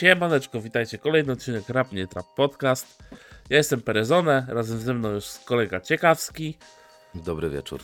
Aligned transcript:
Siemaneczko, 0.00 0.60
witajcie. 0.60 0.98
Kolejny 0.98 1.32
odcinek 1.32 1.68
Rap 1.68 1.92
Nie 1.92 2.06
Trap 2.06 2.26
Podcast. 2.36 3.02
Ja 3.50 3.56
jestem 3.56 3.80
Perezone, 3.80 4.46
razem 4.48 4.78
ze 4.78 4.94
mną 4.94 5.14
jest 5.14 5.44
kolega 5.44 5.80
Ciekawski. 5.80 6.58
Dobry 7.14 7.50
wieczór. 7.50 7.80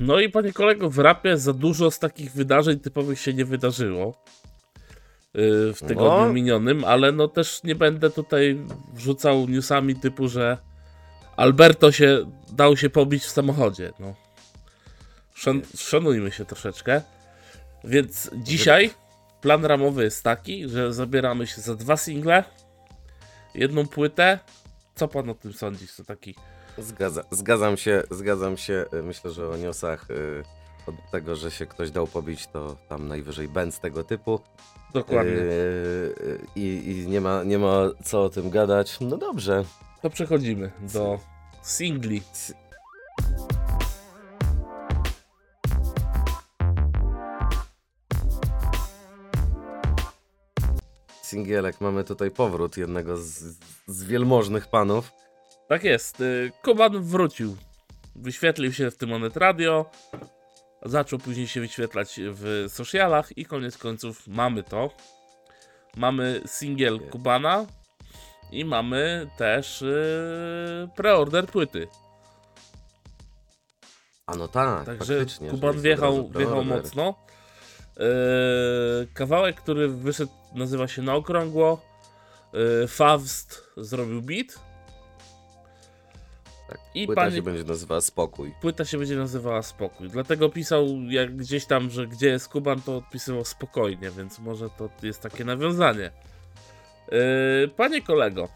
No 0.00 0.20
i 0.20 0.28
panie 0.28 0.52
kolego, 0.52 0.90
w 0.90 0.98
rapie 0.98 1.38
za 1.38 1.52
dużo 1.52 1.90
z 1.90 1.98
takich 1.98 2.32
wydarzeń 2.32 2.80
typowych 2.80 3.20
się 3.20 3.34
nie 3.34 3.44
wydarzyło 3.44 4.22
yy, 5.34 5.74
w 5.74 5.80
tygodniu 5.80 6.26
No. 6.26 6.32
minionym, 6.32 6.84
ale 6.84 7.12
no 7.12 7.28
też 7.28 7.62
nie 7.64 7.74
będę 7.74 8.10
tutaj 8.10 8.60
wrzucał 8.92 9.48
newsami 9.48 9.96
typu, 9.96 10.28
że 10.28 10.58
Alberto 11.36 11.92
się 11.92 12.30
dał 12.52 12.76
się 12.76 12.90
pobić 12.90 13.22
w 13.24 13.30
samochodzie. 13.30 13.92
No. 13.98 14.14
Szan 15.34 15.62
szanujmy 15.76 16.32
się 16.32 16.44
troszeczkę. 16.44 17.02
Więc 17.84 18.30
dzisiaj 18.34 18.90
plan 19.44 19.64
ramowy 19.64 20.04
jest 20.04 20.22
taki, 20.22 20.68
że 20.68 20.92
zabieramy 20.92 21.46
się 21.46 21.60
za 21.60 21.74
dwa 21.74 21.96
single, 21.96 22.44
jedną 23.54 23.86
płytę. 23.86 24.38
Co 24.94 25.08
pan 25.08 25.30
o 25.30 25.34
tym 25.34 25.52
sądzisz? 25.52 25.96
To 25.96 26.04
taki 26.04 26.34
Zgadza, 26.78 27.24
zgadzam 27.30 27.76
się, 27.76 28.02
zgadzam 28.10 28.56
się. 28.56 28.84
y, 28.94 29.02
Myślę, 29.02 29.30
że 29.30 29.48
o 29.48 29.56
newsach 29.56 30.10
y, 30.10 30.42
od 30.86 30.94
tego, 31.10 31.36
że 31.36 31.50
się 31.50 31.66
ktoś 31.66 31.90
dał 31.90 32.06
pobić, 32.06 32.46
to 32.46 32.76
tam 32.88 33.08
najwyżej 33.08 33.48
bęc 33.48 33.78
tego 33.80 34.04
typu. 34.04 34.40
dokładnie. 34.92 35.32
Y, 35.32 36.40
I 36.56 36.82
i 36.86 37.08
nie, 37.08 37.20
ma, 37.20 37.42
nie 37.44 37.58
ma 37.58 37.82
co 38.04 38.22
o 38.24 38.28
tym 38.30 38.50
gadać. 38.50 38.96
No 39.00 39.16
dobrze. 39.16 39.64
To 40.02 40.10
przechodzimy 40.10 40.70
do 40.92 41.18
singli. 41.62 42.22
Singielek, 51.34 51.80
mamy 51.80 52.04
tutaj 52.04 52.30
powrót 52.30 52.76
jednego 52.76 53.16
z, 53.16 53.58
z 53.86 54.04
wielmożnych 54.04 54.66
panów. 54.66 55.12
Tak 55.68 55.84
jest. 55.84 56.20
y, 56.20 56.52
Kuban 56.62 57.02
wrócił. 57.02 57.56
Wyświetlił 58.16 58.72
się 58.72 58.90
w 58.90 58.96
tym 58.96 59.08
Monet 59.08 59.36
Radio. 59.36 59.90
Zaczął 60.82 61.18
później 61.18 61.46
się 61.46 61.60
wyświetlać 61.60 62.20
w 62.22 62.66
socialach 62.68 63.38
i 63.38 63.44
koniec 63.44 63.78
końców 63.78 64.26
mamy 64.26 64.62
to. 64.62 64.90
Mamy 65.96 66.40
singiel 66.46 67.00
Kubana 67.00 67.66
i 68.52 68.64
mamy 68.64 69.30
też 69.38 69.80
yy, 69.80 70.88
preorder 70.96 71.46
płyty. 71.46 71.88
A 74.26 74.36
no 74.36 74.48
tak, 74.48 74.86
Także 74.86 75.26
Kuban 75.50 75.80
wjechał, 75.80 76.28
wjechał 76.28 76.64
mocno. 76.64 77.14
Yy, 77.96 78.04
kawałek, 79.14 79.60
który 79.60 79.88
wyszedł, 79.88 80.32
nazywa 80.54 80.88
się 80.88 81.02
Na 81.02 81.14
Okrągło. 81.14 81.80
Yy, 82.52 82.88
Faust 82.88 83.64
zrobił 83.76 84.22
beat. 84.22 84.46
Tak. 86.68 86.78
I 86.94 87.06
Płyta 87.06 87.20
pani- 87.22 87.36
się 87.36 87.42
będzie 87.42 87.64
nazywała 87.64 88.00
Spokój. 88.00 88.54
Płyta 88.60 88.84
się 88.84 88.98
będzie 88.98 89.16
nazywała 89.16 89.62
Spokój. 89.62 90.08
Dlatego 90.08 90.48
pisał, 90.48 90.86
jak 91.08 91.36
gdzieś 91.36 91.66
tam, 91.66 91.90
że 91.90 92.06
gdzie 92.06 92.28
jest 92.28 92.48
Kuban, 92.48 92.80
to 92.82 92.96
odpisywał 92.96 93.44
spokojnie, 93.44 94.10
więc 94.10 94.38
może 94.38 94.70
to 94.70 94.88
jest 95.02 95.20
takie 95.22 95.44
nawiązanie. 95.44 96.10
Yy, 97.12 97.68
panie 97.76 98.02
kolego, 98.02 98.48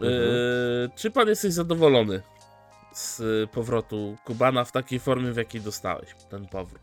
yy, 0.00 0.06
Mhm. 0.08 0.90
czy 0.96 1.10
pan 1.10 1.28
jesteś 1.28 1.52
zadowolony 1.52 2.22
z 3.00 3.20
y, 3.20 3.48
powrotu 3.52 4.16
Kubana 4.24 4.64
w 4.64 4.72
takiej 4.72 5.00
formie, 5.00 5.32
w 5.32 5.36
jakiej 5.36 5.60
dostałeś 5.60 6.08
ten 6.30 6.46
powrót? 6.46 6.82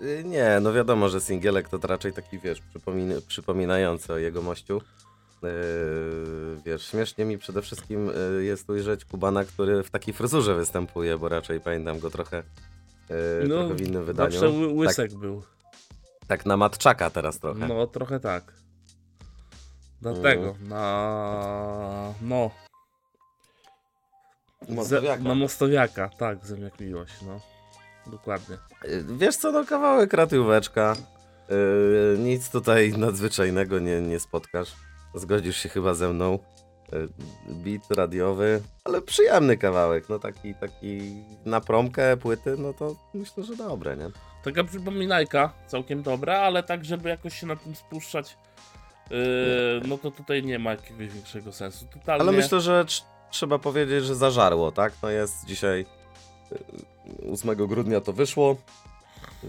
Y, 0.00 0.04
y, 0.04 0.24
Nie, 0.24 0.58
no 0.62 0.72
wiadomo, 0.72 1.08
że 1.08 1.20
singielek 1.20 1.68
to 1.68 1.78
raczej 1.82 2.12
taki, 2.12 2.38
wiesz, 2.38 2.60
przypomin 2.60 3.12
przypominający 3.28 4.12
o 4.12 4.18
jego 4.18 4.42
mościu. 4.42 4.80
Yy, 5.42 5.50
wiesz, 6.64 6.86
śmiesznie 6.86 7.24
mi 7.24 7.38
przede 7.38 7.62
wszystkim 7.62 8.06
yy, 8.36 8.44
jest 8.44 8.70
ujrzeć 8.70 9.04
Kubana, 9.04 9.44
który 9.44 9.82
w 9.82 9.90
takiej 9.90 10.14
fryzurze 10.14 10.54
występuje, 10.54 11.18
bo 11.18 11.28
raczej 11.28 11.60
pamiętam 11.60 11.98
go 11.98 12.10
trochę, 12.10 12.42
yy, 13.42 13.48
trochę 13.48 13.74
w 13.74 13.80
innym 13.80 14.04
wydaniu. 14.04 14.30
Zawsze 14.30 14.48
ły- 14.48 14.66
łysek 14.72 15.14
był. 15.14 15.42
Tak 16.26 16.46
na 16.46 16.56
matczaka 16.56 17.10
teraz 17.10 17.38
trochę. 17.38 17.68
No, 17.68 17.86
trochę 17.86 18.20
tak. 18.20 18.52
Dlatego, 20.00 20.42
Mm. 20.50 20.68
na... 20.68 22.14
no. 22.22 22.50
Ze, 24.68 25.18
na 25.18 25.34
Mostowiaka, 25.34 26.08
tak, 26.08 26.46
Zemiak 26.46 26.80
Miłość, 26.80 27.14
no. 27.26 27.40
Dokładnie. 28.10 28.56
Yy, 28.84 29.04
Wiesz 29.18 29.36
co, 29.36 29.52
no 29.52 29.64
kawałek 29.64 30.12
ratióweczka. 30.12 30.96
Yy, 31.48 32.16
nic 32.18 32.50
tutaj 32.50 32.92
nadzwyczajnego 32.92 33.78
nie, 33.78 34.00
nie 34.00 34.20
spotkasz. 34.20 34.72
Zgodzisz 35.14 35.56
się 35.56 35.68
chyba 35.68 35.94
ze 35.94 36.08
mną. 36.08 36.38
Yy, 36.92 37.08
Beat 37.48 37.90
radiowy, 37.90 38.62
ale 38.84 39.02
przyjemny 39.02 39.56
kawałek. 39.56 40.08
No 40.08 40.18
taki, 40.18 40.54
taki 40.54 41.22
na 41.44 41.60
promkę 41.60 42.16
płyty, 42.16 42.56
no 42.58 42.72
to 42.72 42.96
myślę, 43.14 43.44
że 43.44 43.56
dobre, 43.56 43.96
nie? 43.96 44.10
Taka 44.44 44.64
przypominajka, 44.64 45.52
całkiem 45.66 46.02
dobra, 46.02 46.38
ale 46.38 46.62
tak, 46.62 46.84
żeby 46.84 47.08
jakoś 47.08 47.40
się 47.40 47.46
na 47.46 47.56
tym 47.56 47.74
spuszczać, 47.74 48.36
yy, 49.10 49.16
no 49.88 49.98
to 49.98 50.10
tutaj 50.10 50.42
nie 50.42 50.58
ma 50.58 50.70
jakiegoś 50.70 51.08
większego 51.08 51.52
sensu. 51.52 51.86
Totalnie. 51.94 52.22
Ale 52.22 52.32
myślę, 52.32 52.60
że 52.60 52.84
trzeba 53.30 53.58
powiedzieć, 53.58 54.04
że 54.04 54.14
zażarło, 54.14 54.72
tak? 54.72 54.92
No 55.02 55.10
jest 55.10 55.44
dzisiaj 55.46 55.86
yy, 57.20 57.32
8 57.32 57.66
grudnia 57.66 58.00
to 58.00 58.12
wyszło. 58.12 58.56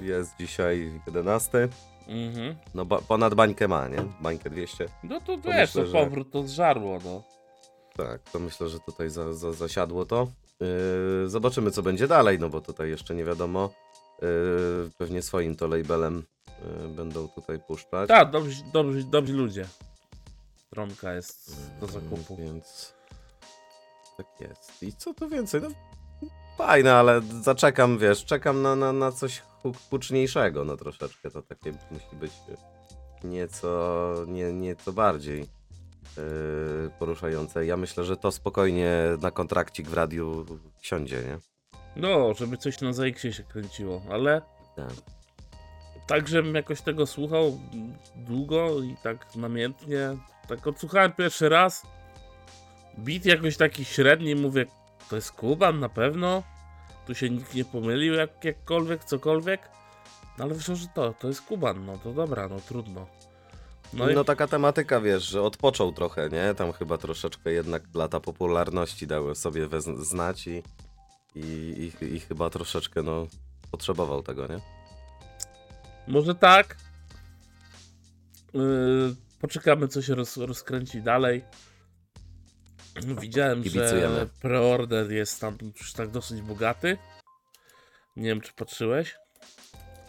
Jest 0.02 0.32
dzisiaj 0.40 0.92
11. 1.08 1.68
Mhm. 2.08 2.56
No 2.76 2.86
ba- 2.86 3.02
ponad 3.08 3.34
bańkę 3.34 3.68
ma, 3.68 3.88
nie? 3.88 3.98
Bańkę 4.22 4.50
200. 4.50 4.86
No 5.04 5.20
to 5.22 5.26
To 5.38 5.50
wiesz, 5.50 5.56
myślę, 5.76 5.82
to 5.84 5.88
że- 5.88 6.04
powrót 6.06 6.32
to 6.32 6.48
zżarło, 6.48 7.00
no. 7.06 7.24
Tak, 7.98 8.22
to 8.32 8.40
myślę, 8.40 8.70
że 8.70 8.80
tutaj 8.80 9.10
za, 9.10 9.34
za, 9.34 9.54
zasiadło 9.54 10.06
to. 10.06 10.28
Yy, 11.24 11.30
zobaczymy, 11.30 11.72
co 11.72 11.82
będzie 11.84 12.08
dalej, 12.08 12.40
no 12.40 12.50
bo 12.50 12.62
tutaj 12.62 12.90
jeszcze 12.90 13.16
nie 13.16 13.24
wiadomo. 13.26 13.70
Yy, 14.22 14.28
pewnie 14.98 15.22
swoim 15.22 15.56
to 15.56 15.68
labelem 15.68 16.24
yy, 16.82 16.88
będą 16.88 17.28
tutaj 17.28 17.60
puszczać. 17.60 18.08
Tak, 18.08 18.32
dobrzy, 18.32 18.64
dobrzy, 18.74 19.04
dobrzy 19.04 19.34
ludzie. 19.34 19.66
Stronka 20.68 21.14
jest 21.14 21.56
do 21.80 21.86
Yy, 21.86 21.92
zakupu. 21.92 22.36
Więc 22.36 22.94
tak 24.24 24.50
jest. 24.50 24.84
I 24.84 24.94
co 24.94 25.14
tu 25.14 25.30
więcej? 25.30 25.62
No 25.62 25.70
fajne, 26.58 26.96
ale 26.96 27.22
zaczekam, 27.42 27.98
wiesz, 27.98 28.26
czekam 28.26 28.62
na, 28.62 28.76
na, 28.76 28.94
na 28.94 29.12
coś 29.12 29.40
hu- 29.40 29.74
huczniejszego, 29.90 30.66
no 30.66 30.78
troszeczkę. 30.78 31.32
To 31.32 31.42
takie 31.42 31.72
musi 31.92 32.16
być 32.16 32.32
nieco, 33.24 34.14
nie, 34.28 34.54
nieco 34.54 34.94
bardziej 34.94 35.40
yy, 35.40 36.90
poruszające. 37.00 37.66
Ja 37.66 37.78
myślę, 37.78 38.04
że 38.04 38.18
to 38.18 38.32
spokojnie 38.32 38.94
na 39.22 39.32
kontrakcik 39.32 39.88
w 39.90 39.94
radiu 39.94 40.46
siądzie, 40.82 41.18
nie? 41.24 41.38
No, 41.96 42.34
żeby 42.34 42.58
coś 42.58 42.82
na 42.82 42.94
ZX 42.94 43.22
się 43.22 43.44
kręciło, 43.44 44.02
ale 44.12 44.42
Tak. 44.76 44.92
tak, 46.08 46.28
żebym 46.28 46.56
jakoś 46.56 46.82
tego 46.82 47.06
słuchał 47.06 47.60
długo 48.16 48.80
i 48.84 48.96
tak 49.04 49.36
namiętnie. 49.36 50.18
Tak 50.48 50.68
odsłuchałem 50.68 51.12
pierwszy 51.12 51.50
raz. 51.50 51.84
Beat 52.98 53.26
jakoś 53.26 53.58
taki 53.58 53.86
średni, 53.86 54.36
mówię, 54.36 54.66
to 55.10 55.16
jest 55.16 55.32
Kuban 55.32 55.80
na 55.80 55.90
pewno. 55.90 56.44
Tu 57.08 57.16
się 57.16 57.30
nikt 57.30 57.56
nie 57.56 57.66
pomylił 57.66 58.14
jak, 58.14 58.44
jakkolwiek, 58.44 59.04
cokolwiek. 59.04 59.62
No 60.38 60.44
ale 60.44 60.54
wyszło, 60.54 60.76
że 60.76 60.88
to, 60.96 61.14
to 61.14 61.28
jest 61.28 61.42
Kuban, 61.42 61.86
no 61.86 61.98
to 61.98 62.14
dobra, 62.14 62.48
no 62.48 62.60
trudno. 62.60 63.08
No, 63.94 64.06
No, 64.06 64.22
i 64.22 64.26
taka 64.26 64.48
tematyka, 64.48 65.02
wiesz, 65.02 65.24
że 65.24 65.42
odpoczął 65.42 65.92
trochę, 65.92 66.30
nie? 66.30 66.54
Tam 66.56 66.72
chyba 66.72 66.98
troszeczkę 66.98 67.52
jednak 67.52 67.84
lata 67.94 68.20
popularności 68.20 69.08
dały 69.08 69.36
sobie 69.36 69.68
znać 69.98 70.48
i, 70.48 70.64
i, 71.36 71.92
i, 72.02 72.06
i 72.16 72.20
chyba 72.20 72.50
troszeczkę, 72.50 73.04
no, 73.04 73.28
potrzebował 73.72 74.24
tego, 74.24 74.48
nie? 74.48 74.60
może 76.10 76.36
tak. 76.36 76.78
Yy, 78.54 79.16
poczekamy, 79.42 79.88
co 79.88 80.02
się 80.02 80.16
roz, 80.16 80.38
rozkręci 80.38 81.02
dalej. 81.02 81.44
Widziałem, 83.22 83.64
że 83.64 83.70
Kibicujemy. 83.70 84.28
preorder 84.42 85.12
jest 85.12 85.42
tam 85.42 85.58
już 85.80 85.94
tak 85.94 86.10
dosyć 86.10 86.42
bogaty. 86.42 86.98
Nie 88.16 88.30
wiem, 88.30 88.42
czy 88.42 88.54
patrzyłeś. 88.54 89.16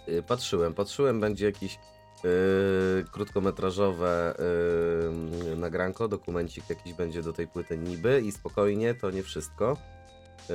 Y, 0.09 0.23
Patrzyłem, 0.23 0.75
patrzyłem, 0.75 1.21
będzie 1.21 1.47
jakiś 1.47 1.75
y, 2.25 3.05
krótkometrażowe 3.13 4.35
y, 5.53 5.57
nagranko, 5.57 6.09
dokumencik 6.09 6.71
jakiś 6.71 6.93
będzie 6.93 7.23
do 7.23 7.33
tej 7.33 7.49
płyty 7.49 7.79
niby 7.79 8.21
i 8.27 8.33
spokojnie, 8.33 8.95
to 8.95 9.11
nie 9.11 9.23
wszystko. 9.23 9.77
Y, 10.51 10.53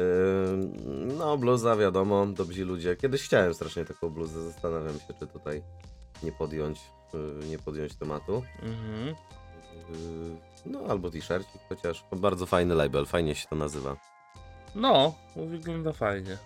no, 1.17 1.38
bluza, 1.38 1.75
wiadomo, 1.75 2.25
dobrzy 2.25 2.65
ludzie. 2.65 2.95
Kiedyś 2.95 3.23
chciałem 3.23 3.53
strasznie 3.53 3.85
taką 3.85 4.09
bluzę, 4.09 4.43
zastanawiam 4.43 4.99
się, 4.99 5.13
czy 5.19 5.27
tutaj 5.27 5.63
nie 6.23 6.31
podjąć, 6.31 6.79
y, 7.43 7.47
nie 7.47 7.59
podjąć 7.59 7.95
tematu. 7.95 8.43
Mhm. 8.63 9.15
No, 10.65 10.79
albo 10.89 11.12
t-shircik, 11.12 11.62
chociaż 11.69 12.06
bardzo 12.12 12.45
fajny 12.45 12.75
label, 12.75 13.06
fajnie 13.06 13.35
się 13.35 13.47
to 13.47 13.56
nazywa. 13.56 13.95
No, 14.75 15.15
wygląda 15.35 15.94
fajnie. 15.94 16.38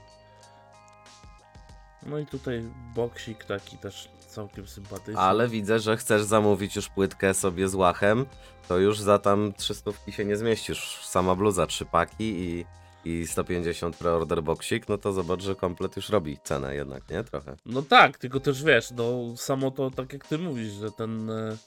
No 2.05 2.19
i 2.19 2.25
tutaj 2.25 2.63
boksik 2.95 3.43
taki 3.43 3.77
też 3.77 4.09
całkiem 4.27 4.67
sympatyczny. 4.67 5.17
Ale 5.17 5.47
widzę, 5.47 5.79
że 5.79 5.97
chcesz 5.97 6.23
zamówić 6.23 6.75
już 6.75 6.89
płytkę 6.89 7.33
sobie 7.33 7.69
z 7.69 7.75
łachem, 7.75 8.25
to 8.67 8.77
już 8.77 8.99
za 8.99 9.19
tam 9.19 9.53
300 9.57 9.91
się 10.09 10.25
nie 10.25 10.37
zmieścisz. 10.37 10.99
Sama 11.03 11.35
bluza, 11.35 11.67
trzy 11.67 11.85
paki 11.85 12.23
i, 12.23 12.65
i 13.05 13.27
150 13.27 13.95
preorder 13.95 14.43
boxik, 14.43 14.89
no 14.89 14.97
to 14.97 15.13
zobacz, 15.13 15.41
że 15.41 15.55
komplet 15.55 15.95
już 15.95 16.09
robi 16.09 16.37
cenę 16.43 16.75
jednak, 16.75 17.09
nie? 17.09 17.23
Trochę. 17.23 17.55
No 17.65 17.81
tak, 17.81 18.17
tylko 18.17 18.39
też 18.39 18.63
wiesz, 18.63 18.91
no 18.91 19.37
samo 19.37 19.71
to 19.71 19.91
tak 19.91 20.13
jak 20.13 20.27
ty 20.27 20.37
mówisz, 20.37 20.71
że 20.73 20.91
ten, 20.91 21.29
e, 21.29 21.57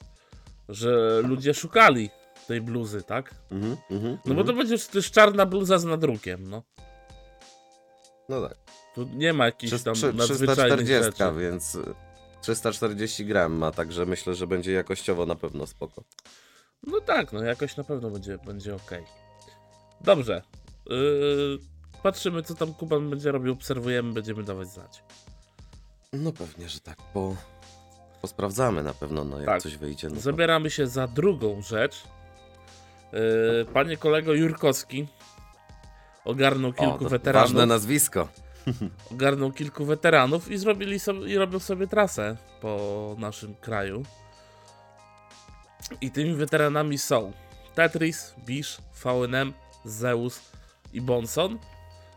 że 0.69 1.23
ludzie 1.25 1.55
szukali 1.55 2.11
tej 2.47 2.61
bluzy, 2.61 3.03
tak? 3.03 3.35
Mhm, 3.51 3.77
mhm, 3.91 4.19
No 4.27 4.35
bo 4.35 4.45
to 4.45 4.51
mhm. 4.51 4.59
będzie 4.59 4.79
też 4.89 5.11
czarna 5.11 5.47
bluza 5.47 5.79
z 5.79 5.85
nadrukiem, 5.85 6.51
no. 6.51 6.63
No 8.29 8.49
tak. 8.49 8.59
Tu 8.95 9.09
nie 9.15 9.33
ma 9.33 9.45
jakichś 9.47 9.73
Trzy- 9.73 9.85
tam 9.85 9.95
trzy- 9.95 10.13
nadzwyczajnych 10.13 10.87
340, 10.87 11.19
rzeczy. 11.19 11.41
więc 11.41 11.75
y, 11.75 11.95
340 12.43 13.27
gram 13.27 13.53
ma, 13.53 13.71
także 13.71 14.07
myślę, 14.07 14.35
że 14.35 14.47
będzie 14.47 14.73
jakościowo 14.73 15.27
na 15.27 15.35
pewno 15.35 15.67
spoko. 15.67 16.05
No 16.87 17.01
tak, 17.01 17.33
no 17.33 17.43
jakoś 17.43 17.77
na 17.77 17.85
pewno 17.85 18.11
będzie, 18.11 18.39
będzie 18.39 18.75
ok. 18.75 18.91
Dobrze. 20.01 20.43
Yy, 20.87 21.59
patrzymy, 22.03 22.43
co 22.43 22.55
tam 22.55 22.75
Kuban 22.75 23.11
będzie 23.11 23.33
robił, 23.33 23.53
obserwujemy, 23.53 24.13
będziemy 24.13 24.43
dawać 24.43 24.69
znać. 24.69 25.03
No 26.13 26.33
pewnie, 26.33 26.69
że 26.69 26.81
tak, 26.81 26.99
bo 27.15 27.37
posprawdzamy 28.21 28.83
na 28.83 28.95
pewno, 28.95 29.25
no 29.25 29.37
jak 29.39 29.47
Tak. 29.47 29.63
coś 29.63 29.77
wyjdzie. 29.77 30.09
No 30.09 30.15
to... 30.15 30.21
Zabieramy 30.21 30.71
się 30.71 30.87
za 30.87 31.07
drugą 31.07 31.63
rzecz. 31.63 32.03
Yy, 33.13 33.65
panie 33.73 33.97
kolego 33.97 34.35
Jurkowski 34.35 35.09
ogarnął 36.25 36.71
O, 36.71 36.73
kilku 36.73 37.05
to 37.05 37.11
weteranów. 37.11 37.51
Ważne 37.51 37.67
nazwisko. 37.67 38.29
Ogarnął 39.13 39.53
kilku 39.53 39.85
weteranów 39.85 40.51
i 40.51 40.59
zrobili 40.59 41.01
sobie, 41.01 41.33
i 41.33 41.37
robią 41.37 41.59
sobie 41.59 41.87
trasę 41.87 42.37
po 42.61 43.17
naszym 43.19 43.55
kraju. 43.55 44.03
I 46.01 46.11
tymi 46.11 46.35
weteranami 46.35 46.99
są 46.99 47.33
Tetris, 47.75 48.35
Bish, 48.47 48.79
VNM, 49.05 49.53
Zeus 49.85 50.41
i 50.93 51.01
Bonson. 51.01 51.59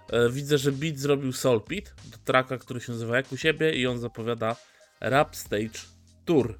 E, 0.09 0.29
widzę, 0.29 0.57
że 0.57 0.71
Beat 0.71 0.97
zrobił 0.97 1.33
Soulpit 1.33 1.93
do 2.05 2.17
tracka, 2.17 2.57
który 2.57 2.81
się 2.81 2.91
nazywa 2.91 3.15
jak 3.15 3.31
u 3.31 3.37
siebie 3.37 3.71
i 3.71 3.87
on 3.87 3.99
zapowiada 3.99 4.55
Rap 5.01 5.35
Stage 5.35 5.79
Tour. 6.25 6.59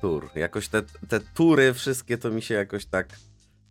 Tour. 0.00 0.30
Jakoś 0.34 0.68
te, 0.68 0.82
te 1.08 1.20
tury 1.20 1.74
wszystkie 1.74 2.18
to 2.18 2.30
mi 2.30 2.42
się 2.42 2.54
jakoś 2.54 2.86
tak 2.86 3.08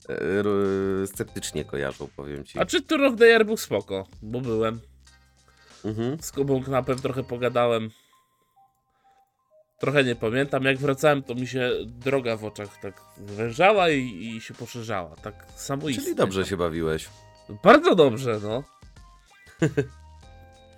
r- 0.10 1.08
sceptycznie 1.08 1.66
kojarzą, 1.66 2.08
powiem 2.16 2.44
ci. 2.44 2.60
A 2.60 2.66
czy 2.66 2.82
Tour 2.82 3.04
of 3.04 3.16
the 3.20 3.26
Year 3.26 3.46
był 3.46 3.58
spoko? 3.58 4.08
Bo 4.22 4.42
byłem. 4.42 4.80
Mhm. 5.86 6.18
Z 6.22 6.32
Kubą 6.32 6.64
Knapem 6.64 7.00
trochę 7.00 7.24
pogadałem. 7.24 7.90
Trochę 9.80 10.04
nie 10.04 10.16
pamiętam. 10.16 10.64
Jak 10.64 10.78
wracałem, 10.78 11.24
to 11.24 11.36
mi 11.36 11.48
się 11.48 11.72
droga 11.86 12.38
w 12.38 12.46
oczach 12.46 12.80
tak 12.82 13.02
wężała 13.18 13.90
i, 13.90 14.02
i 14.36 14.42
się 14.42 14.54
poszerzała. 14.54 15.16
Tak 15.16 15.46
samoistnie. 15.56 16.04
Czyli 16.04 16.16
dobrze 16.16 16.46
się 16.46 16.58
bawiłeś. 16.58 17.10
Bardzo 17.64 17.96
dobrze, 17.96 18.40
no. 18.44 18.64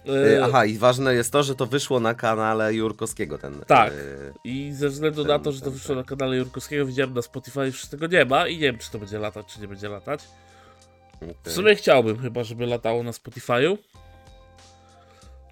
E, 0.09 0.43
Aha, 0.43 0.65
i 0.65 0.77
ważne 0.77 1.13
jest 1.13 1.31
to, 1.31 1.43
że 1.43 1.55
to 1.55 1.65
wyszło 1.65 1.99
na 1.99 2.13
kanale 2.13 2.73
Jurkowskiego 2.73 3.37
ten. 3.37 3.59
Tak. 3.67 3.91
e, 3.93 3.95
I 4.43 4.71
ze 4.73 4.89
względu 4.89 5.21
ten- 5.21 5.27
na 5.27 5.39
to, 5.39 5.51
że 5.51 5.61
to 5.61 5.71
wyszło 5.71 5.95
na 5.95 6.03
kanale 6.03 6.37
Jurkowskiego, 6.37 6.85
widziałem 6.85 7.13
na 7.13 7.21
Spotify, 7.21 7.65
już 7.65 7.85
tego 7.85 8.07
nie 8.07 8.25
ma 8.25 8.47
i 8.47 8.53
nie 8.53 8.61
wiem, 8.61 8.77
czy 8.77 8.91
to 8.91 8.99
będzie 8.99 9.19
latać, 9.19 9.45
czy 9.45 9.61
nie 9.61 9.67
będzie 9.67 9.89
latać. 9.89 10.21
W 11.21 11.23
okej. 11.23 11.53
sumie 11.53 11.75
chciałbym 11.75 12.19
chyba, 12.21 12.43
żeby 12.43 12.65
latało 12.65 13.03
na 13.03 13.11
Spotify'u. 13.11 13.77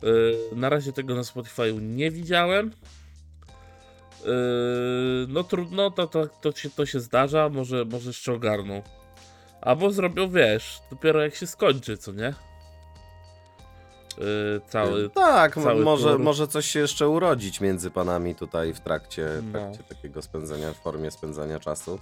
Yy, 0.04 0.38
na 0.56 0.69
razie 0.69 0.94
tego 0.94 1.16
na 1.16 1.22
Spotify'u 1.22 1.81
nie 1.81 2.12
widziałem. 2.12 2.72
Yy, 4.25 4.31
no 5.28 5.44
trudno, 5.44 5.92
to, 5.92 6.08
to, 6.08 6.28
to, 6.28 6.51
się, 6.51 6.69
to 6.69 6.86
się 6.86 7.00
zdarza, 7.00 7.50
może, 7.50 7.86
może 7.86 8.10
jeszcze 8.10 8.34
ogarną. 8.34 8.81
Albo 9.62 9.92
zrobią, 9.92 10.30
wiesz, 10.30 10.80
dopiero 10.92 11.22
jak 11.22 11.36
się 11.36 11.48
skończy, 11.48 11.98
co 11.98 12.12
nie? 12.12 12.34
Yy, 14.18 14.62
cały, 14.70 15.10
Tak, 15.10 15.58
mo- 15.58 15.64
cały 15.64 15.84
może, 15.84 16.12
tur. 16.12 16.20
może 16.20 16.48
coś 16.48 16.66
się 16.66 16.80
jeszcze 16.80 17.10
urodzić 17.10 17.62
między 17.62 17.92
panami 17.92 18.36
tutaj 18.36 18.74
w 18.74 18.80
trakcie, 18.80 19.28
w 19.42 19.46
No. 19.46 19.52
trakcie 19.52 19.84
takiego 19.84 20.22
spędzania, 20.22 20.74
w 20.74 20.78
formie 20.78 21.12
spędzania 21.12 21.60
czasu. 21.60 22.00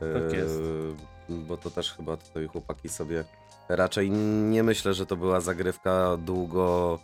Tak 0.00 0.32
E, 0.32 0.36
jest. 0.36 0.60
Bo 1.28 1.56
to 1.56 1.70
też 1.70 1.92
chyba 1.92 2.16
tutaj 2.16 2.46
chłopaki 2.46 2.88
sobie 2.88 3.24
raczej 3.68 4.10
nie 4.50 4.62
myślę, 4.62 4.94
że 4.94 5.06
to 5.06 5.16
była 5.16 5.40
zagrywka 5.40 6.16
długo, 6.16 6.98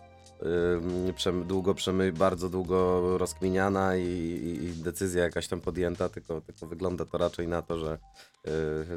długo 1.47 1.75
przemy, 1.75 2.13
bardzo 2.13 2.49
długo 2.49 3.01
rozkminiana 3.19 3.97
i, 3.97 4.03
i, 4.03 4.65
i 4.65 4.73
decyzja 4.73 5.23
jakaś 5.23 5.49
tam 5.49 5.61
podjęta, 5.61 6.09
tylko, 6.09 6.41
tylko 6.41 6.67
wygląda 6.67 7.05
to 7.05 7.19
raczej 7.19 7.49
na 7.49 7.63
to, 7.63 7.79
że 7.79 7.99
yy, 8.45 8.53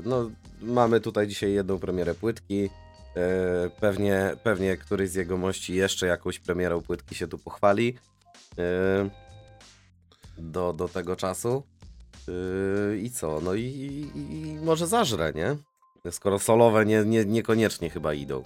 no, 0.06 0.30
mamy 0.62 1.00
tutaj 1.02 1.28
dzisiaj 1.28 1.54
jedną 1.54 1.80
premierę 1.80 2.14
płytki. 2.16 2.70
Yy, 3.16 3.22
Pewnie, 3.80 4.32
pewnie 4.44 4.78
któryś 4.78 5.10
z 5.10 5.16
jego 5.16 5.38
mości 5.38 5.76
jeszcze 5.76 6.08
jakąś 6.08 6.40
premierą 6.40 6.82
płytki 6.82 7.16
się 7.16 7.28
tu 7.28 7.38
pochwali. 7.38 7.98
yy, 8.58 9.10
Do, 10.38 10.74
do 10.74 10.88
tego 10.88 11.16
czasu. 11.16 11.64
Yy, 12.28 12.98
I 12.98 13.12
co? 13.12 13.42
No 13.42 13.54
i, 13.54 13.62
i, 13.64 14.02
i 14.16 14.56
może 14.56 14.88
zażre, 14.88 15.34
nie? 15.36 15.56
Skoro 16.12 16.40
solowe 16.40 16.86
nie, 16.86 17.06
nie, 17.06 17.26
niekoniecznie 17.26 17.90
chyba 17.90 18.14
idą. 18.14 18.44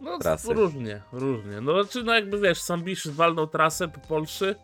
no 0.00 0.18
trasy. 0.18 0.54
różnie, 0.54 1.02
różnie. 1.12 1.60
No 1.60 1.84
czy 1.84 2.02
no 2.02 2.14
jakby 2.14 2.40
wiesz, 2.40 2.60
sam 2.60 2.82
Bisz 2.84 3.08
walnął 3.08 3.46
trasę 3.46 3.88
po 3.88 4.00
Polsce, 4.00 4.54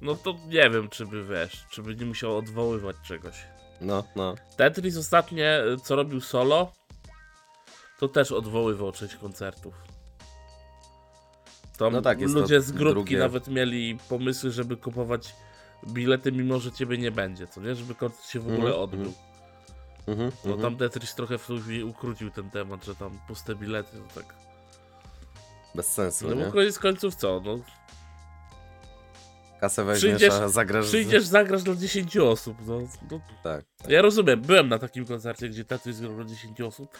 no 0.00 0.14
to 0.14 0.34
nie 0.48 0.70
wiem, 0.70 0.88
czy 0.88 1.06
by 1.06 1.24
wiesz, 1.24 1.66
czy 1.70 1.82
by 1.82 1.96
nie 1.96 2.06
musiał 2.06 2.36
odwoływać 2.36 2.96
czegoś. 3.04 3.34
No, 3.80 4.04
no. 4.16 4.34
Tetris 4.56 4.96
ostatnie, 4.96 5.62
co 5.84 5.96
robił 5.96 6.20
solo, 6.20 6.72
to 7.98 8.08
też 8.08 8.32
odwoływał 8.32 8.92
część 8.92 9.16
koncertów. 9.16 9.74
Tam 11.78 11.92
No 11.92 12.02
tak, 12.02 12.20
ludzie 12.20 12.60
z 12.60 12.72
grupki 12.72 12.94
drugie. 12.94 13.18
nawet 13.18 13.48
mieli 13.48 13.98
pomysły, 14.08 14.50
żeby 14.50 14.76
kupować 14.76 15.34
bilety, 15.88 16.32
mimo 16.32 16.58
że 16.58 16.72
ciebie 16.72 16.98
nie 16.98 17.10
będzie, 17.10 17.46
co 17.46 17.60
nie? 17.60 17.74
Żeby 17.74 17.94
koncert 17.94 18.26
się 18.28 18.40
w 18.40 18.46
ogóle 18.46 18.58
Mhm, 18.66 18.80
odbył. 18.82 19.00
mhm. 19.00 19.14
Mhm, 20.06 20.32
No 20.44 20.52
mhm. 20.54 20.60
tam 20.62 20.76
Tetris 20.78 21.14
trochę 21.14 21.38
w 21.38 21.48
ukrócił 21.84 22.30
ten 22.30 22.50
temat, 22.50 22.84
że 22.84 22.94
tam 22.94 23.18
puste 23.28 23.54
bilety, 23.54 23.96
to 24.14 24.20
tak. 24.20 24.34
Bez 25.74 25.86
sensu, 25.92 26.28
No 26.28 26.34
nie? 26.34 26.44
bo 26.44 26.52
koniec 26.52 26.78
końców 26.78 27.14
co? 27.14 27.42
No, 27.44 27.58
Kasę 29.60 29.84
weźmiesz, 29.84 30.14
przyjdziesz- 30.22 30.42
a 30.42 30.48
zagrasz... 30.48 30.86
przyjdziesz, 30.86 31.24
zagrasz 31.26 31.62
dla 31.62 31.74
10 31.74 32.16
osób. 32.16 32.56
No, 32.66 32.80
no, 33.10 33.20
Tak. 33.42 33.64
Ja 33.88 34.02
rozumiem, 34.02 34.40
byłem 34.42 34.68
na 34.68 34.78
takim 34.78 35.06
koncercie, 35.06 35.48
gdzie 35.48 35.64
Tetris 35.64 36.00
grał 36.00 36.14
dla 36.14 36.24
10 36.24 36.60
osób. 36.60 36.98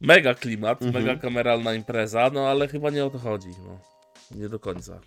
Mega 0.00 0.34
klimat, 0.34 0.82
Mhm. 0.82 1.04
mega 1.04 1.20
kameralna 1.20 1.74
impreza, 1.74 2.30
no 2.32 2.48
ale 2.48 2.68
chyba 2.68 2.90
nie 2.90 3.04
o 3.04 3.10
to 3.10 3.18
chodzi. 3.18 3.48
No. 3.66 3.78
Nie 4.30 4.48
do 4.48 4.58
końca. 4.58 5.00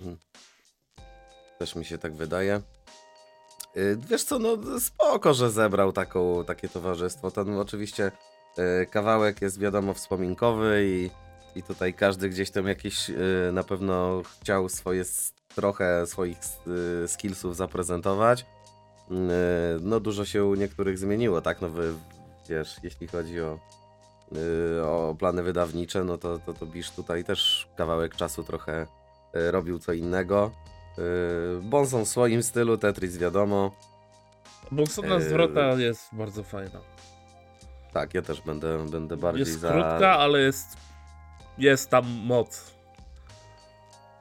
Też 1.59 1.75
mi 1.75 1.85
się 1.85 1.97
tak 1.97 2.13
wydaje. 2.13 2.62
Yy, 3.75 3.97
Wiesz 4.09 4.23
co, 4.23 4.39
no 4.39 4.57
spoko, 4.79 5.33
że 5.33 5.51
zebrał 5.51 5.91
taką, 5.93 6.45
takie 6.45 6.69
towarzystwo. 6.69 7.31
Ten 7.31 7.57
oczywiście 7.59 8.12
yy, 8.57 8.85
kawałek 8.91 9.41
jest 9.41 9.59
wiadomo 9.59 9.93
wspominkowy 9.93 10.83
i, 10.85 11.09
i 11.59 11.63
tutaj 11.63 11.93
każdy 11.93 12.29
gdzieś 12.29 12.51
tam 12.51 12.67
jakieś 12.67 13.09
yy, 13.09 13.50
na 13.53 13.63
pewno 13.63 14.21
chciał 14.41 14.69
swoje 14.69 15.03
trochę 15.55 16.07
swoich 16.07 16.38
skillsów 17.07 17.55
zaprezentować. 17.55 18.45
No 19.81 20.00
dużo 20.00 20.25
się 20.25 20.45
u 20.45 20.55
niektórych 20.55 20.97
zmieniło, 20.97 21.41
tak? 21.41 21.62
No 21.62 21.69
wy, 21.69 21.93
wiesz, 22.50 22.75
jeśli 22.83 23.07
chodzi 23.07 23.41
o, 23.41 23.59
o 24.84 25.15
plany 25.20 25.44
wydawnicze, 25.44 26.03
no 26.03 26.18
to, 26.18 26.39
to, 26.39 26.53
to 26.53 26.65
Bisz 26.65 26.92
tutaj 26.92 27.24
też 27.24 27.68
kawałek 27.75 28.15
czasu 28.15 28.44
trochę 28.44 28.88
yy, 29.34 29.51
robił 29.51 29.80
co 29.80 29.94
innego. 29.94 30.51
Yy, 30.98 31.03
Bonson 31.62 32.06
w 32.06 32.08
swoim 32.08 32.44
stylu, 32.44 32.77
Tetris 32.77 33.18
wiadomo. 33.18 33.72
Bonsona 34.72 35.20
zwrota 35.20 35.74
jest 35.74 36.10
bardzo 36.13 36.44
fajna. 36.44 36.80
Tak, 37.94 38.13
ja 38.13 38.22
też 38.22 38.42
będę, 38.42 38.86
będę 38.89 39.18
bardziej 39.18 39.39
Jest 39.39 39.60
za... 39.60 39.72
krótka, 39.72 40.18
ale 40.18 40.39
jest, 40.39 40.68
jest 41.58 41.89
tam 41.89 42.06
moc. 42.25 42.74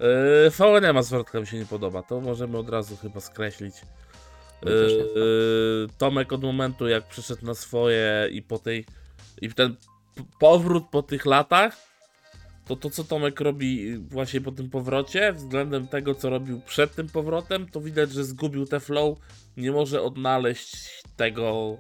Yy, 0.01 0.51
VNM 0.51 1.03
zwrotka 1.03 1.41
mi 1.41 1.47
się 1.47 1.59
nie 1.59 1.67
podoba, 1.67 2.03
to 2.03 2.21
możemy 2.21 2.59
od 2.59 2.69
razu 2.69 2.97
chyba 2.97 3.21
skreślić. 3.21 3.75
Yy, 4.63 5.87
Tomek 5.99 6.33
od 6.33 6.43
momentu 6.43 6.89
jak 6.89 7.09
przyszedł 7.09 7.47
na 7.47 7.55
swoje 7.55 8.29
i 8.33 8.43
po 8.43 8.59
tej 8.59 8.87
i 9.41 9.53
ten 9.53 9.77
powrót 10.39 10.85
po 10.91 11.03
tych 11.03 11.27
latach, 11.27 11.77
to 12.67 12.77
to 12.77 12.91
co 12.91 13.05
Tomek 13.05 13.41
robi 13.41 13.97
właśnie 13.99 14.41
po 14.41 14.53
tym 14.53 14.71
powrocie, 14.71 15.33
względem 15.33 15.89
tego 15.89 16.15
co 16.15 16.31
robił 16.31 16.61
przed 16.61 16.95
tym 16.95 17.09
powrotem, 17.09 17.69
to 17.69 17.81
widać, 17.81 18.13
że 18.13 18.25
zgubił 18.25 18.67
te 18.67 18.81
flow, 18.81 19.19
nie 19.57 19.73
może 19.73 20.03
odnaleźć 20.03 21.03
tego 21.17 21.77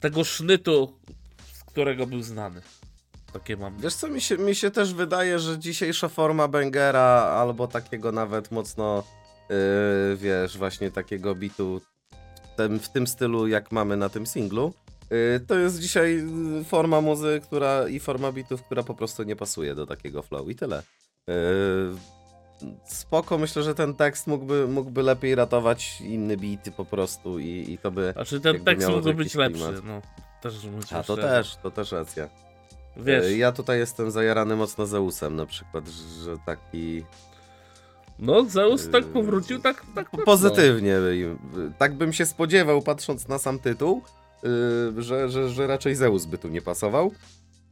tego 0.00 0.24
sznytu, 0.24 0.98
z 1.52 1.64
którego 1.64 2.06
był 2.06 2.22
znany. 2.22 2.60
takie 3.32 3.56
mam. 3.56 3.78
Wiesz 3.78 3.94
co, 3.94 4.08
mi 4.08 4.20
się, 4.20 4.38
mi 4.38 4.54
się 4.54 4.70
też 4.70 4.94
wydaje, 4.94 5.38
że 5.38 5.58
dzisiejsza 5.58 6.08
forma 6.08 6.48
bangera, 6.48 7.34
albo 7.40 7.68
takiego 7.68 8.12
nawet 8.12 8.50
mocno, 8.50 9.04
yy, 9.50 10.16
wiesz, 10.16 10.58
właśnie 10.58 10.90
takiego 10.90 11.34
bitu 11.34 11.80
w 12.52 12.56
tym, 12.56 12.78
w 12.78 12.88
tym 12.88 13.06
stylu, 13.06 13.46
jak 13.46 13.72
mamy 13.72 13.96
na 13.96 14.08
tym 14.08 14.26
singlu, 14.26 14.72
to 15.46 15.54
jest 15.54 15.80
dzisiaj 15.80 16.16
yy, 16.56 16.64
forma 16.64 17.00
muzy, 17.00 17.40
która 17.42 17.88
i 17.88 18.00
forma 18.00 18.32
bitów, 18.32 18.62
która 18.62 18.82
po 18.82 18.94
prostu 18.94 19.22
nie 19.22 19.36
pasuje 19.36 19.74
do 19.74 19.86
takiego 19.86 20.22
flow 20.22 20.48
i 20.48 20.54
tyle. 20.56 20.82
Yy, 21.26 21.34
spoko, 22.84 23.38
myślę, 23.38 23.62
że 23.62 23.74
ten 23.74 23.94
tekst 23.94 24.26
mógłby, 24.26 24.68
mógłby 24.68 25.02
lepiej 25.02 25.34
ratować 25.34 26.00
inne 26.00 26.36
bity 26.36 26.72
po 26.72 26.84
prostu 26.84 27.38
i, 27.38 27.72
i 27.72 27.78
to 27.78 27.90
by... 27.90 28.12
Znaczy 28.12 28.40
ten 28.40 28.54
jakby 28.54 28.70
tekst 28.70 28.88
mógłby 28.88 29.14
być 29.14 29.34
lepszy, 29.34 29.62
klimat. 29.62 29.84
no. 29.84 30.02
Też 30.42 30.54
A 30.92 31.02
to 31.02 31.16
też, 31.16 31.56
to 31.62 31.70
też 31.70 31.92
racja. 31.92 32.28
Wiesz, 32.96 33.36
Ja 33.36 33.52
tutaj 33.52 33.78
jestem 33.78 34.10
zajarany 34.10 34.56
mocno 34.56 34.86
Zeusem 34.86 35.36
na 35.36 35.46
przykład, 35.46 35.88
że 36.24 36.36
taki... 36.46 37.04
no 38.18 38.44
Zeus 38.44 38.88
tak 38.90 39.04
powrócił, 39.04 39.60
tak, 39.60 39.84
tak. 39.94 40.10
Pozytywnie. 40.24 40.94
y, 40.94 41.36
Tak 41.78 41.94
bym 41.94 42.12
się 42.12 42.26
spodziewał, 42.26 42.82
patrząc 42.82 43.28
na 43.28 43.38
sam 43.38 43.58
tytuł, 43.58 44.02
y, 44.44 45.02
że, 45.02 45.28
że, 45.28 45.48
że 45.48 45.66
raczej 45.66 45.94
Zeus 45.94 46.24
by 46.24 46.38
tu 46.38 46.48
nie 46.48 46.62
pasował. 46.62 47.12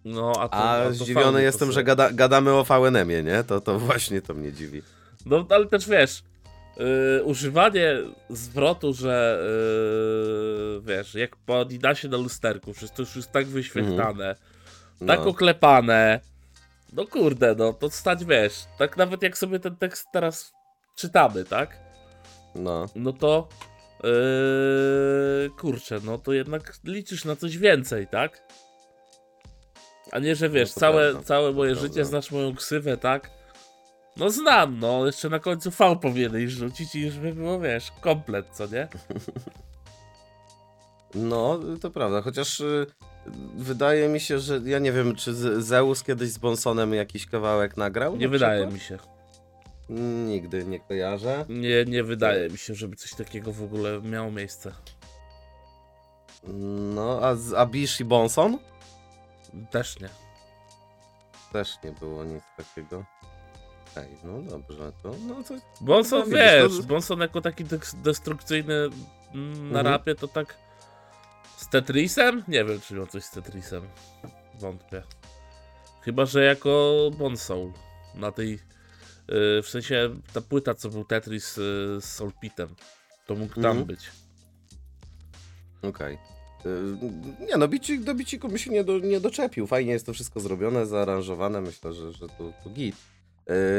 No, 0.05 0.33
a, 0.39 0.49
to, 0.49 0.55
A 0.55 0.85
to 0.85 0.95
zdziwiony 0.95 1.43
jestem, 1.43 1.73
że 1.73 1.85
gada, 1.85 2.11
gadamy 2.13 2.53
o 2.53 2.65
VNM-ie, 2.65 3.23
nie? 3.23 3.45
To, 3.45 3.61
to 3.61 3.79
właśnie 3.79 4.23
to 4.23 4.35
mnie 4.35 4.53
dziwi. 4.53 4.83
No, 5.27 5.47
ale 5.51 5.67
też 5.67 5.89
wiesz, 5.89 6.23
yy, 6.77 7.23
używanie 7.25 7.95
zwrotu, 8.31 8.93
że 8.95 9.41
yy, 10.77 10.83
wiesz, 10.97 11.15
jak 11.15 11.37
po 11.37 11.61
Adidasie 11.61 12.09
na 12.09 12.17
lusterku, 12.17 12.73
to 12.97 13.03
już 13.03 13.17
jest 13.17 13.33
tak 13.33 13.47
wyświetlane, 13.47 14.37
No. 15.01 15.07
tak 15.07 15.27
oklepane. 15.27 16.21
No 16.93 17.07
kurde, 17.07 17.55
no 17.59 17.73
to 17.73 17.91
stać 17.91 18.25
wiesz, 18.25 18.65
tak 18.79 18.97
nawet 18.97 19.23
jak 19.23 19.39
sobie 19.39 19.59
ten 19.61 19.77
tekst 19.77 20.07
teraz 20.13 20.53
czytamy, 20.97 21.45
tak? 21.45 21.79
no. 22.55 22.87
No 22.95 23.13
to 23.13 23.49
yy, 24.05 25.51
kurczę, 25.59 25.99
no 26.05 26.19
to 26.19 26.33
jednak 26.33 26.75
liczysz 26.85 27.25
na 27.25 27.37
coś 27.37 27.59
więcej, 27.59 28.07
tak? 28.07 28.43
A 30.13 30.19
nie, 30.19 30.37
że 30.37 30.49
wiesz, 30.49 30.77
No 30.77 30.81
całe, 30.81 31.11
prawda, 31.11 31.29
całe 31.29 31.53
moje 31.53 31.71
prawda. 31.73 31.89
życie 31.89 32.05
znasz 32.05 32.31
moją 32.31 32.55
ksywę, 32.55 32.97
tak? 32.97 33.31
No 34.17 34.31
znam, 34.31 34.79
no, 34.79 35.07
jeszcze 35.07 35.29
na 35.29 35.39
końcu 35.39 35.71
V 35.71 35.97
powinieneś 36.03 36.51
rzucić 36.53 36.95
i 36.95 37.01
już 37.01 37.19
by 37.19 37.33
było, 37.33 37.61
wiesz, 37.61 37.93
komplet, 38.01 38.47
co 38.53 38.67
nie? 38.67 38.89
No, 41.15 41.61
to 41.81 41.91
prawda, 41.91 42.23
chociaż 42.23 42.61
y, 42.61 42.87
wydaje 43.57 44.09
mi 44.09 44.21
się, 44.21 44.39
że 44.39 44.61
ja 44.65 44.79
nie 44.79 44.93
wiem, 44.93 45.15
czy 45.17 45.35
Zeus 45.63 46.03
kiedyś 46.03 46.29
z 46.31 46.39
Bonsonem 46.39 46.95
jakiś 46.95 47.27
kawałek 47.27 47.77
nagrał? 47.77 48.17
Nie 48.17 48.27
na 48.27 48.33
wydaje 48.33 48.67
mi 48.67 48.81
się. 48.81 48.99
Nigdy 49.89 50.65
nie 50.65 50.81
kojarzę. 50.81 51.45
Nie, 51.49 51.85
nie 51.85 52.05
wydaje 52.05 52.49
mi 52.51 52.59
się, 52.59 52.75
żeby 52.75 52.97
coś 52.97 53.15
takiego 53.15 53.53
w 53.53 53.63
ogóle 53.63 54.01
miało 54.03 54.31
miejsce. 54.31 54.73
No, 56.95 57.19
a, 57.23 57.35
z- 57.35 57.53
a 57.55 57.67
Bish 57.67 58.01
i 58.01 58.05
Bonson? 58.05 58.59
Też 59.71 60.01
nie. 60.01 60.09
Też 61.53 61.75
nie 61.85 61.93
było 61.93 62.25
nic 62.25 62.43
takiego. 62.57 63.05
Ej, 63.97 64.09
no 64.25 64.43
dobrze, 64.43 64.93
to 65.03 65.15
no 65.27 65.43
to 65.43 65.55
Bonson, 65.81 66.21
No 66.31 66.37
wiesz, 66.37 66.77
to- 66.77 66.83
Bonson 66.83 67.21
jako 67.21 67.41
taki 67.41 67.65
destrukcyjny 67.95 68.75
mm, 69.35 69.73
na 69.73 69.79
Mhm. 69.79 69.87
rapie 69.87 70.15
to 70.15 70.29
tak 70.29 70.57
z 71.57 71.69
Tetrisem? 71.69 72.45
Nie 72.49 72.65
wiem, 72.65 72.81
czy 72.81 72.95
miał 72.95 73.07
coś 73.07 73.25
z 73.25 73.31
Tetrisem. 73.31 73.89
Wątpię. 74.55 75.03
Chyba, 76.03 76.27
że 76.27 76.45
jako 76.45 76.95
Bonsoul 77.19 77.73
na 78.15 78.33
tej, 78.33 78.59
w 79.29 79.67
sensie 79.69 80.11
ta 80.33 80.41
płyta, 80.41 80.75
co 80.75 80.89
był 80.89 81.05
Tetris 81.05 81.57
yy, 81.57 81.63
z 82.01 82.05
Soulpitem, 82.05 82.69
to 83.27 83.35
mógł 83.35 83.55
tam 83.55 83.65
Mhm. 83.65 83.85
być. 83.85 84.01
Okej. 85.83 86.19
Y, 86.67 87.47
Nie 87.47 87.57
no, 87.57 87.69
bicik, 87.69 88.03
do 88.03 88.15
biciku 88.15 88.49
by 88.49 88.59
się 88.59 88.71
nie, 88.71 88.85
do, 88.85 88.99
nie 88.99 89.21
doczepił. 89.21 89.67
Fajnie 89.67 89.93
jest 89.93 90.07
to 90.07 90.13
wszystko 90.13 90.41
zrobione, 90.41 90.87
zaaranżowane. 90.87 91.61
Myślę, 91.61 91.93
że, 91.93 92.13
że 92.13 92.29
to, 92.29 92.53
to 92.65 92.71
git. 92.71 92.97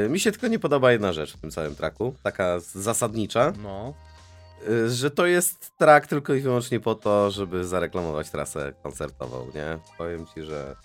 Y, 0.05 0.09
Mi 0.09 0.19
się 0.19 0.31
tylko 0.31 0.47
nie 0.47 0.59
podoba 0.59 0.91
jedna 0.91 1.13
rzecz 1.13 1.33
w 1.37 1.41
tym 1.41 1.51
całym 1.51 1.75
traku, 1.75 2.15
taka 2.23 2.59
zasadnicza, 2.59 3.53
No. 3.63 3.93
y, 4.69 4.89
że 4.89 5.11
to 5.11 5.25
jest 5.25 5.71
track 5.77 6.07
tylko 6.07 6.33
i 6.33 6.39
wyłącznie 6.41 6.79
po 6.79 6.95
to, 6.95 7.31
żeby 7.31 7.65
zareklamować 7.65 8.29
trasę 8.29 8.73
koncertową, 8.83 9.45
nie? 9.55 9.79
Powiem 9.97 10.25
ci, 10.35 10.43
że 10.43 10.75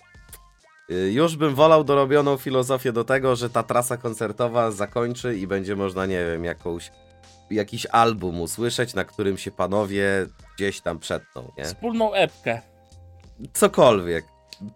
już 1.11 1.35
bym 1.35 1.55
wolał 1.55 1.83
dorobioną 1.83 2.37
filozofię 2.37 2.91
do 2.93 3.03
tego, 3.03 3.35
że 3.35 3.49
ta 3.49 3.63
trasa 3.63 3.97
koncertowa 3.97 4.71
zakończy 4.71 5.37
i 5.37 5.47
będzie 5.47 5.75
można, 5.75 6.05
nie 6.05 6.25
wiem, 6.25 6.43
jakąś, 6.45 6.91
jakiś 7.51 7.85
album 7.85 8.41
usłyszeć, 8.41 8.93
na 8.93 9.03
którym 9.05 9.37
się 9.37 9.51
panowie 9.51 10.25
gdzieś 10.55 10.81
tam 10.81 10.99
przetną, 10.99 11.51
nie? 11.57 11.63
Wspólną 11.65 12.13
epkę. 12.13 12.61
cokolwiek. 13.53 14.25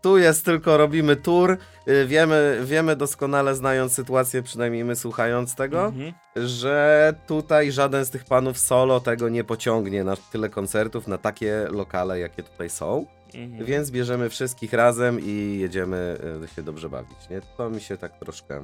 Tu 0.02 0.18
jest 0.18 0.46
tylko 0.46 0.78
robimy 0.78 1.16
tour. 1.16 1.58
y, 1.88 2.06
Wiemy, 2.08 2.60
wiemy 2.64 2.96
doskonale, 2.96 3.56
znając 3.56 3.94
sytuację, 3.94 4.44
przynajmniej 4.44 4.84
my 4.84 4.96
słuchając 4.96 5.56
tego, 5.56 5.86
Mhm. 5.86 6.14
że 6.36 7.14
tutaj 7.28 7.72
żaden 7.72 8.06
z 8.06 8.10
tych 8.10 8.24
panów 8.26 8.60
solo 8.60 9.00
tego 9.00 9.30
nie 9.30 9.44
pociągnie 9.44 10.04
na 10.04 10.16
tyle 10.32 10.50
koncertów, 10.50 11.08
na 11.08 11.18
takie 11.18 11.68
lokale, 11.70 12.20
jakie 12.20 12.44
tutaj 12.44 12.70
są. 12.70 13.06
Mhm. 13.36 13.66
Więc 13.66 13.92
bierzemy 13.92 14.30
wszystkich 14.30 14.74
razem 14.74 15.20
i 15.24 15.58
jedziemy 15.60 16.18
y, 16.44 16.56
się 16.56 16.64
dobrze 16.64 16.90
bawić. 16.90 17.30
Nie? 17.30 17.42
To 17.58 17.70
mi 17.70 17.82
się 17.82 17.98
tak 17.98 18.20
troszkę. 18.20 18.64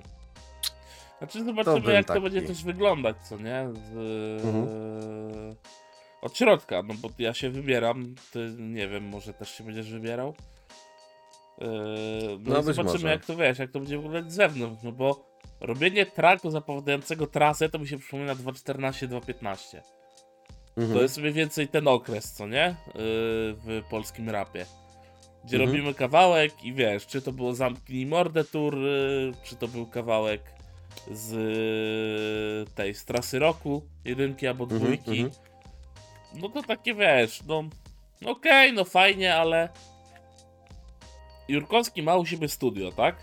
Znaczy 1.17 1.43
zobaczymy 1.45 1.93
jak 1.93 2.05
to 2.07 2.13
taki. 2.13 2.23
będzie 2.23 2.41
też 2.41 2.63
wyglądać, 2.63 3.15
co 3.29 3.37
nie? 3.37 3.69
Z, 3.73 4.45
Mhm. 4.45 4.67
Od 6.21 6.37
środka, 6.37 6.83
no 6.83 6.93
bo 7.01 7.09
ja 7.19 7.33
się 7.33 7.49
wybieram, 7.49 8.15
ty 8.31 8.55
nie 8.59 8.87
wiem, 8.87 9.03
może 9.03 9.33
też 9.33 9.51
się 9.51 9.63
będziesz 9.63 9.91
wybierał. 9.91 10.35
Yy, 11.57 11.67
no, 12.39 12.53
No, 12.53 12.61
zobaczymy 12.63 12.93
może. 12.93 13.07
jak 13.07 13.25
to 13.25 13.35
wiesz, 13.35 13.59
jak 13.59 13.71
to 13.71 13.79
będzie 13.79 13.97
wyglądać 13.97 14.31
z 14.31 14.35
zewnątrz, 14.35 14.83
no 14.83 14.91
bo 14.91 15.25
robienie 15.59 16.05
tracku 16.05 16.49
zapowiadającego 16.49 17.27
trasę 17.27 17.69
to 17.69 17.79
mi 17.79 17.87
się 17.87 17.97
przypomina 17.99 18.35
2.14-2.15. 18.35 19.81
Mhm. 20.77 20.93
To 20.93 21.01
jest 21.01 21.17
mniej 21.17 21.33
więcej 21.33 21.67
ten 21.67 21.87
okres, 21.87 22.31
co 22.33 22.47
nie? 22.47 22.75
Yy, 22.87 22.93
w 23.53 23.81
polskim 23.89 24.29
rapie. 24.29 24.65
Gdzie 25.45 25.57
Mhm. 25.57 25.69
robimy 25.71 25.93
kawałek 25.93 26.63
i 26.63 26.73
wiesz, 26.73 27.07
czy 27.07 27.21
to 27.21 27.31
było 27.31 27.53
Zamknij 27.53 28.05
Mordę 28.05 28.43
Tour, 28.43 28.77
yy, 28.77 29.31
czy 29.43 29.55
to 29.55 29.67
był 29.67 29.85
kawałek 29.85 30.41
z 31.11 31.31
yy, 32.67 32.75
tej, 32.75 32.93
z 32.93 33.05
trasy 33.05 33.39
roku, 33.39 33.81
jedynki 34.05 34.47
albo 34.47 34.63
Mhm, 34.63 34.81
dwójki. 34.81 35.21
mhm. 35.21 35.41
No 36.35 36.49
to 36.49 36.63
takie 36.63 36.95
wiesz, 36.95 37.43
no 37.47 37.63
okej, 38.25 38.73
no 38.73 38.85
fajnie, 38.85 39.35
ale 39.35 39.69
Jurkowski 41.47 42.03
ma 42.03 42.15
u 42.15 42.25
siebie 42.25 42.47
studio, 42.47 42.91
tak? 42.91 43.15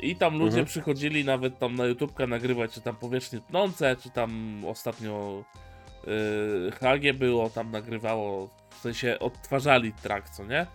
I 0.00 0.16
tam 0.16 0.34
ludzie 0.34 0.48
Mhm. 0.50 0.66
przychodzili 0.66 1.24
nawet 1.24 1.58
tam 1.58 1.74
na 1.76 1.84
YouTubkę 1.86 2.26
nagrywać, 2.26 2.72
czy 2.72 2.80
tam 2.80 2.96
powierzchnie 2.96 3.40
tnące, 3.40 3.96
czy 4.02 4.10
tam 4.10 4.62
ostatnio 4.66 5.44
yy, 6.06 6.72
HG 6.72 7.12
było, 7.18 7.50
tam 7.50 7.70
nagrywało, 7.70 8.50
w 8.70 8.80
sensie 8.80 9.18
odtwarzali 9.20 9.92
track, 9.92 10.30
co 10.30 10.44
nie? 10.44 10.66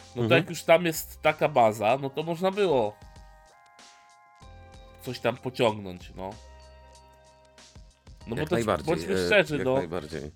No 0.00 0.14
to 0.14 0.20
Mhm. 0.22 0.40
jak 0.40 0.50
już 0.50 0.62
tam 0.62 0.86
jest 0.86 1.22
taka 1.22 1.48
baza, 1.48 1.98
no 2.02 2.10
to 2.10 2.22
można 2.22 2.50
było 2.50 2.96
coś 5.02 5.18
tam 5.20 5.36
pociągnąć, 5.36 6.12
no. 6.16 6.30
No 8.26 8.36
bo 8.36 8.40
jak 8.40 8.48
to 8.48 8.54
najbardziej. 8.54 8.86
bądźmy 8.86 9.14
y, 9.14 9.26
szczerzy, 9.26 9.56
jak 9.56 9.64
no. 9.66 9.74
najbardziej. 9.74 10.30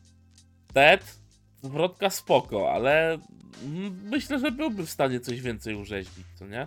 Ted, 0.74 1.18
zwrotka 1.62 2.10
spoko, 2.10 2.72
ale 2.72 3.18
myślę, 4.02 4.38
że 4.38 4.50
byłby 4.50 4.86
w 4.86 4.90
stanie 4.90 5.20
coś 5.20 5.40
więcej 5.40 5.74
urzeźbić, 5.74 6.26
co 6.38 6.46
nie? 6.46 6.66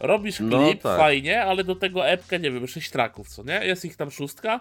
Robisz 0.00 0.40
No 0.40 0.58
klip, 0.58 0.82
tak. 0.82 0.98
fajnie, 0.98 1.42
ale 1.44 1.64
do 1.64 1.74
tego 1.76 2.08
epkę, 2.08 2.38
nie 2.38 2.50
wiem, 2.50 2.68
sześć 2.68 2.90
traków, 2.90 3.28
co 3.28 3.42
nie? 3.42 3.66
Jest 3.66 3.84
ich 3.84 3.96
tam 3.96 4.10
szóstka? 4.10 4.60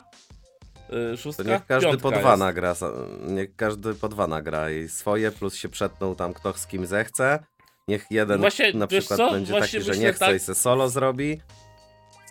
To 0.90 1.18
szóstka? 1.18 1.44
niech 1.44 1.66
każdy 1.66 1.98
po 1.98 2.12
dwa 2.12 2.30
jest. 2.30 2.40
nagra. 2.40 2.76
Niech 3.28 3.56
każdy 3.56 3.94
po 3.94 4.10
dwa 4.10 4.28
nagra 4.28 4.72
i 4.72 4.88
swoje, 4.90 5.32
plus 5.32 5.56
się 5.56 5.70
przetną 5.70 6.16
tam 6.16 6.34
kto 6.34 6.54
z 6.54 6.68
kim 6.68 6.86
zechce. 6.86 7.40
Niech 7.88 8.06
jeden 8.10 8.40
Właśnie, 8.40 8.74
na 8.74 8.88
przykład 8.88 9.18
co? 9.18 9.32
będzie 9.32 9.52
Właśnie 9.54 9.80
taki, 9.80 9.94
że 9.94 10.00
nie 10.00 10.14
chce 10.14 10.26
tak- 10.26 10.36
i 10.36 10.40
se 10.40 10.56
solo 10.56 10.90
zrobi. 10.90 11.42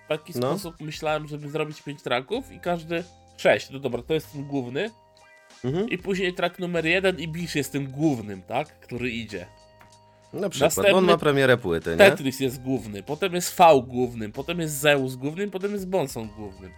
W 0.04 0.08
taki 0.08 0.32
No. 0.38 0.48
sposób 0.58 0.80
myślałem, 0.80 1.28
żeby 1.28 1.50
zrobić 1.50 1.82
pięć 1.82 2.02
traków 2.02 2.52
i 2.52 2.60
każdy 2.60 3.04
sześć. 3.36 3.70
No 3.70 3.78
dobra, 3.78 4.02
to 4.02 4.14
jest 4.14 4.32
ten 4.32 4.44
główny. 4.44 4.90
Mhm. 5.64 5.88
I 5.88 5.98
później 5.98 6.34
track 6.34 6.58
numer 6.58 6.86
jeden 6.86 7.18
i 7.18 7.28
Bish 7.28 7.54
jest 7.56 7.72
tym 7.72 7.90
głównym, 7.90 8.42
tak? 8.42 8.80
Który 8.80 9.10
idzie. 9.10 9.46
Na 10.32 10.48
przykład, 10.48 10.74
bo 10.74 10.80
on 10.80 10.84
Następny 10.86 11.12
ma 11.12 11.18
premierę 11.18 11.56
płyty, 11.56 11.90
nie? 11.90 11.96
Tetris 11.96 12.40
jest 12.40 12.62
główny, 12.62 13.02
potem 13.02 13.34
jest 13.34 13.56
V 13.58 13.82
głównym, 13.86 14.32
potem 14.32 14.60
jest 14.60 14.78
Zeus 14.80 15.14
głównym, 15.14 15.50
potem 15.50 15.72
jest 15.72 15.88
Bonson 15.88 16.28
głównym. 16.36 16.72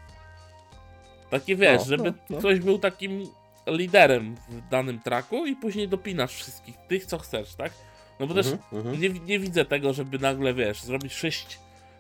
Takie 1.30 1.56
wiesz, 1.56 1.78
No, 1.78 1.84
żeby 1.84 2.04
no, 2.04 2.12
no. 2.30 2.38
ktoś 2.38 2.60
był 2.60 2.78
takim 2.78 3.26
liderem 3.66 4.34
w 4.48 4.68
danym 4.70 5.00
traku 5.00 5.46
i 5.46 5.56
później 5.56 5.88
dopinasz 5.88 6.34
wszystkich 6.34 6.76
tych, 6.88 7.06
co 7.06 7.18
chcesz, 7.18 7.54
tak? 7.54 7.72
No 8.20 8.26
bo 8.26 8.34
też 8.34 8.46
Mhm, 8.46 8.62
mhm. 8.86 9.00
nie, 9.00 9.08
nie 9.08 9.38
widzę 9.38 9.64
tego, 9.64 9.92
żeby 9.92 10.18
nagle, 10.18 10.54
wiesz, 10.54 10.82
zrobić 10.82 11.12
sześć, 11.12 11.58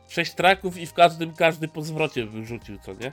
sześć 0.08 0.34
traków 0.34 0.76
i 0.78 0.86
w 0.86 0.94
każdym 0.94 1.34
każdy 1.34 1.68
po 1.68 1.82
zwrocie 1.82 2.26
wyrzucił, 2.26 2.78
co 2.78 2.92
nie? 2.92 3.12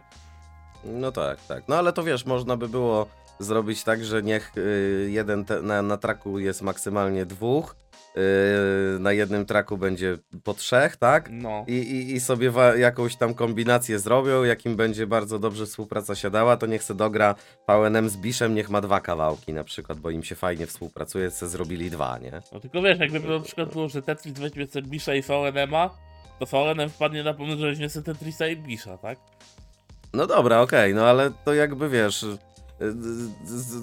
No 0.83 1.11
tak, 1.11 1.39
tak. 1.47 1.63
No 1.67 1.75
ale 1.75 1.93
to 1.93 2.03
wiesz, 2.03 2.25
można 2.25 2.57
by 2.57 2.69
było 2.69 3.07
zrobić 3.39 3.83
tak, 3.83 4.05
że 4.05 4.23
niech 4.23 4.51
y, 4.57 5.07
jeden 5.11 5.45
te, 5.45 5.61
na, 5.61 5.81
na 5.81 5.97
traku 5.97 6.39
jest 6.39 6.61
maksymalnie 6.61 7.25
dwóch, 7.25 7.75
y, 8.95 8.99
na 8.99 9.11
jednym 9.11 9.45
traku 9.45 9.77
będzie 9.77 10.17
po 10.43 10.53
trzech, 10.53 10.95
tak? 10.97 11.29
No. 11.31 11.65
I, 11.67 11.73
i, 11.73 12.15
i 12.15 12.19
sobie 12.19 12.51
jakąś 12.77 13.15
tam 13.15 13.33
kombinację 13.33 13.99
zrobią, 13.99 14.43
jakim 14.43 14.75
będzie 14.75 15.07
bardzo 15.07 15.39
dobrze 15.39 15.65
współpraca 15.65 16.15
siadała, 16.15 16.57
to 16.57 16.65
niech 16.65 16.83
se 16.83 16.95
dogra 16.95 17.35
VNM 17.67 18.09
z 18.09 18.17
Biszem, 18.17 18.55
niech 18.55 18.69
ma 18.69 18.81
dwa 18.81 18.99
kawałki 18.99 19.53
na 19.53 19.63
przykład, 19.63 19.99
bo 19.99 20.09
im 20.09 20.23
się 20.23 20.35
fajnie 20.35 20.67
współpracuje, 20.67 21.31
se 21.31 21.47
zrobili 21.47 21.91
dwa, 21.91 22.17
nie? 22.17 22.41
No 22.51 22.59
tylko 22.59 22.81
wiesz, 22.81 22.99
jakby 22.99 23.19
na 23.19 23.39
przykład 23.39 23.73
było, 23.73 23.89
że 23.89 24.01
Tetris 24.01 24.39
weźmie 24.39 24.67
sobie 24.67 24.87
Bisha 24.87 25.15
i 25.15 25.21
VNM-a, 25.21 25.89
to 26.39 26.45
VNM 26.45 26.89
wpadnie 26.89 27.23
na 27.23 27.33
pomysł, 27.33 27.59
że 27.59 27.67
weźmie 27.67 27.89
sobie 27.89 28.05
Tetrisa 28.05 28.47
i 28.47 28.57
Bisha, 28.57 28.97
tak? 28.97 29.19
No 30.13 30.27
dobra, 30.27 30.61
okej, 30.61 30.93
no 30.93 31.05
ale 31.05 31.31
to 31.45 31.53
jakby 31.53 31.89
wiesz, 31.89 32.25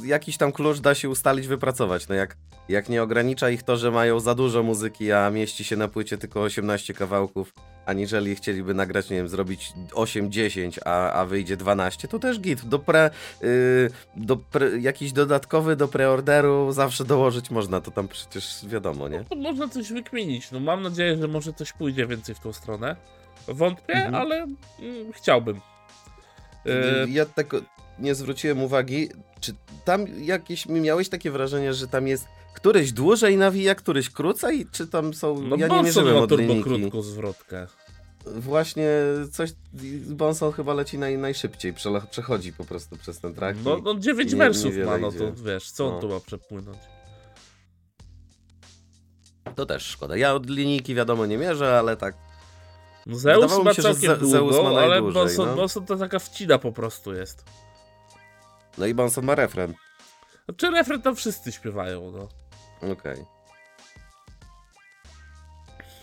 jakiś 0.04 0.36
tam 0.36 0.52
klucz 0.52 0.78
da 0.80 0.94
się 0.94 1.08
ustalić, 1.08 1.46
wypracować. 1.46 2.08
No 2.08 2.14
jak, 2.14 2.36
jak 2.68 2.88
nie 2.88 3.02
ogranicza 3.02 3.50
ich 3.50 3.62
to, 3.62 3.76
że 3.76 3.90
mają 3.90 4.20
za 4.20 4.34
dużo 4.34 4.62
muzyki, 4.62 5.12
a 5.12 5.30
mieści 5.30 5.64
się 5.64 5.76
na 5.76 5.88
płycie 5.88 6.18
tylko 6.18 6.42
18 6.42 6.94
kawałków, 6.94 7.54
aniżeli 7.86 8.34
chcieliby 8.36 8.74
nagrać, 8.74 9.10
nie 9.10 9.16
wiem, 9.16 9.28
zrobić 9.28 9.72
8-10, 9.92 10.78
a, 10.84 11.12
a 11.12 11.24
wyjdzie 11.24 11.56
12, 11.56 12.08
to 12.08 12.18
też 12.18 12.40
git. 12.40 12.64
Do 12.64 12.78
pre, 12.78 13.10
y, 13.42 13.90
do 14.16 14.36
pre, 14.36 14.78
jakiś 14.80 15.12
dodatkowy 15.12 15.76
do 15.76 15.88
preorderu 15.88 16.72
zawsze 16.72 17.04
dołożyć 17.04 17.50
można, 17.50 17.80
to 17.80 17.90
tam 17.90 18.08
przecież 18.08 18.66
wiadomo, 18.66 19.08
nie? 19.08 19.24
To 19.24 19.36
można 19.36 19.68
coś 19.68 19.92
wykminić. 19.92 20.50
No 20.50 20.60
mam 20.60 20.82
nadzieję, 20.82 21.16
że 21.16 21.28
może 21.28 21.52
coś 21.52 21.72
pójdzie 21.72 22.06
więcej 22.06 22.34
w 22.34 22.40
tą 22.40 22.52
stronę. 22.52 22.96
Wątpię, 23.48 23.94
Mhm. 23.94 24.14
ale 24.14 24.36
mm, 24.36 25.12
chciałbym. 25.12 25.60
Ja 27.08 27.26
tak 27.26 27.46
nie 27.98 28.14
zwróciłem 28.14 28.62
uwagi, 28.62 29.08
czy 29.40 29.52
tam 29.84 30.24
jakieś, 30.24 30.66
miałeś 30.66 31.08
takie 31.08 31.30
wrażenie, 31.30 31.74
że 31.74 31.88
tam 31.88 32.08
jest 32.08 32.26
któryś 32.54 32.92
dłużej 32.92 33.36
nawija, 33.36 33.74
któryś 33.74 34.10
krócej, 34.10 34.66
czy 34.72 34.86
tam 34.86 35.14
są, 35.14 35.40
no 35.42 35.56
ja 35.56 35.68
nie 35.68 35.82
mierzyłem 35.82 36.16
od 36.16 36.30
turbo 36.30 36.62
krótką 36.62 37.02
zwrotkę. 37.02 37.66
Właśnie 38.26 38.88
coś, 39.32 39.50
Bonson 40.06 40.52
chyba 40.52 40.74
leci 40.74 40.98
naj, 40.98 41.18
najszybciej, 41.18 41.74
przechodzi 42.10 42.52
po 42.52 42.64
prostu 42.64 42.96
przez 42.96 43.20
ten 43.20 43.34
track. 43.34 43.58
No, 43.64 43.78
no 43.84 43.94
9 43.94 44.32
nie- 44.32 44.38
wersów 44.38 44.74
ma, 44.86 44.98
no 44.98 45.12
to 45.12 45.32
wiesz, 45.32 45.70
co 45.70 45.86
on 45.86 45.94
No. 45.94 46.00
tu 46.00 46.08
ma 46.08 46.20
przepłynąć. 46.20 46.78
To 49.54 49.66
też 49.66 49.82
szkoda. 49.86 50.16
Ja 50.16 50.34
od 50.34 50.50
linijki 50.50 50.94
wiadomo 50.94 51.26
nie 51.26 51.38
mierzę, 51.38 51.78
ale 51.78 51.96
tak. 51.96 52.14
No 53.06 53.16
Zeus 53.16 53.34
Wydawało 53.34 53.64
ma 53.64 53.74
się, 53.74 53.82
całkiem 53.82 54.16
długą, 54.18 54.78
ale 54.78 55.02
Bonson, 55.02 55.46
no. 55.46 55.56
Bonson 55.56 55.86
to 55.86 55.96
taka 55.96 56.18
wcina 56.18 56.58
po 56.58 56.72
prostu 56.72 57.14
jest. 57.14 57.44
No 58.78 58.86
i 58.86 58.94
Bonson 58.94 59.24
ma 59.24 59.34
refren. 59.34 59.74
Znaczy 60.44 60.70
refren 60.70 61.02
tam 61.02 61.16
wszyscy 61.16 61.52
śpiewają, 61.52 62.10
no. 62.10 62.28
Okej. 62.92 63.24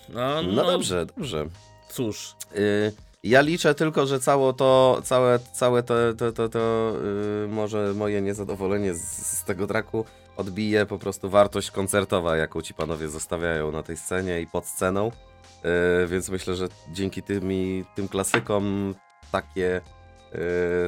No, 0.10 0.42
No, 0.42 0.64
dobrze, 0.72 1.06
dobrze. 1.06 1.46
Cóż, 1.90 2.36
Y, 2.56 2.94
Ja 3.24 3.42
liczę 3.42 3.76
tylko, 3.76 4.06
że 4.08 4.20
cało 4.20 4.54
to, 4.54 5.02
całe, 5.04 5.40
całe 5.54 5.84
to, 5.84 5.94
to, 6.18 6.32
to, 6.32 6.50
to 6.50 6.94
y, 7.44 7.48
może 7.48 7.94
moje 7.94 8.22
niezadowolenie 8.22 8.94
z, 8.94 9.02
z 9.40 9.44
tego 9.44 9.68
traku 9.68 10.06
odbije 10.38 10.86
po 10.86 10.98
prostu 10.98 11.30
wartość 11.30 11.72
koncertowa, 11.72 12.38
jaką 12.38 12.62
ci 12.62 12.74
panowie 12.74 13.08
zostawiają 13.10 13.72
na 13.72 13.84
tej 13.84 13.98
scenie 13.98 14.42
i 14.42 14.48
pod 14.48 14.66
sceną. 14.66 15.12
Y, 16.04 16.08
Więc 16.08 16.30
myślę, 16.30 16.56
że 16.56 16.68
dzięki 16.92 17.24
tymi, 17.24 17.86
tym 17.96 18.08
klasykom 18.08 18.96
takie 19.32 19.82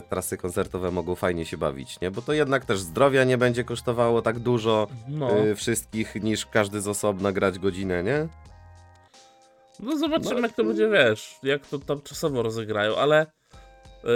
trasy 0.10 0.38
koncertowe 0.38 0.92
mogą 0.92 1.16
fajnie 1.16 1.46
się 1.46 1.58
bawić, 1.58 2.00
nie? 2.02 2.12
Bo 2.12 2.22
to 2.22 2.34
jednak 2.34 2.66
też 2.66 2.80
zdrowia 2.80 3.24
nie 3.24 3.38
będzie 3.38 3.64
kosztowało 3.64 4.22
tak 4.22 4.40
dużo 4.40 4.88
no. 5.08 5.46
y, 5.46 5.56
wszystkich, 5.56 6.16
niż 6.16 6.46
każdy 6.46 6.82
z 6.82 6.88
osobna 6.88 7.32
grać 7.32 7.60
godzinę, 7.60 8.04
nie? 8.04 8.28
No 9.80 9.98
zobaczymy, 9.98 10.42
No, 10.42 10.48
jak 10.48 10.56
to 10.56 10.64
będzie, 10.64 10.90
wiesz, 10.90 11.36
jak 11.44 11.68
to 11.68 11.80
tam 11.80 12.02
czasowo 12.02 12.44
rozegrają, 12.44 12.96
ale 12.96 13.26
yy, 14.04 14.12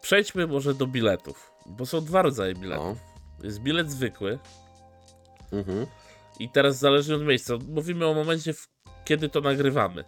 przejdźmy 0.00 0.46
może 0.46 0.74
do 0.74 0.86
biletów, 0.86 1.52
bo 1.66 1.86
są 1.86 2.00
dwa 2.04 2.22
rodzaje 2.22 2.54
biletów. 2.54 2.98
Jest 3.42 3.60
bilet 3.60 3.90
zwykły 3.90 4.38
Mhm. 5.52 5.86
i 6.38 6.48
teraz 6.48 6.78
zależnie 6.78 7.14
od 7.14 7.22
miejsca, 7.22 7.54
mówimy 7.68 8.06
o 8.06 8.14
momencie, 8.14 8.54
kiedy 9.04 9.28
to 9.28 9.40
nagrywamy. 9.40 10.04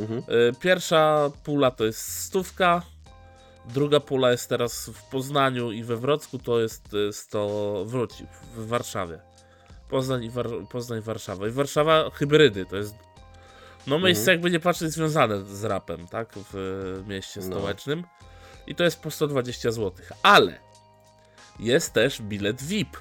Mhm. 0.00 0.22
Yy, 0.28 0.52
pierwsza 0.60 1.30
pula 1.44 1.70
to 1.70 1.84
jest 1.84 2.22
stówka, 2.22 2.82
druga 3.74 4.00
pula 4.00 4.30
jest 4.30 4.48
teraz 4.48 4.88
w 4.94 5.02
Poznaniu 5.02 5.72
i 5.72 5.82
we 5.84 5.96
Wrocku, 5.96 6.38
to 6.38 6.60
jest, 6.60 6.92
jest 6.92 7.30
to 7.30 7.74
wróci 7.86 8.26
w 8.56 8.66
Warszawie. 8.66 9.18
Poznań 9.88 10.24
i, 10.24 10.30
War 10.30 10.46
Poznań, 10.70 11.00
Warszawa. 11.00 11.48
I 11.48 11.50
Warszawa 11.50 12.10
hybrydy, 12.14 12.66
to 12.66 12.76
jest 12.76 12.94
no 13.86 13.98
miejsce 13.98 14.20
Mhm. 14.22 14.34
jakby 14.38 14.50
nie 14.50 14.60
patrzeć 14.60 14.90
związane 14.92 15.44
z 15.44 15.64
rapem, 15.64 16.08
tak? 16.08 16.32
W 16.34 16.54
e, 17.04 17.08
mieście 17.08 17.40
No. 17.40 17.46
stołecznym. 17.46 18.04
I 18.66 18.74
to 18.74 18.84
jest 18.84 19.00
po 19.00 19.10
120 19.10 19.70
zł. 19.72 19.92
Ale 20.22 20.58
jest 21.58 21.92
też 21.92 22.22
bilet 22.22 22.62
VIP. 22.62 22.96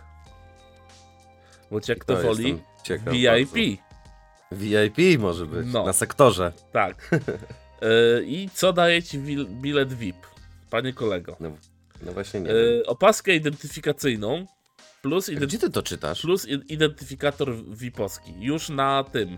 Bo 1.71 1.79
jak 1.87 1.99
kto 1.99 2.15
To 2.15 2.21
woli, 2.21 2.63
VIP. 3.11 3.35
bardzo. 3.35 3.55
VIP 4.51 5.19
może 5.19 5.45
być, 5.45 5.67
No. 5.71 5.85
na 5.85 5.93
sektorze. 5.93 6.51
Tak. 6.71 7.09
E, 7.81 8.23
I 8.37 8.49
co 8.53 8.73
daje 8.73 9.03
ci 9.03 9.19
bilet 9.45 9.93
VIP, 9.93 10.25
panie 10.69 10.93
kolego? 10.93 11.37
No 12.01 12.11
właśnie 12.13 12.39
nie. 12.39 12.49
E, 12.51 12.85
opaskę 12.85 13.35
identyfikacyjną 13.35 14.45
plus, 15.01 15.29
ident- 15.29 15.45
Gdzie 15.47 15.57
ty 15.59 15.69
to 15.69 15.83
czytasz? 15.83 16.21
plus 16.21 16.47
identyfikator 16.47 17.55
VIP-owski. 17.67 18.33
Już 18.39 18.69
na 18.69 19.03
tym. 19.11 19.37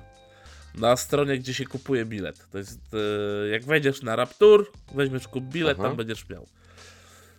Na 0.75 0.95
stronie, 0.97 1.37
gdzie 1.37 1.53
się 1.53 1.65
kupuje 1.65 2.05
bilet. 2.05 2.49
To 2.51 2.57
jest, 2.57 2.79
e, 2.93 3.47
jak 3.49 3.63
wejdziesz 3.65 4.01
na 4.01 4.15
Raptur, 4.15 4.71
weźmiesz 4.95 5.27
kup 5.27 5.43
bilet, 5.43 5.77
Aha. 5.79 5.87
tam 5.87 5.97
będziesz 5.97 6.29
miał. 6.29 6.47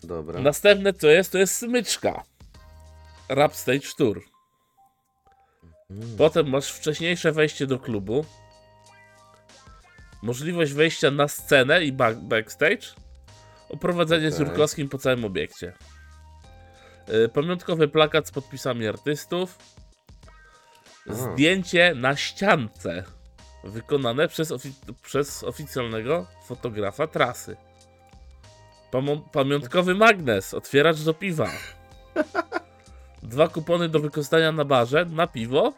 Dobra. 0.02 0.40
Następne 0.40 0.92
co 0.92 1.08
jest, 1.08 1.32
to 1.32 1.38
jest 1.38 1.56
smyczka. 1.56 2.22
Rap 3.28 3.54
Stage 3.56 3.88
Tour. 3.98 4.22
Mm. 5.90 6.16
Potem 6.18 6.50
masz 6.50 6.72
wcześniejsze 6.72 7.32
wejście 7.32 7.66
do 7.66 7.78
klubu. 7.78 8.24
Możliwość 10.22 10.72
wejścia 10.72 11.10
na 11.10 11.28
scenę 11.28 11.84
i 11.84 11.92
back 11.92 12.18
backstage. 12.18 12.94
Oprowadzenie 13.72 14.30
z 14.30 14.34
Okej. 14.34 14.46
Jurkowskim 14.46 14.88
po 14.88 14.98
całym 14.98 15.24
obiekcie. 15.24 15.72
Y, 17.24 17.28
Pamiątkowy 17.28 17.88
plakat 17.88 18.28
z 18.28 18.30
podpisami 18.30 18.86
artystów. 18.88 19.58
Zdjęcie 21.06 21.94
na 21.94 22.16
ściance. 22.16 23.04
Wykonane 23.64 24.28
przez, 24.28 24.50
ofi- 24.50 24.92
przez 25.02 25.44
oficjalnego 25.44 26.26
fotografa 26.46 27.06
trasy. 27.06 27.56
Pamo- 28.92 29.28
pamiątkowy 29.32 29.94
magnes, 29.94 30.54
otwieracz 30.54 31.00
do 31.00 31.14
piwa. 31.14 31.50
Dwa 33.22 33.48
kupony 33.48 33.88
do 33.88 34.00
wykorzystania 34.00 34.52
na 34.52 34.64
barze, 34.64 35.04
na 35.04 35.26
piwo 35.26 35.72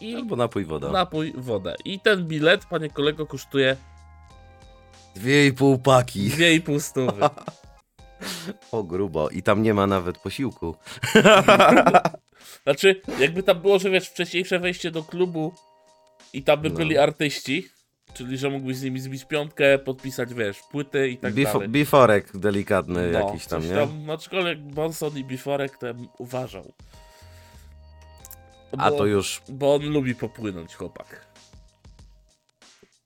i 0.00 0.14
Albo 0.16 0.36
napój 0.36 0.64
woda. 0.64 0.90
napój, 0.90 1.32
wodę. 1.36 1.74
I 1.84 2.00
ten 2.00 2.26
bilet, 2.26 2.64
panie 2.66 2.90
kolego, 2.90 3.26
kosztuje 3.26 3.76
Dwie 5.14 5.46
i 5.46 5.52
pół 5.52 5.78
paki. 5.78 6.30
2,5 6.30 6.80
stówy. 6.80 7.22
O 8.72 8.82
grubo. 8.82 9.28
I 9.30 9.42
tam 9.42 9.62
nie 9.62 9.74
ma 9.74 9.86
nawet 9.86 10.18
posiłku. 10.18 10.76
Znaczy, 12.64 13.00
jakby 13.18 13.42
tam 13.42 13.60
było, 13.60 13.78
że 13.78 13.90
wiesz, 13.90 14.08
wcześniejsze 14.08 14.58
wejście 14.58 14.90
do 14.90 15.02
klubu 15.02 15.52
i 16.32 16.42
tam 16.42 16.60
by 16.60 16.70
No. 16.70 16.76
byli 16.76 16.98
artyści, 16.98 17.68
czyli 18.14 18.38
że 18.38 18.50
mógłbyś 18.50 18.76
z 18.76 18.82
nimi 18.82 19.00
zbić 19.00 19.24
piątkę, 19.24 19.78
podpisać, 19.78 20.34
wiesz, 20.34 20.58
płyty 20.70 21.08
i 21.08 21.16
tak 21.18 21.34
Bifo- 21.34 21.52
dalej. 21.52 21.68
biforek 21.68 22.36
delikatny 22.38 23.10
No, 23.12 23.18
jakiś 23.18 23.46
tam, 23.46 23.68
nie? 23.68 23.74
Tam, 23.74 24.10
aczkolwiek 24.10 24.58
Bonson 24.58 25.18
i 25.18 25.24
Biforek 25.24 25.78
bym 25.80 26.08
uważał. 26.18 26.72
A 28.78 28.90
Bo- 28.90 28.96
to 28.98 29.06
już... 29.06 29.42
Bo 29.48 29.74
on 29.74 29.82
lubi 29.88 30.14
popłynąć, 30.14 30.74
chłopak. 30.74 31.26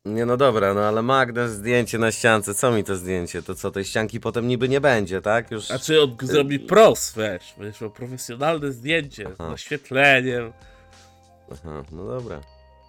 Nie 0.07 0.27
no 0.27 0.37
dobra, 0.37 0.75
no 0.75 0.81
ale 0.81 1.03
magnes, 1.03 1.51
zdjęcie 1.53 1.99
na 1.99 2.12
ściance. 2.12 2.55
Co 2.55 2.71
mi 2.71 2.85
to 2.85 2.97
zdjęcie? 2.97 3.42
To 3.42 3.55
co, 3.55 3.71
tej 3.71 3.85
ścianki 3.85 4.21
potem 4.21 4.49
niby 4.49 4.69
nie 4.69 4.81
będzie, 4.81 5.21
tak? 5.23 5.51
Już... 5.51 5.71
A 5.71 5.79
czy 5.79 6.03
on 6.03 6.16
zrobi 6.23 6.59
pros, 6.61 7.14
wiesz, 7.16 7.55
miał 7.81 7.90
profesjonalne 7.90 8.73
zdjęcie 8.73 9.25
z 9.25 9.40
Aha. 9.40 9.53
oświetleniem. 9.53 10.53
Aha, 11.53 11.83
no 11.92 12.05
dobra. 12.07 12.40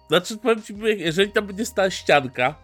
Znaczy, 0.08 0.36
powiem 0.36 0.62
ci, 0.62 0.74
jeżeli 0.96 1.32
tam 1.32 1.46
będzie 1.46 1.66
stała 1.66 1.90
ścianka, 1.90 2.54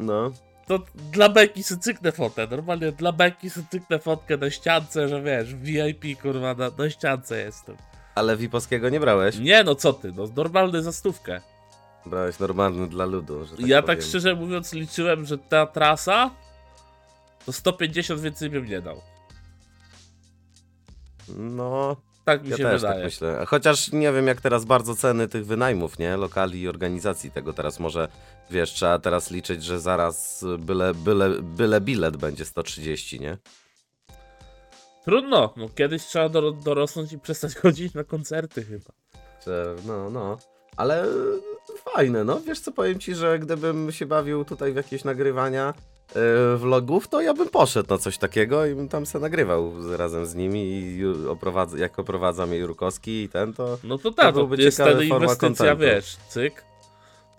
No. 0.00 0.32
to 0.66 0.78
dla 1.12 1.28
beki 1.28 1.62
sobie 1.62 1.80
cyknę 1.80 2.12
fotę. 2.12 2.46
Normalnie 2.50 2.92
dla 2.92 3.12
beki 3.12 3.50
sobie 3.50 3.66
cyknę 3.70 3.98
fotkę 3.98 4.36
na 4.36 4.50
ściance, 4.50 5.08
że 5.08 5.22
wiesz, 5.22 5.54
VIP 5.54 6.20
kurwa, 6.22 6.54
na, 6.54 6.70
na 6.78 6.90
ściance 6.90 7.38
jestem. 7.40 7.76
Ale 8.14 8.36
Wipowskiego 8.36 8.88
nie 8.88 9.00
brałeś? 9.00 9.38
Nie, 9.38 9.64
no 9.64 9.74
co 9.74 9.92
ty, 9.92 10.12
no 10.16 10.24
normalny 10.36 10.82
za 10.82 10.92
stówkę. 10.92 11.40
Brałeś 12.06 12.38
normalny 12.38 12.88
dla 12.88 13.04
ludu, 13.04 13.46
tak 13.46 13.66
ja 13.66 13.82
powiem. 13.82 13.96
tak 13.98 14.06
szczerze 14.06 14.34
mówiąc 14.34 14.72
liczyłem, 14.72 15.24
że 15.26 15.38
ta 15.38 15.66
trasa 15.66 16.30
to 17.46 17.52
150 17.52 18.20
więcej 18.20 18.50
bym 18.50 18.66
nie 18.66 18.80
dał. 18.80 19.00
No, 21.36 21.96
Tak 22.24 22.42
mi 22.44 22.48
ja 22.50 22.56
się 22.56 22.62
też 22.62 22.80
wydaje. 22.82 22.94
tak 23.00 23.04
myślę. 23.04 23.44
Chociaż 23.46 23.92
nie 23.92 24.12
wiem 24.12 24.26
jak 24.26 24.40
teraz 24.40 24.64
bardzo 24.64 24.96
ceny 24.96 25.28
tych 25.28 25.46
wynajmów, 25.46 25.98
nie? 25.98 26.16
Lokali 26.16 26.60
i 26.60 26.68
organizacji 26.68 27.30
tego 27.30 27.52
teraz 27.52 27.80
może, 27.80 28.08
wiesz, 28.50 28.72
trzeba 28.72 28.98
teraz 28.98 29.30
liczyć, 29.30 29.64
że 29.64 29.80
zaraz 29.80 30.44
byle, 30.58 30.94
byle, 30.94 31.30
byle 31.42 31.80
bilet 31.80 32.16
będzie 32.16 32.44
130, 32.44 33.20
nie? 33.20 33.38
Trudno, 35.04 35.54
no 35.56 35.68
kiedyś 35.68 36.04
trzeba 36.04 36.28
dor- 36.28 36.62
dorosnąć 36.62 37.12
i 37.12 37.18
przestać 37.18 37.54
chodzić 37.62 37.94
na 37.94 38.04
koncerty 38.04 38.64
chyba. 38.64 38.90
No, 39.86 40.10
no. 40.10 40.38
Ale 40.76 41.04
fajne, 41.80 42.24
no. 42.24 42.40
Wiesz 42.40 42.60
co, 42.60 42.72
powiem 42.72 42.98
ci, 42.98 43.14
że 43.14 43.38
gdybym 43.38 43.92
się 43.92 44.06
bawił 44.06 44.44
tutaj 44.44 44.72
w 44.72 44.76
jakieś 44.76 45.04
nagrywania 45.04 45.74
yy, 46.14 46.58
vlogów, 46.58 47.08
to 47.08 47.20
ja 47.20 47.34
bym 47.34 47.48
poszedł 47.48 47.90
na 47.90 47.98
coś 47.98 48.18
takiego 48.18 48.66
i 48.66 48.74
bym 48.74 48.88
tam 48.88 49.06
se 49.06 49.18
nagrywał 49.18 49.82
z, 49.82 49.90
razem 49.90 50.26
z 50.26 50.34
nimi 50.34 50.70
i 50.70 51.06
oprowadza, 51.28 51.78
jak 51.78 51.98
oprowadza 51.98 52.46
mnie 52.46 52.56
Jurkowski 52.56 53.22
i 53.22 53.28
ten, 53.28 53.52
to... 53.52 53.78
No 53.84 53.98
to 53.98 54.10
tak, 54.10 54.26
to 54.26 54.32
byłby 54.32 54.62
jest 54.62 54.80
wtedy 54.80 55.06
inwestycja, 55.06 55.48
contentu. 55.48 55.82
wiesz, 55.82 56.16
cyk. 56.28 56.69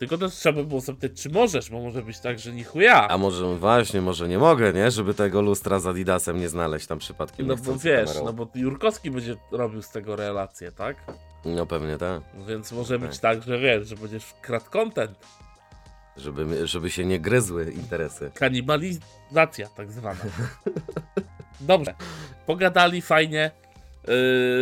Tylko 0.01 0.17
też 0.17 0.33
trzeba 0.33 0.61
by 0.61 0.67
było 0.67 0.81
zapytać, 0.81 1.21
czy 1.21 1.29
możesz, 1.29 1.69
bo 1.69 1.81
może 1.81 2.01
być 2.01 2.19
tak, 2.19 2.39
że 2.39 2.51
ni 2.51 2.63
chuja. 2.63 3.07
A 3.07 3.17
może 3.17 3.55
właśnie, 3.55 4.01
może 4.01 4.27
nie 4.27 4.37
mogę, 4.37 4.73
nie? 4.73 4.91
Żeby 4.91 5.13
tego 5.13 5.41
lustra 5.41 5.79
z 5.79 5.87
Adidasem 5.87 6.39
nie 6.39 6.49
znaleźć 6.49 6.87
tam 6.87 6.99
przypadkiem. 6.99 7.47
No 7.47 7.55
bo 7.57 7.75
wiesz, 7.75 8.07
kamerą. 8.07 8.25
no 8.25 8.33
bo 8.33 8.47
Jurkowski 8.55 9.11
będzie 9.11 9.35
robił 9.51 9.81
z 9.81 9.89
tego 9.89 10.15
relację, 10.15 10.71
tak? 10.71 10.97
No 11.45 11.65
pewnie 11.65 11.97
tak. 11.97 12.21
Więc 12.47 12.71
może 12.71 12.99
być 12.99 13.19
Tak. 13.19 13.21
tak, 13.21 13.47
że 13.47 13.59
wiesz, 13.59 13.87
że 13.87 13.95
będziesz 13.95 14.25
kradł 14.41 14.65
content. 14.69 15.19
Żeby, 16.17 16.67
żeby 16.67 16.89
się 16.89 17.05
nie 17.05 17.19
gryzły 17.19 17.71
interesy. 17.71 18.31
Kanibalizacja 18.33 19.67
tak 19.75 19.91
zwana. 19.91 20.21
Dobrze. 21.61 21.93
Pogadali 22.45 23.01
fajnie. 23.01 23.51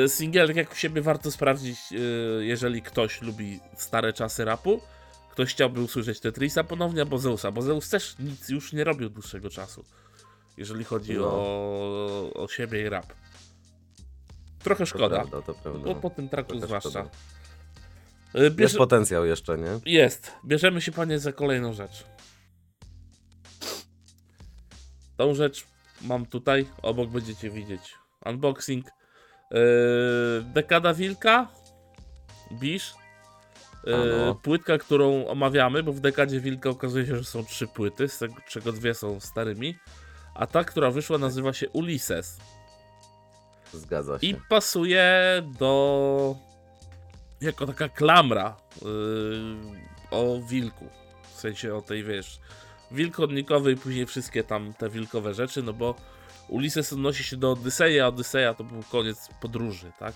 Yy, 0.01 0.09
singielek 0.09 0.55
jak 0.55 0.71
u 0.71 0.75
siebie 0.75 1.01
warto 1.01 1.31
sprawdzić, 1.31 1.91
yy, 1.91 1.99
jeżeli 2.45 2.81
ktoś 2.81 3.21
lubi 3.21 3.59
stare 3.75 4.13
czasy 4.13 4.45
rapu. 4.45 4.81
Ktoś 5.31 5.49
chciałby 5.53 5.81
usłyszeć 5.81 6.19
Tetrisa 6.19 6.63
ponownie, 6.63 7.01
albo 7.01 7.17
Zeusa, 7.17 7.51
bo 7.51 7.61
Zeus 7.61 7.89
też 7.89 8.15
nic 8.19 8.49
już 8.49 8.73
nie 8.73 8.83
robił 8.83 9.09
dłuższego 9.09 9.49
czasu. 9.49 9.85
Jeżeli 10.57 10.83
chodzi 10.83 11.13
No. 11.13 11.25
o, 11.31 12.33
o 12.33 12.47
siebie 12.47 12.81
i 12.81 12.89
rap. 12.89 13.05
Trochę 14.63 14.79
To 14.79 14.85
szkoda, 14.85 15.15
prawda, 15.15 15.41
to 15.41 15.53
prawda. 15.53 15.79
bo 15.85 15.95
po 15.95 16.09
tym 16.09 16.29
traku 16.29 16.49
Trochę 16.51 16.65
zwłaszcza. 16.67 16.89
szkoda. 16.89 17.09
Yy, 18.33 18.55
Jest 18.57 18.77
potencjał 18.77 19.25
jeszcze, 19.25 19.57
nie? 19.57 19.79
Jest. 19.93 20.31
Bierzemy 20.45 20.81
się, 20.81 20.91
panie, 20.91 21.19
za 21.19 21.33
kolejną 21.33 21.73
rzecz. 21.73 22.05
Tą 25.17 25.35
rzecz 25.35 25.65
mam 26.01 26.25
tutaj, 26.25 26.67
obok 26.81 27.09
będziecie 27.09 27.49
widzieć. 27.49 27.93
Unboxing. 28.25 28.85
Yy, 29.51 29.59
Dekada 30.53 30.93
Wilka. 30.93 31.47
Bisz. 32.51 32.93
Yy, 33.83 33.95
Ano. 33.95 34.35
płytka, 34.35 34.77
którą 34.77 35.27
omawiamy, 35.27 35.83
bo 35.83 35.93
w 35.93 35.99
Dekadzie 35.99 36.39
Wilka 36.39 36.69
okazuje 36.69 37.05
się, 37.05 37.15
że 37.15 37.23
są 37.23 37.45
trzy 37.45 37.67
płyty, 37.67 38.07
z 38.07 38.19
czego 38.47 38.71
dwie 38.71 38.93
są 38.93 39.19
starymi. 39.19 39.75
A 40.35 40.47
ta, 40.47 40.63
która 40.63 40.91
wyszła, 40.91 41.17
nazywa 41.17 41.53
się 41.53 41.69
Ulysses. 41.69 42.37
Zgadza 43.73 44.19
się. 44.19 44.27
I 44.27 44.35
pasuje 44.49 45.43
do. 45.59 46.35
jako 47.41 47.67
taka 47.67 47.89
klamra 47.89 48.57
yy, 48.81 48.89
o 50.11 50.39
wilku. 50.41 50.85
W 51.35 51.39
sensie 51.39 51.75
o 51.75 51.81
tej 51.81 52.03
wiesz. 52.03 52.39
Wilk 52.91 53.17
i 53.71 53.75
później 53.75 54.05
wszystkie 54.05 54.43
tam 54.43 54.73
te 54.73 54.89
wilkowe 54.89 55.33
rzeczy, 55.33 55.63
no 55.63 55.73
bo 55.73 55.95
Ulises 56.47 56.93
odnosi 56.93 57.23
się 57.23 57.37
do 57.37 57.51
Odyseja, 57.51 58.05
a 58.05 58.07
Odyseja 58.07 58.53
to 58.53 58.63
był 58.63 58.83
koniec 58.91 59.29
podróży, 59.41 59.91
tak? 59.99 60.13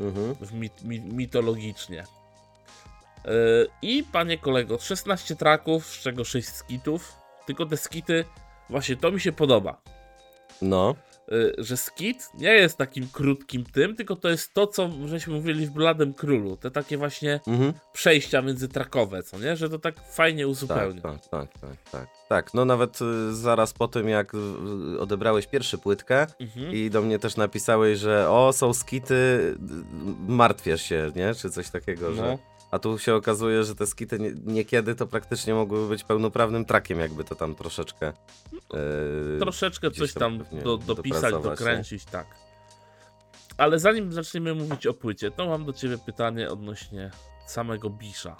Mhm. 0.00 0.34
W 0.34 0.52
mit, 0.52 0.82
mi, 0.82 1.00
mitologicznie. 1.00 2.04
Yy, 3.24 3.32
I 3.82 4.04
panie 4.12 4.38
kolego, 4.38 4.78
16 4.78 5.36
traków, 5.36 5.86
z 5.86 6.00
czego 6.02 6.24
6 6.24 6.48
skitów. 6.48 7.12
Tylko 7.46 7.66
te 7.66 7.76
skity, 7.76 8.24
właśnie 8.70 8.96
to 8.96 9.10
mi 9.12 9.20
się 9.20 9.32
podoba 9.32 9.80
No. 10.62 10.94
y, 11.32 11.54
że 11.58 11.76
skit 11.76 12.28
nie 12.34 12.48
jest 12.52 12.76
takim 12.78 13.08
krótkim 13.12 13.64
tym, 13.64 13.96
tylko 13.96 14.16
to 14.16 14.28
jest 14.28 14.54
to, 14.54 14.66
co 14.66 14.90
żeśmy 15.06 15.34
mówili 15.34 15.66
w 15.66 15.70
Bladem 15.70 16.14
Królu. 16.14 16.56
Te 16.56 16.70
takie 16.70 16.98
właśnie 16.98 17.40
Mhm. 17.46 17.72
przejścia 17.92 18.42
międzytrakowe, 18.42 19.22
co 19.22 19.38
nie? 19.38 19.56
Że 19.56 19.68
to 19.70 19.78
tak 19.78 19.94
fajnie 20.12 20.42
Tak, 20.42 20.50
uzupełnia. 20.50 21.00
tak, 21.02 21.28
tak, 21.28 21.52
tak, 21.60 21.76
tak. 21.92 22.08
Tak, 22.28 22.54
no 22.54 22.64
nawet 22.64 22.98
y, 23.02 23.34
zaraz 23.34 23.72
po 23.72 23.88
tym, 23.88 24.08
jak 24.08 24.32
odebrałeś 25.00 25.46
pierwszy 25.46 25.78
płytkę 25.78 26.26
Mhm. 26.40 26.72
i 26.72 26.90
do 26.90 27.02
mnie 27.02 27.18
też 27.18 27.36
napisałeś, 27.36 27.98
że 27.98 28.30
o, 28.30 28.52
są 28.52 28.74
skity, 28.74 29.14
y, 29.14 29.56
martwiesz 30.32 30.82
się, 30.82 31.12
nie? 31.16 31.34
Czy 31.34 31.50
coś 31.50 31.70
takiego, 31.70 32.12
że... 32.12 32.38
A 32.70 32.78
tu 32.78 32.98
się 32.98 33.14
okazuje, 33.14 33.64
że 33.64 33.74
te 33.74 33.86
skity 33.86 34.18
nie, 34.18 34.32
niekiedy 34.44 34.94
to 34.94 35.06
praktycznie 35.06 35.54
mogłyby 35.54 35.88
być 35.88 36.04
pełnoprawnym 36.04 36.64
trakiem, 36.64 37.00
jakby 37.00 37.24
to 37.24 37.34
tam 37.34 37.54
troszeczkę... 37.54 38.12
y, 39.36 39.38
troszeczkę 39.38 39.90
coś 39.90 40.14
tam 40.14 40.44
do, 40.64 40.76
dopisać, 40.76 41.34
dokręcić, 41.42 42.04
tak. 42.04 42.26
Ale 43.56 43.78
zanim 43.78 44.12
zaczniemy 44.12 44.54
mówić 44.54 44.86
o 44.86 44.94
płycie, 44.94 45.30
to 45.30 45.46
mam 45.46 45.64
do 45.64 45.72
ciebie 45.72 45.98
pytanie 45.98 46.50
odnośnie 46.50 47.10
samego 47.46 47.90
Bisza. 47.90 48.36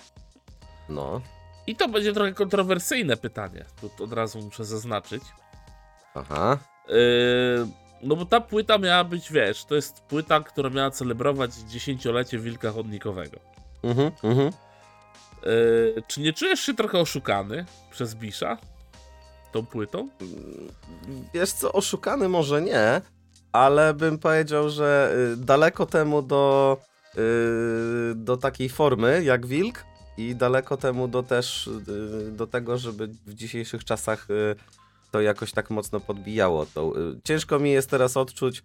No, 0.89 1.21
I 1.67 1.77
to 1.77 1.89
będzie 1.89 2.13
trochę 2.13 2.33
kontrowersyjne 2.33 3.17
pytanie, 3.17 3.65
tu 3.97 4.05
od 4.05 4.13
razu 4.13 4.39
muszę 4.39 4.65
zaznaczyć. 4.65 5.23
aha, 6.15 6.59
Yy, 6.89 7.69
no 8.03 8.17
bo 8.17 8.25
ta 8.25 8.41
płyta 8.41 8.79
miała 8.79 9.05
być, 9.05 9.33
wiesz, 9.33 9.65
to 9.65 9.75
jest 9.75 10.01
płyta, 10.01 10.41
która 10.41 10.71
miała 10.71 10.91
celebrować 10.91 11.55
dziesięciolecie 11.55 12.39
Wilka 12.39 12.71
Chodnikowego. 12.71 13.41
Mhm, 13.83 14.11
mhm. 14.23 14.51
Yy, 15.43 16.03
czy 16.07 16.21
nie 16.21 16.33
czujesz 16.33 16.61
się 16.61 16.75
trochę 16.75 16.99
oszukany 16.99 17.65
przez 17.91 18.15
Bisza 18.15 18.59
tą 19.53 19.67
płytą? 19.67 20.09
Wiesz 21.35 21.53
co, 21.53 21.73
oszukany 21.73 22.29
może 22.29 22.63
nie, 22.63 23.01
ale 23.53 23.95
bym 23.95 24.19
powiedział, 24.19 24.71
że 24.71 25.15
y, 25.33 25.37
daleko 25.37 25.87
temu 25.87 26.23
do, 26.23 26.77
y, 27.19 28.15
do 28.15 28.37
takiej 28.37 28.69
formy 28.69 29.23
jak 29.25 29.47
Wilk 29.47 29.85
i 30.17 30.37
daleko 30.37 30.77
temu 30.77 31.09
do 31.09 31.23
też 31.23 31.67
y, 31.67 32.33
do 32.33 32.47
tego, 32.47 32.79
żeby 32.79 33.09
w 33.27 33.35
dzisiejszych 33.35 33.85
czasach 33.85 34.31
y, 34.31 34.57
to 35.11 35.21
jakoś 35.21 35.53
tak 35.53 35.71
mocno 35.71 36.01
podbijało. 36.01 36.67
To, 36.67 37.01
y, 37.01 37.21
ciężko 37.25 37.59
mi 37.59 37.71
jest 37.71 37.91
teraz 37.91 38.17
odczuć 38.17 38.63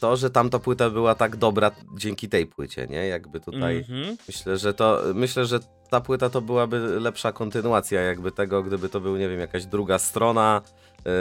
to, 0.00 0.16
że 0.16 0.30
tamta 0.30 0.58
płyta 0.58 0.90
była 0.90 1.14
tak 1.14 1.36
dobra 1.36 1.70
dzięki 1.96 2.28
tej 2.28 2.46
płycie, 2.46 2.86
nie? 2.86 3.06
Jakby 3.06 3.40
tutaj... 3.40 3.78
Mhm. 3.78 4.16
Myślę, 4.26 4.56
że 4.56 4.74
to 4.74 5.02
myślę, 5.14 5.46
że 5.46 5.60
ta 5.90 6.00
płyta 6.00 6.30
to 6.30 6.40
byłaby 6.40 6.78
lepsza 7.00 7.32
kontynuacja 7.32 8.00
jakby 8.00 8.32
tego, 8.32 8.62
gdyby 8.62 8.88
to 8.88 9.00
był, 9.00 9.16
nie 9.16 9.28
wiem, 9.28 9.40
jakaś 9.40 9.66
druga 9.66 9.98
strona, 9.98 10.62
yy, 11.04 11.12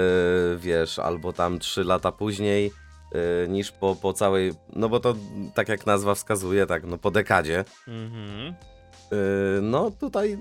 wiesz, 0.57 0.99
albo 0.99 1.33
tam 1.33 1.59
trzy 1.59 1.83
lata 1.83 2.11
później, 2.11 2.71
yy, 3.13 3.47
niż 3.47 3.71
po, 3.71 3.95
po 3.95 4.13
całej, 4.13 4.53
no 4.75 4.89
bo 4.89 4.99
to 4.99 5.15
tak 5.53 5.69
jak 5.69 5.85
nazwa 5.85 6.15
wskazuje, 6.15 6.65
tak, 6.65 6.83
no 6.83 6.97
po 6.97 7.11
dekadzie. 7.11 7.65
Mhm. 7.87 8.53
Yy, 9.11 9.61
no 9.61 9.91
tutaj 9.91 10.37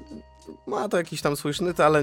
ma 0.67 0.89
to 0.89 0.97
jakiś 0.97 1.23
tam 1.23 1.37
swój 1.37 1.55
sznyt, 1.55 1.81
ale 1.81 2.03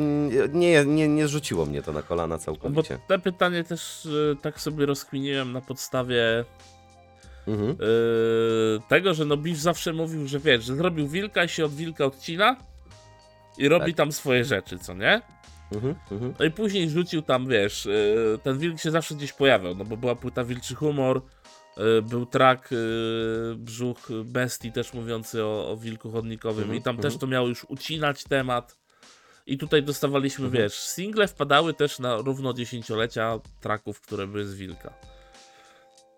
nie, 0.53 0.85
nie, 0.85 1.07
nie, 1.07 1.27
rzuciło 1.27 1.65
mnie 1.65 1.81
to 1.81 1.91
na 1.93 2.01
kolana 2.01 2.35
Bo 2.37 2.43
całkowicie. 2.43 2.99
te 3.07 3.19
pytanie 3.19 3.63
też 3.63 4.05
y, 4.05 4.37
tak 4.41 4.61
sobie 4.61 4.85
rozkminiłem 4.85 5.51
na 5.53 5.61
podstawie 5.61 6.45
Mhm. 7.47 7.71
y, 7.71 7.75
tego, 8.89 9.13
że 9.13 9.25
no 9.25 9.37
Bisz 9.37 9.57
zawsze 9.59 9.93
mówił, 9.93 10.27
że 10.27 10.39
wiesz, 10.39 10.63
że 10.65 10.75
zrobił 10.75 11.07
wilka 11.07 11.43
i 11.43 11.49
się 11.49 11.65
od 11.65 11.73
wilka 11.75 12.05
odcina 12.05 12.55
i 13.57 13.67
robi 13.69 13.85
Tak. 13.85 13.95
tam 13.97 14.11
swoje 14.11 14.45
rzeczy, 14.45 14.79
co 14.79 14.93
nie? 14.93 15.21
Mhm. 15.73 15.95
Mhm. 16.11 16.33
No 16.39 16.45
i 16.45 16.51
później 16.51 16.89
rzucił 16.89 17.21
tam, 17.21 17.47
wiesz, 17.47 17.85
y, 17.85 18.39
ten 18.43 18.57
wilk 18.57 18.79
się 18.79 18.91
zawsze 18.91 19.15
gdzieś 19.15 19.33
pojawiał, 19.33 19.75
no 19.75 19.85
bo 19.85 19.97
była 19.97 20.15
płyta 20.15 20.43
Wilczy 20.43 20.75
Humor, 20.75 21.21
był 22.03 22.25
track 22.25 22.71
y, 22.71 22.75
Brzuch 23.57 24.09
Bestii 24.25 24.71
też 24.71 24.93
mówiący 24.93 25.43
o, 25.43 25.71
o 25.71 25.77
wilku 25.77 26.11
chodnikowym 26.11 26.63
Mhm, 26.63 26.79
i 26.79 26.81
tam 26.81 26.95
mhm. 26.95 27.11
też 27.11 27.19
to 27.19 27.27
miało 27.27 27.47
już 27.47 27.63
ucinać 27.63 28.23
temat. 28.23 28.77
I 29.45 29.57
tutaj 29.57 29.83
dostawaliśmy, 29.83 30.45
Mhm. 30.45 30.63
wiesz, 30.63 30.73
single 30.79 31.27
wpadały 31.27 31.73
też 31.73 31.99
na 31.99 32.15
równo 32.17 32.53
dziesięciolecia 32.53 33.39
tracków, 33.61 34.01
które 34.01 34.27
były 34.27 34.45
z 34.45 34.55
wilka. 34.55 34.93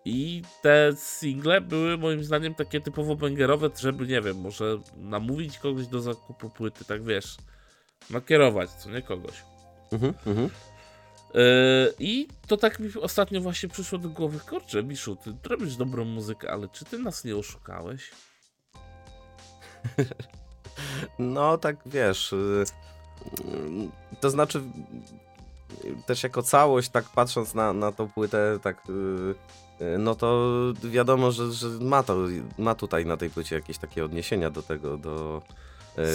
I 0.04 0.42
te 0.62 0.92
single 0.96 1.60
były 1.60 1.98
moim 1.98 2.24
zdaniem 2.24 2.54
takie 2.54 2.80
typowo 2.80 3.16
bangerowe, 3.16 3.70
żeby, 3.80 4.06
nie 4.06 4.20
wiem, 4.20 4.36
może 4.36 4.78
namówić 4.96 5.58
kogoś 5.58 5.86
do 5.86 6.00
zakupu 6.00 6.50
płyty, 6.50 6.84
tak 6.84 7.04
wiesz, 7.04 7.36
nakierować, 8.10 8.70
co 8.70 8.90
nie 8.90 9.02
kogoś. 9.02 9.34
Mhm. 9.92 10.14
Mhm. 10.26 10.50
Yy, 11.34 11.94
I 11.98 12.28
to 12.46 12.56
tak 12.56 12.78
mi 12.78 12.90
ostatnio 13.00 13.40
właśnie 13.40 13.68
przyszło 13.68 13.98
do 13.98 14.08
głowy, 14.08 14.40
kurczę, 14.48 14.82
Biszu, 14.82 15.16
ty 15.16 15.34
robisz 15.48 15.76
dobrą 15.76 16.04
muzykę, 16.04 16.50
ale 16.52 16.68
czy 16.68 16.84
ty 16.84 16.98
nas 16.98 17.24
nie 17.24 17.36
oszukałeś? 17.36 18.10
No 21.18 21.58
tak 21.58 21.76
wiesz. 21.86 22.32
y, 22.32 22.64
y, 23.40 24.18
To 24.20 24.30
znaczy 24.30 24.62
też 26.06 26.22
jako 26.22 26.42
całość, 26.42 26.88
tak 26.88 27.04
patrząc 27.04 27.54
na, 27.54 27.72
na 27.72 27.92
tą 27.92 28.08
płytę, 28.08 28.58
tak 28.62 28.82
y, 28.90 29.34
no 29.98 30.14
to 30.14 30.48
wiadomo, 30.84 31.32
że, 31.32 31.52
że 31.52 31.68
ma 31.68 32.02
to, 32.02 32.16
ma 32.58 32.74
tutaj 32.74 33.06
na 33.06 33.16
tej 33.16 33.30
płycie 33.30 33.56
jakieś 33.56 33.78
takie 33.78 34.04
odniesienia 34.04 34.50
do 34.50 34.62
tego, 34.62 34.96
do, 34.96 35.42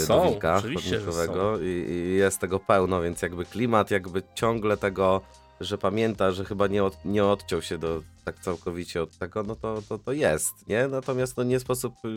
Są, 0.06 0.24
do 0.24 0.30
Wilka 0.30 0.62
chodnikowego 0.62 1.60
i, 1.60 1.65
i 1.65 2.15
jest 2.15 2.39
tego 2.39 2.60
pełno, 2.60 3.02
więc 3.02 3.21
jakby 3.21 3.45
klimat 3.45 3.91
jakby 3.91 4.24
ciągle 4.36 4.78
tego, 4.78 5.21
że 5.60 5.78
pamięta, 5.78 6.32
że 6.32 6.45
chyba 6.45 6.67
nie, 6.67 6.84
od, 6.84 7.06
nie 7.06 7.26
odciął 7.26 7.62
się 7.62 7.78
do 7.78 8.02
tak 8.26 8.39
całkowicie 8.39 9.04
od 9.04 9.17
tego, 9.17 9.43
no 9.43 9.56
to, 9.56 9.82
to, 9.89 9.98
to 9.98 10.12
jest, 10.12 10.67
nie? 10.67 10.88
Natomiast 10.88 11.38
no 11.38 11.43
nie 11.43 11.60
sposób 11.60 11.93
y, 12.06 12.10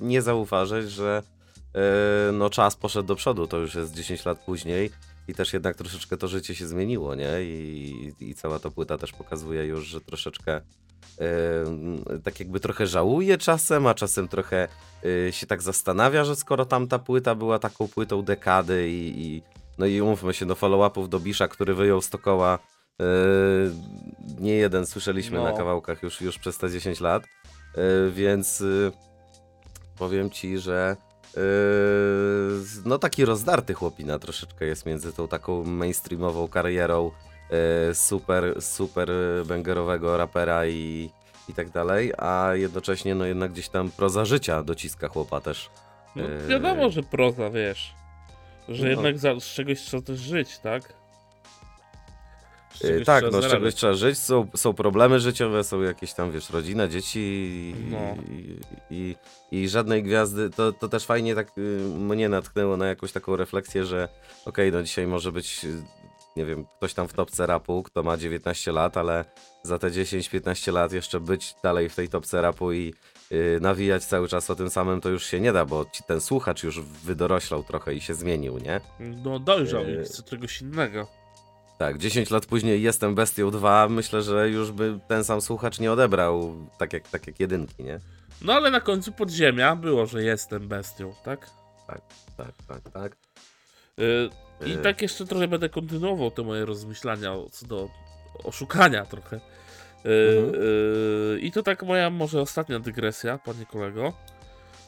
nie 0.00 0.22
zauważyć, 0.22 0.90
że 0.90 1.22
e, 1.74 2.32
no 2.32 2.50
czas 2.50 2.76
poszedł 2.76 3.08
do 3.08 3.16
przodu, 3.16 3.46
to 3.46 3.58
już 3.58 3.74
jest 3.74 3.94
10 3.94 4.24
lat 4.24 4.44
później 4.44 4.90
i 5.28 5.34
też 5.34 5.52
jednak 5.52 5.76
troszeczkę 5.76 6.16
to 6.16 6.28
życie 6.28 6.54
się 6.54 6.66
zmieniło, 6.66 7.14
nie? 7.14 7.42
I, 7.42 8.12
i 8.20 8.34
cała 8.34 8.58
ta 8.58 8.70
płyta 8.70 8.98
też 8.98 9.12
pokazuje 9.12 9.66
już, 9.66 9.86
że 9.86 10.00
troszeczkę 10.00 10.52
e, 10.56 10.62
tak 12.24 12.40
jakby 12.40 12.60
trochę 12.60 12.86
żałuje 12.86 13.38
czasem, 13.38 13.86
a 13.86 13.94
czasem 13.94 14.28
trochę 14.28 14.68
e, 15.28 15.32
się 15.32 15.46
tak 15.46 15.62
zastanawia, 15.62 16.24
że 16.24 16.36
skoro 16.36 16.64
tamta 16.64 16.98
płyta 16.98 17.34
była 17.34 17.58
taką 17.58 17.88
płytą 17.88 18.22
dekady 18.22 18.88
i, 18.88 19.26
i 19.26 19.42
no 19.78 19.86
i 19.86 20.00
umówmy 20.00 20.34
się, 20.34 20.46
no 20.46 20.54
follow-upów 20.54 21.08
do 21.08 21.20
Bisza, 21.20 21.48
który 21.48 21.74
wyjął 21.74 22.02
z 22.02 22.10
e, 22.14 23.04
nie 24.40 24.54
jeden 24.54 24.86
słyszeliśmy 24.86 25.38
No. 25.38 25.44
na 25.44 25.52
kawałkach 25.52 26.02
już, 26.02 26.20
już 26.20 26.38
przez 26.38 26.58
te 26.58 26.70
10 26.70 27.00
lat, 27.00 27.22
e, 27.24 28.10
więc 28.10 28.64
powiem 29.98 30.30
ci, 30.30 30.58
że 30.58 30.96
no 32.84 32.98
taki 32.98 33.24
rozdarty 33.24 33.74
chłopina 33.74 34.18
troszeczkę 34.18 34.66
jest 34.66 34.86
między 34.86 35.12
tą 35.12 35.28
taką 35.28 35.64
mainstreamową 35.64 36.48
karierą 36.48 37.10
super, 37.94 38.62
super 38.62 39.08
bangerowego 39.46 40.16
rapera 40.16 40.66
i, 40.66 41.10
i 41.48 41.54
tak 41.54 41.70
dalej, 41.70 42.12
a 42.18 42.50
jednocześnie 42.54 43.14
no 43.14 43.24
jednak 43.24 43.52
gdzieś 43.52 43.68
tam 43.68 43.90
proza 43.90 44.24
życia 44.24 44.62
dociska 44.62 45.08
chłopa 45.08 45.40
też. 45.40 45.70
No, 46.16 46.22
Yy. 46.22 46.46
wiadomo, 46.48 46.90
że 46.90 47.02
proza, 47.02 47.50
wiesz, 47.50 47.94
że 48.68 48.84
No. 48.84 48.90
jednak 48.90 49.18
za, 49.18 49.40
z 49.40 49.44
czegoś 49.44 49.80
trzeba 49.80 50.02
też 50.02 50.18
żyć, 50.18 50.58
tak? 50.58 50.92
Czegoś 52.78 53.06
tak, 53.06 53.22
trzeba 53.24 53.36
no 53.36 53.48
z 53.48 53.50
czegoś 53.50 53.74
trzeba 53.74 53.94
żyć, 53.94 54.18
są, 54.18 54.46
są 54.56 54.72
problemy 54.74 55.20
życiowe, 55.20 55.64
są 55.64 55.82
jakieś 55.82 56.12
tam, 56.12 56.30
wiesz, 56.32 56.50
rodzina, 56.50 56.88
dzieci 56.88 57.20
i, 57.20 57.74
No. 57.90 57.98
i, 58.30 58.56
i, 58.90 59.16
i 59.62 59.68
żadnej 59.68 60.02
gwiazdy, 60.02 60.50
to, 60.50 60.72
to 60.72 60.88
też 60.88 61.06
fajnie 61.06 61.34
tak 61.34 61.58
y, 61.58 61.60
mnie 61.98 62.28
natknęło 62.28 62.76
na 62.76 62.86
jakąś 62.86 63.12
taką 63.12 63.36
refleksję, 63.36 63.84
że 63.84 64.08
okej, 64.44 64.72
no 64.72 64.82
dzisiaj 64.82 65.06
może 65.06 65.32
być, 65.32 65.66
nie 66.36 66.44
wiem, 66.44 66.64
ktoś 66.76 66.94
tam 66.94 67.08
w 67.08 67.12
topce 67.12 67.46
rapu, 67.46 67.82
kto 67.82 68.02
ma 68.02 68.16
19 68.16 68.72
lat, 68.72 68.96
ale 68.96 69.24
za 69.62 69.78
te 69.78 69.90
10-15 69.90 70.72
lat 70.72 70.92
jeszcze 70.92 71.20
być 71.20 71.54
dalej 71.62 71.88
w 71.88 71.94
tej 71.94 72.08
topce 72.08 72.42
rapu 72.42 72.72
i 72.72 72.94
y, 73.32 73.58
nawijać 73.60 74.04
cały 74.04 74.28
czas 74.28 74.50
o 74.50 74.56
tym 74.56 74.70
samym, 74.70 75.00
to 75.00 75.08
już 75.08 75.26
się 75.26 75.40
nie 75.40 75.52
da, 75.52 75.64
bo 75.64 75.84
ci, 75.92 76.02
ten 76.04 76.20
słuchacz 76.20 76.62
już 76.62 76.80
wydoroślał 76.80 77.62
trochę 77.62 77.94
i 77.94 78.00
się 78.00 78.14
zmienił, 78.14 78.58
nie? 78.58 78.80
No 79.00 79.38
dojrzał 79.38 79.84
Yy. 79.84 80.02
i 80.02 80.04
chce 80.04 80.22
czegoś 80.22 80.60
innego. 80.60 81.06
Tak, 81.78 81.98
10 81.98 82.30
lat 82.30 82.46
później 82.46 82.82
jestem 82.82 83.14
Bestią 83.14 83.50
2, 83.50 83.88
myślę, 83.88 84.22
że 84.22 84.48
już 84.48 84.72
by 84.72 84.98
ten 85.08 85.24
sam 85.24 85.40
słuchacz 85.40 85.78
nie 85.80 85.92
odebrał 85.92 86.54
tak 86.78 86.92
jak, 86.92 87.08
tak 87.08 87.26
jak 87.26 87.40
jedynki, 87.40 87.84
nie? 87.84 88.00
No 88.42 88.52
ale 88.52 88.70
na 88.70 88.80
końcu 88.80 89.12
podziemia 89.12 89.76
było, 89.76 90.06
że 90.06 90.22
jestem 90.22 90.68
bestią, 90.68 91.14
tak? 91.24 91.50
Tak, 92.36 92.52
tak, 92.68 92.90
tak. 92.92 93.16
Yy, 93.96 94.30
I 94.66 94.70
Yy. 94.70 94.76
tak 94.76 95.02
jeszcze 95.02 95.26
trochę 95.26 95.48
będę 95.48 95.68
kontynuował 95.68 96.30
te 96.30 96.42
moje 96.42 96.64
rozmyślania 96.64 97.34
co 97.52 97.66
do 97.66 97.88
oszukania 98.44 99.04
trochę. 99.06 99.40
Yy, 100.04 100.12
Mhm. 100.38 100.62
yy, 100.62 101.40
I 101.40 101.52
to 101.52 101.62
tak 101.62 101.82
moja 101.82 102.10
może 102.10 102.40
ostatnia 102.40 102.78
dygresja, 102.80 103.38
panie 103.38 103.66
kolego. 103.66 104.12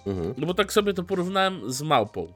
Mhm. 0.06 0.34
No 0.38 0.46
bo 0.46 0.54
tak 0.54 0.72
sobie 0.72 0.94
to 0.94 1.02
porównałem 1.02 1.72
z 1.72 1.82
małpą. 1.82 2.32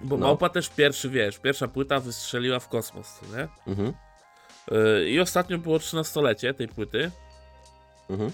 Bo 0.00 0.16
No. 0.16 0.26
małpa 0.26 0.48
też 0.48 0.68
pierwszy, 0.68 1.10
wiesz, 1.10 1.38
pierwsza 1.38 1.68
płyta 1.68 2.00
wystrzeliła 2.00 2.58
w 2.60 2.68
kosmos, 2.68 3.20
nie? 3.36 3.48
Mhm. 3.72 3.92
I 5.06 5.20
ostatnio 5.20 5.58
było 5.58 5.78
13-lecie 5.78 6.54
tej 6.54 6.68
płyty. 6.68 7.10
Mhm. 8.10 8.30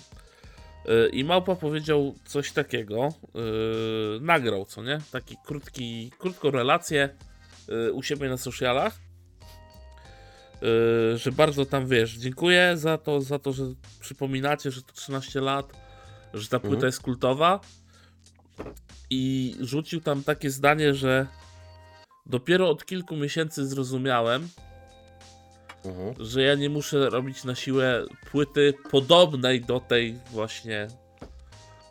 Yy, 0.84 1.08
I 1.08 1.24
Małpa 1.24 1.56
powiedział 1.56 2.14
coś 2.24 2.52
takiego, 2.52 3.08
yy, 3.34 4.18
nagrał, 4.20 4.64
co 4.64 4.82
nie? 4.82 5.00
Taki 5.12 5.36
krótki, 5.46 6.10
krótką 6.18 6.50
relację 6.50 7.08
yy, 7.68 7.92
u 7.92 8.02
siebie 8.02 8.28
na 8.28 8.36
socialach, 8.36 8.98
yy, 10.62 11.18
że 11.18 11.32
bardzo 11.32 11.66
tam, 11.66 11.86
wiesz, 11.86 12.16
dziękuję 12.16 12.72
za 12.76 12.98
to, 12.98 13.20
za 13.20 13.38
to, 13.38 13.52
że 13.52 13.64
przypominacie, 14.00 14.70
że 14.70 14.82
to 14.82 14.92
13 14.92 15.40
lat, 15.40 15.72
że 16.34 16.48
ta 16.48 16.60
płyta 16.60 16.74
Mhm. 16.74 16.88
jest 16.88 17.00
kultowa 17.00 17.60
i 19.10 19.56
rzucił 19.60 20.00
tam 20.00 20.22
takie 20.24 20.50
zdanie, 20.50 20.94
że 20.94 21.26
dopiero 22.26 22.70
od 22.70 22.84
kilku 22.84 23.16
miesięcy 23.16 23.66
zrozumiałem, 23.66 24.48
Mhm. 25.84 26.14
że 26.18 26.42
ja 26.42 26.54
nie 26.54 26.70
muszę 26.70 27.10
robić 27.10 27.44
na 27.44 27.54
siłę 27.54 28.06
płyty 28.30 28.74
podobnej 28.90 29.60
do 29.60 29.80
tej 29.80 30.18
właśnie 30.30 30.88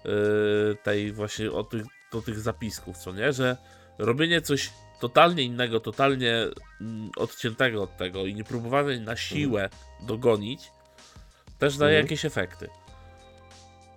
yy, 0.05 0.77
tej 0.83 1.11
właśnie 1.11 1.51
o 1.51 1.63
tych, 1.63 1.85
do 2.11 2.21
tych 2.21 2.39
zapisków, 2.39 2.97
co 2.97 3.11
nie? 3.13 3.33
Że 3.33 3.57
robienie 3.97 4.41
coś 4.41 4.69
totalnie 4.99 5.43
innego, 5.43 5.79
totalnie 5.79 6.47
mm, 6.81 7.09
odciętego 7.17 7.83
od 7.83 7.97
tego 7.97 8.25
i 8.25 8.35
nie 8.35 8.43
próbowanie 8.43 8.99
na 8.99 9.15
siłę 9.15 9.69
dogonić 10.01 10.71
też 11.59 11.77
daje 11.77 11.97
Mhm. 11.97 12.05
jakieś 12.05 12.25
efekty. 12.25 12.69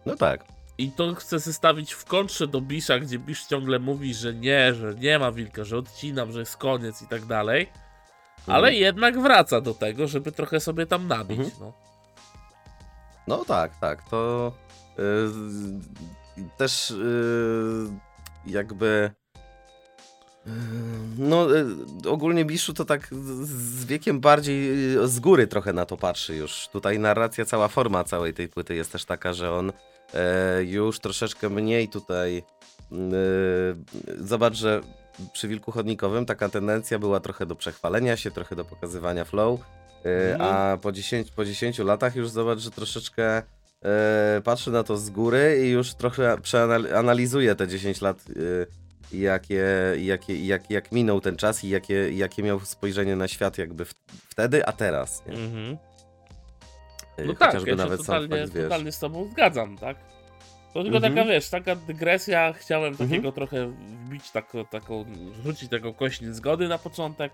No 0.07 0.17
tak. 0.17 0.45
I 0.79 0.91
to 0.91 1.15
chcę 1.15 1.39
zestawić 1.39 1.93
w 1.93 2.05
kontrze 2.05 2.47
do 2.47 2.61
Bisha, 2.61 2.99
gdzie 2.99 3.19
Bish 3.19 3.47
ciągle 3.47 3.79
mówi, 3.79 4.15
że 4.15 4.35
nie, 4.35 4.75
że 4.75 4.95
nie 4.95 5.19
ma 5.19 5.33
wilka, 5.33 5.65
że 5.65 5.79
odcinam, 5.79 6.33
że 6.33 6.41
jest 6.41 6.57
koniec 6.57 7.03
i 7.03 7.07
tak 7.07 7.25
dalej. 7.27 7.67
Ale 8.47 8.69
Mhm. 8.69 8.75
jednak 8.83 9.21
wraca 9.21 9.61
do 9.61 9.75
tego, 9.75 10.09
żeby 10.09 10.33
trochę 10.33 10.61
sobie 10.61 10.87
tam 10.87 11.09
nabić. 11.09 11.39
Mhm. 11.41 11.57
No. 11.61 11.73
No 13.29 13.45
tak, 13.45 13.77
tak. 13.81 14.09
To 14.11 14.53
yy, 14.99 16.45
też 16.57 16.91
yy, 16.91 17.87
jakby. 18.47 19.11
yy, 20.47 20.53
No, 21.19 21.49
yy, 21.49 22.11
ogólnie 22.11 22.45
Biszu 22.45 22.75
to 22.75 22.85
tak 22.85 23.09
z- 23.13 23.85
wiekiem 23.85 24.21
bardziej 24.21 24.93
yy, 24.95 25.09
z 25.09 25.21
góry 25.21 25.47
trochę 25.47 25.73
na 25.73 25.87
to 25.87 25.97
patrzy 25.97 26.35
już. 26.37 26.69
Tutaj 26.73 26.99
narracja, 26.99 27.45
cała 27.45 27.69
forma 27.69 28.05
całej 28.05 28.35
tej 28.35 28.49
płyty 28.49 28.75
jest 28.75 28.93
też 28.93 29.05
taka, 29.05 29.33
że 29.33 29.53
on 29.53 29.73
e, 30.15 30.63
już 30.65 30.99
troszeczkę 31.01 31.49
mniej 31.49 31.89
tutaj. 31.89 32.43
Zobacz, 34.21 34.55
że 34.55 34.81
przy 35.33 35.49
Wilku 35.49 35.73
Chodnikowym 35.73 36.27
taka 36.27 36.49
tendencja 36.49 36.99
była 36.99 37.21
trochę 37.21 37.47
do 37.47 37.57
przechwalenia 37.57 38.17
się, 38.17 38.31
trochę 38.31 38.57
do 38.57 38.65
pokazywania 38.65 39.25
flow. 39.25 39.61
Yy, 39.61 40.11
Mhm. 40.33 40.41
A 40.55 40.77
po 40.77 40.93
10, 40.93 41.31
po 41.31 41.45
10 41.45 41.79
latach 41.79 42.17
już 42.17 42.31
zobacz, 42.31 42.59
że 42.59 42.71
troszeczkę 42.71 43.43
e, 43.85 44.41
patrzy 44.45 44.71
na 44.71 44.83
to 44.83 44.97
z 44.97 45.11
góry 45.11 45.63
i 45.67 45.71
już 45.71 45.95
trochę 45.95 46.37
przeanalizuje 46.43 47.55
te 47.55 47.69
10 47.69 48.01
lat, 48.01 48.25
e, 49.13 49.17
jakie, 49.17 49.65
jakie, 49.99 50.47
jak, 50.47 50.71
jak 50.71 50.93
minął 50.93 51.21
ten 51.21 51.37
czas 51.37 51.65
i 51.65 51.69
jakie, 51.69 52.13
jakie 52.13 52.43
miał 52.43 52.61
spojrzenie 52.61 53.17
na 53.17 53.29
świat 53.29 53.59
jakby 53.59 53.85
wtedy, 54.31 54.67
a 54.67 54.73
teraz. 54.73 55.23
Nie? 55.27 55.33
Mhm. 55.35 55.77
No 57.27 57.35
tak, 57.35 57.49
Chociażby 57.49 57.71
ja 57.71 57.77
się 57.77 57.83
nawet 57.83 57.99
sam 58.05 58.07
totalnie, 58.07 58.43
fakt, 58.43 58.53
wiesz. 58.55 58.65
totalnie 58.65 58.93
z 58.93 58.99
tobą 58.99 59.29
zgadzam, 59.33 59.79
tak? 59.79 59.97
To 60.75 60.83
tylko 60.83 60.97
Mhm. 60.97 61.15
taka, 61.15 61.29
wiesz, 61.29 61.49
taka 61.51 61.77
dygresja, 61.77 62.53
chciałem 62.53 62.93
Mhm. 62.93 63.09
takiego 63.11 63.33
trochę 63.33 63.67
wbić, 63.69 64.31
taką, 64.31 64.65
taką, 64.67 65.05
rzucić 65.45 65.71
taką 65.71 65.95
kość 65.95 66.25
zgody 66.25 66.69
na 66.69 66.79
początek, 66.79 67.33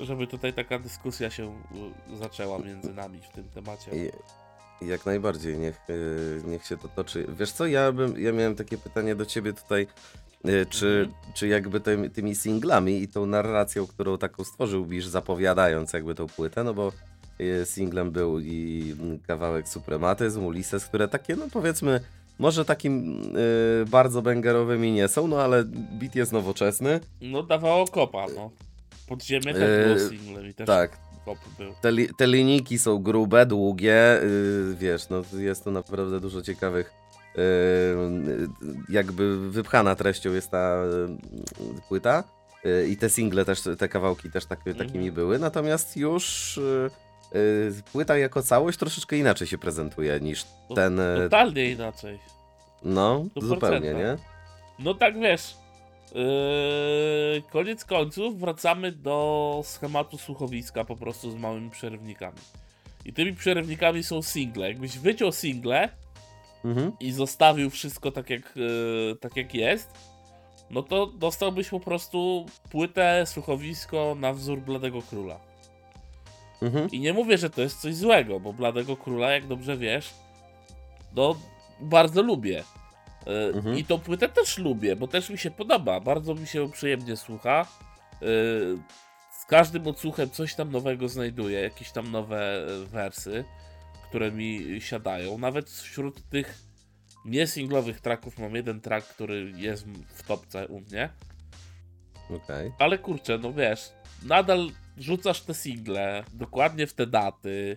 żeby 0.00 0.26
tutaj 0.26 0.52
taka 0.52 0.78
dyskusja 0.78 1.30
się 1.30 1.62
y, 2.12 2.16
zaczęła 2.16 2.58
między 2.58 2.92
nami 2.94 3.20
w 3.20 3.28
tym 3.34 3.48
temacie. 3.48 3.90
Jak 4.82 5.06
najbardziej, 5.06 5.58
niech, 5.58 5.76
e, 6.44 6.48
niech 6.48 6.66
się 6.66 6.76
to 6.76 6.88
toczy. 6.88 7.26
Wiesz 7.38 7.52
co, 7.52 7.66
ja, 7.66 7.92
bym, 7.92 8.20
ja 8.20 8.32
miałem 8.32 8.54
takie 8.56 8.78
pytanie 8.78 9.14
do 9.14 9.26
ciebie 9.26 9.52
tutaj, 9.52 9.86
e, 10.44 10.66
czy, 10.66 11.06
Mhm. 11.08 11.34
czy 11.34 11.48
jakby 11.48 11.80
tymi, 11.80 12.10
tymi 12.10 12.34
singlami 12.34 13.02
i 13.02 13.08
tą 13.08 13.26
narracją, 13.26 13.86
którą 13.86 14.18
taką 14.18 14.44
stworzył 14.44 14.86
Bisz, 14.86 15.06
zapowiadając 15.06 15.92
jakby 15.92 16.14
tą 16.14 16.26
płytę, 16.26 16.64
no 16.64 16.74
bo 16.74 16.92
e, 17.62 17.66
singlem 17.66 18.10
był 18.10 18.38
i 18.40 18.94
kawałek 19.26 19.68
Suprematyzm, 19.68 20.44
Ulises, 20.44 20.84
które 20.86 21.08
takie, 21.08 21.36
no 21.36 21.46
powiedzmy, 21.52 22.00
może 22.40 22.64
takim 22.64 23.22
e, 23.82 23.84
bardzo 23.90 24.22
bangerowymi 24.22 24.92
nie 24.92 25.08
są, 25.08 25.26
no 25.28 25.42
ale 25.42 25.64
beat 26.00 26.14
jest 26.14 26.32
nowoczesny. 26.32 27.00
No 27.20 27.42
dawało 27.42 27.86
kopa, 27.86 28.26
no. 28.36 28.50
Podziemie 29.08 29.54
też 29.54 29.86
było 29.86 29.98
Yy, 29.98 30.08
singlem 30.18 30.46
i 30.46 30.54
też 30.54 30.66
Tak, 30.66 30.98
pop 31.24 31.38
był. 31.58 31.72
te, 31.80 31.92
li, 31.92 32.08
te 32.14 32.26
linijki 32.26 32.78
są 32.78 32.98
grube, 32.98 33.46
długie, 33.46 34.20
yy, 34.22 34.76
wiesz, 34.78 35.08
no 35.08 35.22
jest 35.38 35.64
to 35.64 35.70
naprawdę 35.70 36.20
dużo 36.20 36.42
ciekawych. 36.42 36.92
Jakby 38.88 39.50
wypchana 39.50 39.94
treścią 39.94 40.32
jest 40.32 40.50
ta 40.50 40.82
płyta. 41.88 42.24
I 42.88 42.96
te 42.96 43.10
single 43.10 43.44
też, 43.44 43.62
te 43.78 43.88
kawałki 43.88 44.30
też 44.30 44.46
tak, 44.46 44.58
takimi 44.64 44.86
Mhm. 45.08 45.14
były. 45.14 45.38
Natomiast 45.38 45.96
już 45.96 46.60
płyta 47.92 48.18
jako 48.18 48.42
całość 48.42 48.78
troszeczkę 48.78 49.16
inaczej 49.16 49.46
się 49.46 49.58
prezentuje 49.58 50.20
niż 50.20 50.44
To- 50.68 50.74
ten. 50.74 50.96
yy, 50.96 51.16
Totalnie 51.22 51.70
inaczej. 51.70 52.18
No, 52.82 53.24
100%, 53.36 53.42
zupełnie, 53.48 53.94
nie? 53.94 54.16
No 54.78 54.94
tak 54.94 55.18
wiesz. 55.20 55.56
Yy, 56.14 57.42
koniec 57.52 57.84
końców 57.84 58.40
wracamy 58.40 58.92
do 58.92 59.60
schematu 59.64 60.18
słuchowiska 60.18 60.84
po 60.84 60.96
prostu 60.96 61.30
z 61.30 61.34
małymi 61.34 61.70
przerywnikami. 61.70 62.38
I 63.04 63.12
tymi 63.12 63.32
przerywnikami 63.34 64.02
są 64.02 64.22
single. 64.22 64.68
Jakbyś 64.68 64.98
wyciął 64.98 65.32
single 65.32 65.88
Mhm. 66.64 66.92
i 67.00 67.12
zostawił 67.12 67.70
wszystko 67.70 68.12
tak 68.12 68.30
jak, 68.30 68.56
yy, 68.56 69.16
tak 69.20 69.36
jak 69.36 69.54
jest, 69.54 69.90
no 70.70 70.82
to 70.82 71.06
dostałbyś 71.06 71.68
po 71.68 71.80
prostu 71.80 72.46
płytę, 72.70 73.24
słuchowisko 73.26 74.16
na 74.20 74.32
wzór 74.32 74.58
Bladego 74.60 75.02
Króla. 75.02 75.40
Mhm. 76.62 76.90
I 76.90 77.00
nie 77.00 77.12
mówię, 77.12 77.38
że 77.38 77.50
to 77.50 77.60
jest 77.62 77.80
coś 77.80 77.94
złego, 77.94 78.40
bo 78.40 78.52
Bladego 78.52 78.96
Króla, 78.96 79.30
jak 79.30 79.46
dobrze 79.46 79.76
wiesz, 79.76 80.10
no 81.16 81.36
bardzo 81.80 82.22
lubię. 82.22 82.64
Yy, 83.26 83.32
Mhm. 83.54 83.78
I 83.78 83.84
tą 83.84 83.98
płytę 83.98 84.28
też 84.28 84.58
lubię, 84.58 84.96
bo 84.96 85.08
też 85.08 85.30
mi 85.30 85.38
się 85.38 85.50
podoba. 85.50 86.00
Bardzo 86.00 86.34
mi 86.34 86.46
się 86.46 86.70
przyjemnie 86.72 87.16
słucha. 87.16 87.66
Yy, 88.20 88.78
Z 89.40 89.44
każdym 89.44 89.86
odsłuchem 89.86 90.30
coś 90.30 90.54
tam 90.54 90.70
nowego 90.72 91.08
znajduję, 91.08 91.60
jakieś 91.60 91.90
tam 91.90 92.10
nowe 92.10 92.66
e, 92.66 92.86
wersy, 92.86 93.44
które 94.08 94.32
mi 94.32 94.80
siadają. 94.80 95.38
Nawet 95.38 95.70
wśród 95.70 96.28
tych 96.28 96.58
niesinglowych 97.24 98.00
tracków 98.00 98.38
mam 98.38 98.54
jeden 98.54 98.80
track, 98.80 99.08
który 99.08 99.52
jest 99.56 99.86
w 99.86 100.22
topce 100.26 100.68
u 100.68 100.80
mnie. 100.80 101.08
Okej. 102.30 102.72
Ale 102.78 102.98
kurczę, 102.98 103.38
no 103.38 103.52
wiesz, 103.52 103.92
nadal 104.22 104.70
rzucasz 104.98 105.40
te 105.40 105.54
single 105.54 106.24
dokładnie 106.34 106.86
w 106.86 106.94
te 106.94 107.06
daty 107.06 107.76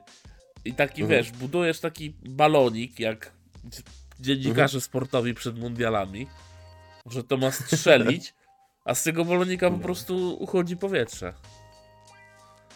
i 0.65 0.73
taki 0.73 1.02
Mhm. 1.02 1.19
wiesz, 1.19 1.32
budujesz 1.32 1.80
taki 1.80 2.13
balonik 2.26 2.99
jak 2.99 3.32
dzie- 3.65 3.84
dziennikarze 4.19 4.82
sportowi 4.82 5.34
przed 5.34 5.60
mundialami, 5.60 6.28
że 7.06 7.23
to 7.23 7.38
ma 7.38 7.52
strzelić, 7.52 8.34
a 8.86 8.95
z 8.95 9.04
tego 9.04 9.26
balonika 9.26 9.69
po 9.69 9.78
No. 9.78 9.84
prostu 9.84 10.38
uchodzi 10.43 10.78
powietrze. 10.78 11.34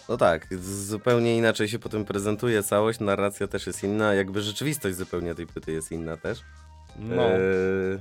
No 0.10 0.18
tak, 0.18 0.48
zupełnie 0.64 1.38
inaczej 1.38 1.68
się 1.70 1.80
potem 1.80 2.06
prezentuje 2.06 2.64
całość, 2.64 3.00
narracja 3.00 3.48
też 3.48 3.68
jest 3.68 3.84
inna, 3.84 4.14
jakby 4.14 4.42
rzeczywistość 4.42 4.96
zupełnie 4.98 5.36
tej 5.36 5.48
płyty 5.48 5.72
jest 5.72 5.92
inna 5.92 6.18
też. 6.18 6.40
No, 7.00 7.24
Eee, 7.24 8.00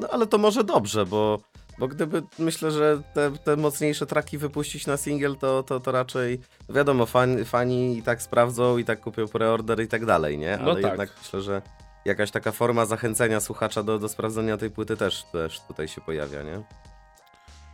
no 0.00 0.08
ale 0.08 0.26
to 0.26 0.38
może 0.38 0.64
dobrze, 0.64 1.06
bo, 1.06 1.40
bo 1.78 1.88
gdyby 1.88 2.22
myślę, 2.38 2.70
że 2.70 3.02
te, 3.14 3.30
te 3.44 3.56
mocniejsze 3.56 4.06
traki 4.06 4.38
wypuścić 4.38 4.86
na 4.86 4.96
singiel, 4.96 5.36
to, 5.36 5.62
to, 5.62 5.80
to 5.80 5.92
raczej 5.92 6.40
wiadomo, 6.68 7.06
fan, 7.06 7.44
fani 7.44 7.98
i 7.98 8.02
tak 8.02 8.22
sprawdzą, 8.22 8.78
i 8.78 8.84
tak 8.84 9.00
kupią 9.00 9.28
preorder 9.28 9.82
i 9.82 9.88
tak 9.88 10.06
dalej, 10.06 10.38
nie? 10.38 10.58
No 10.62 10.70
Ale 10.70 10.82
tak. 10.82 10.90
jednak 10.90 11.10
myślę, 11.18 11.40
że 11.40 11.62
jakaś 12.04 12.30
taka 12.30 12.52
forma 12.52 12.86
zachęcenia 12.86 13.40
słuchacza 13.40 13.82
do, 13.82 13.98
do 13.98 14.08
sprawdzenia 14.08 14.56
tej 14.56 14.70
płyty 14.70 14.96
też, 14.96 15.24
też 15.32 15.60
tutaj 15.60 15.88
się 15.88 16.00
pojawia, 16.00 16.42
nie? 16.42 16.62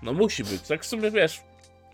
no 0.05 0.13
musi 0.13 0.45
być. 0.45 0.63
Tak 0.63 0.83
w 0.83 0.87
sumie 0.87 1.11
wiesz, 1.11 1.43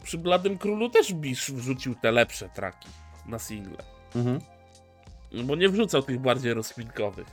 przy 0.03 0.19
Bladym 0.19 0.59
Królu 0.59 0.91
też 0.91 1.13
Bisz 1.13 1.53
wrzucił 1.53 1.95
te 1.95 2.13
lepsze 2.13 2.49
traki 2.49 2.89
na 3.27 3.39
single. 3.39 3.85
Mhm. 4.17 4.39
No 5.33 5.43
bo 5.43 5.57
nie 5.57 5.69
wrzucał 5.69 6.03
tych 6.03 6.21
bardziej 6.21 6.55
rozkminkowych. 6.55 7.27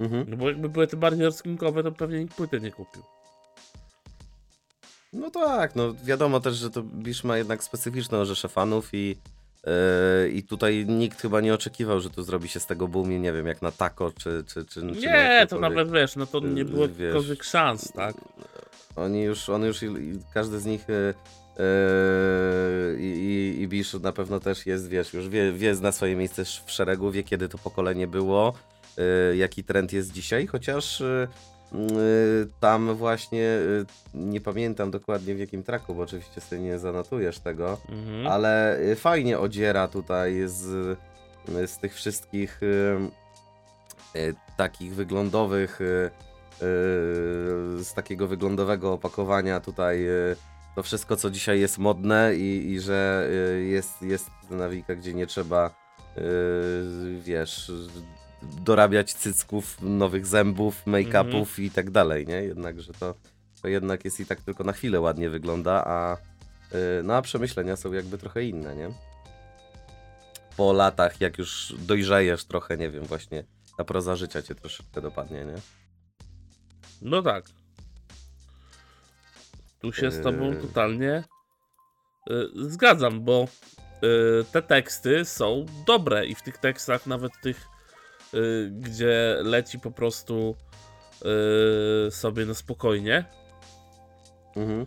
Mhm. 0.00 0.26
No 0.28 0.36
bo 0.36 0.48
jakby 0.48 0.68
były 0.68 0.86
te 0.86 0.96
bardziej 0.96 1.24
rozkminkowe, 1.24 1.82
to 1.82 1.92
pewnie 1.92 2.18
nikt 2.18 2.34
płyty 2.36 2.60
nie 2.60 2.70
kupił. 2.70 3.02
No 5.14 5.30
tak, 5.30 5.76
no 5.76 5.94
wiadomo 6.04 6.40
też, 6.40 6.54
że 6.56 6.70
to 6.70 6.82
Bisz 6.82 7.24
ma 7.24 7.38
jednak 7.38 7.64
specyficzną 7.64 8.24
rzeszę 8.24 8.48
fanów 8.48 8.88
i, 8.92 9.16
yy, 9.66 10.30
i 10.30 10.42
tutaj 10.42 10.86
nikt 10.88 11.20
chyba 11.22 11.40
nie 11.40 11.54
oczekiwał, 11.54 12.00
że 12.00 12.10
tu 12.10 12.22
zrobi 12.22 12.48
się 12.48 12.60
z 12.60 12.66
tego 12.66 12.88
boom, 12.88 13.12
i 13.12 13.18
nie 13.20 13.32
wiem, 13.32 13.46
jak 13.46 13.62
na 13.62 13.70
Taco 13.72 14.10
czy... 14.10 14.44
czy, 14.46 14.64
czy, 14.64 14.64
czy 14.64 14.82
na 14.82 14.92
Nie, 14.92 15.46
to 15.50 15.58
nawet 15.60 15.92
wiesz, 15.92 16.16
no 16.16 16.26
to 16.26 16.40
nie 16.40 16.64
było 16.64 16.88
wiesz, 16.88 17.38
szans, 17.42 17.92
tak? 17.92 18.14
Oni 18.96 19.22
już, 19.22 19.48
on 19.48 19.62
już, 19.64 19.82
i- 19.82 19.86
i 19.86 20.18
każdy 20.34 20.60
z 20.60 20.64
nich 20.66 20.88
yy, 20.88 21.14
yy, 21.58 22.98
i, 23.00 23.56
i 23.62 23.68
Bisz 23.68 23.94
na 23.94 24.12
pewno 24.12 24.40
też 24.40 24.66
jest, 24.66 24.88
wiesz, 24.88 25.14
już 25.14 25.28
wie, 25.28 25.52
wie 25.52 25.74
na 25.74 25.92
swoje 25.92 26.16
miejsce 26.16 26.44
w 26.44 26.70
szeregu, 26.70 27.10
wie 27.10 27.22
kiedy 27.22 27.48
to 27.48 27.58
pokolenie 27.58 28.06
było, 28.06 28.54
jaki 29.36 29.64
trend 29.64 29.92
jest 29.92 30.12
dzisiaj, 30.12 30.46
chociaż... 30.46 31.02
Yy, 31.74 32.48
Tam 32.60 32.94
właśnie, 32.94 33.38
yy, 33.38 33.86
nie 34.14 34.40
pamiętam 34.40 34.90
dokładnie 34.90 35.34
w 35.34 35.38
jakim 35.38 35.62
traku, 35.62 35.94
bo 35.94 36.02
oczywiście 36.02 36.40
sobie 36.40 36.62
nie 36.62 36.78
zanotujesz 36.78 37.38
tego, 37.38 37.78
Mhm. 37.88 38.26
ale 38.26 38.80
y, 38.80 38.96
fajnie 38.96 39.38
odziera 39.38 39.88
tutaj 39.88 40.42
z, 40.46 40.64
y, 41.48 41.66
z 41.66 41.78
tych 41.78 41.94
wszystkich 41.94 42.62
y, 42.62 42.98
y, 44.18 44.34
takich 44.56 44.94
wyglądowych, 44.94 45.80
y, 45.80 45.84
y, 45.84 46.10
z 47.84 47.94
takiego 47.94 48.26
wyglądowego 48.28 48.92
opakowania 48.92 49.60
tutaj 49.60 50.08
y, 50.08 50.36
to 50.76 50.82
wszystko, 50.82 51.16
co 51.16 51.30
dzisiaj 51.30 51.60
jest 51.60 51.78
modne 51.78 52.34
i, 52.36 52.72
i 52.72 52.80
że 52.80 53.28
y, 53.58 53.64
jest, 53.64 54.02
jest 54.02 54.30
nawika, 54.50 54.94
gdzie 54.96 55.14
nie 55.14 55.26
trzeba, 55.26 55.70
y, 56.18 56.20
wiesz, 57.20 57.72
dorabiać 58.44 59.14
cycków, 59.14 59.82
nowych 59.82 60.26
zębów, 60.26 60.86
make-upów 60.86 61.62
i 61.62 61.70
tak 61.70 61.90
dalej, 61.90 62.26
nie? 62.26 62.42
Jednakże 62.42 62.92
to, 62.92 63.14
to 63.62 63.68
jednak 63.68 64.04
jest 64.04 64.20
i 64.20 64.26
tak 64.26 64.40
tylko 64.40 64.64
na 64.64 64.72
chwilę 64.72 65.00
ładnie 65.00 65.30
wygląda, 65.30 65.84
a 65.86 66.16
Yy, 66.74 67.02
No 67.04 67.14
a 67.14 67.22
przemyślenia 67.22 67.76
są 67.76 67.92
jakby 67.92 68.18
trochę 68.18 68.44
inne, 68.44 68.76
nie? 68.76 68.90
Po 70.56 70.72
latach, 70.72 71.20
jak 71.20 71.38
już 71.38 71.74
dojrzejesz 71.78 72.44
trochę, 72.44 72.76
nie 72.76 72.90
wiem, 72.90 73.04
właśnie 73.04 73.44
ta 73.76 73.84
proza 73.84 74.16
życia 74.16 74.42
cię 74.42 74.54
troszeczkę 74.54 75.00
dopadnie, 75.00 75.44
nie? 75.44 75.54
No 77.02 77.22
tak. 77.22 77.44
Tu 79.80 79.92
się 79.92 80.10
z 80.10 80.22
tobą 80.22 80.50
Yy. 80.52 80.56
totalnie 80.56 81.24
y, 82.30 82.48
zgadzam, 82.54 83.20
bo 83.24 83.48
y, 84.02 84.44
te 84.52 84.62
teksty 84.62 85.24
są 85.24 85.66
dobre 85.86 86.26
i 86.26 86.34
w 86.34 86.42
tych 86.42 86.58
tekstach, 86.58 87.06
nawet 87.06 87.32
tych, 87.42 87.66
y, 88.34 88.70
gdzie 88.80 89.36
leci 89.42 89.78
po 89.78 89.90
prostu 89.90 90.56
y, 92.06 92.10
sobie 92.10 92.46
na 92.46 92.54
spokojnie, 92.54 93.24
Mhm. 94.56 94.80
y, 94.80 94.86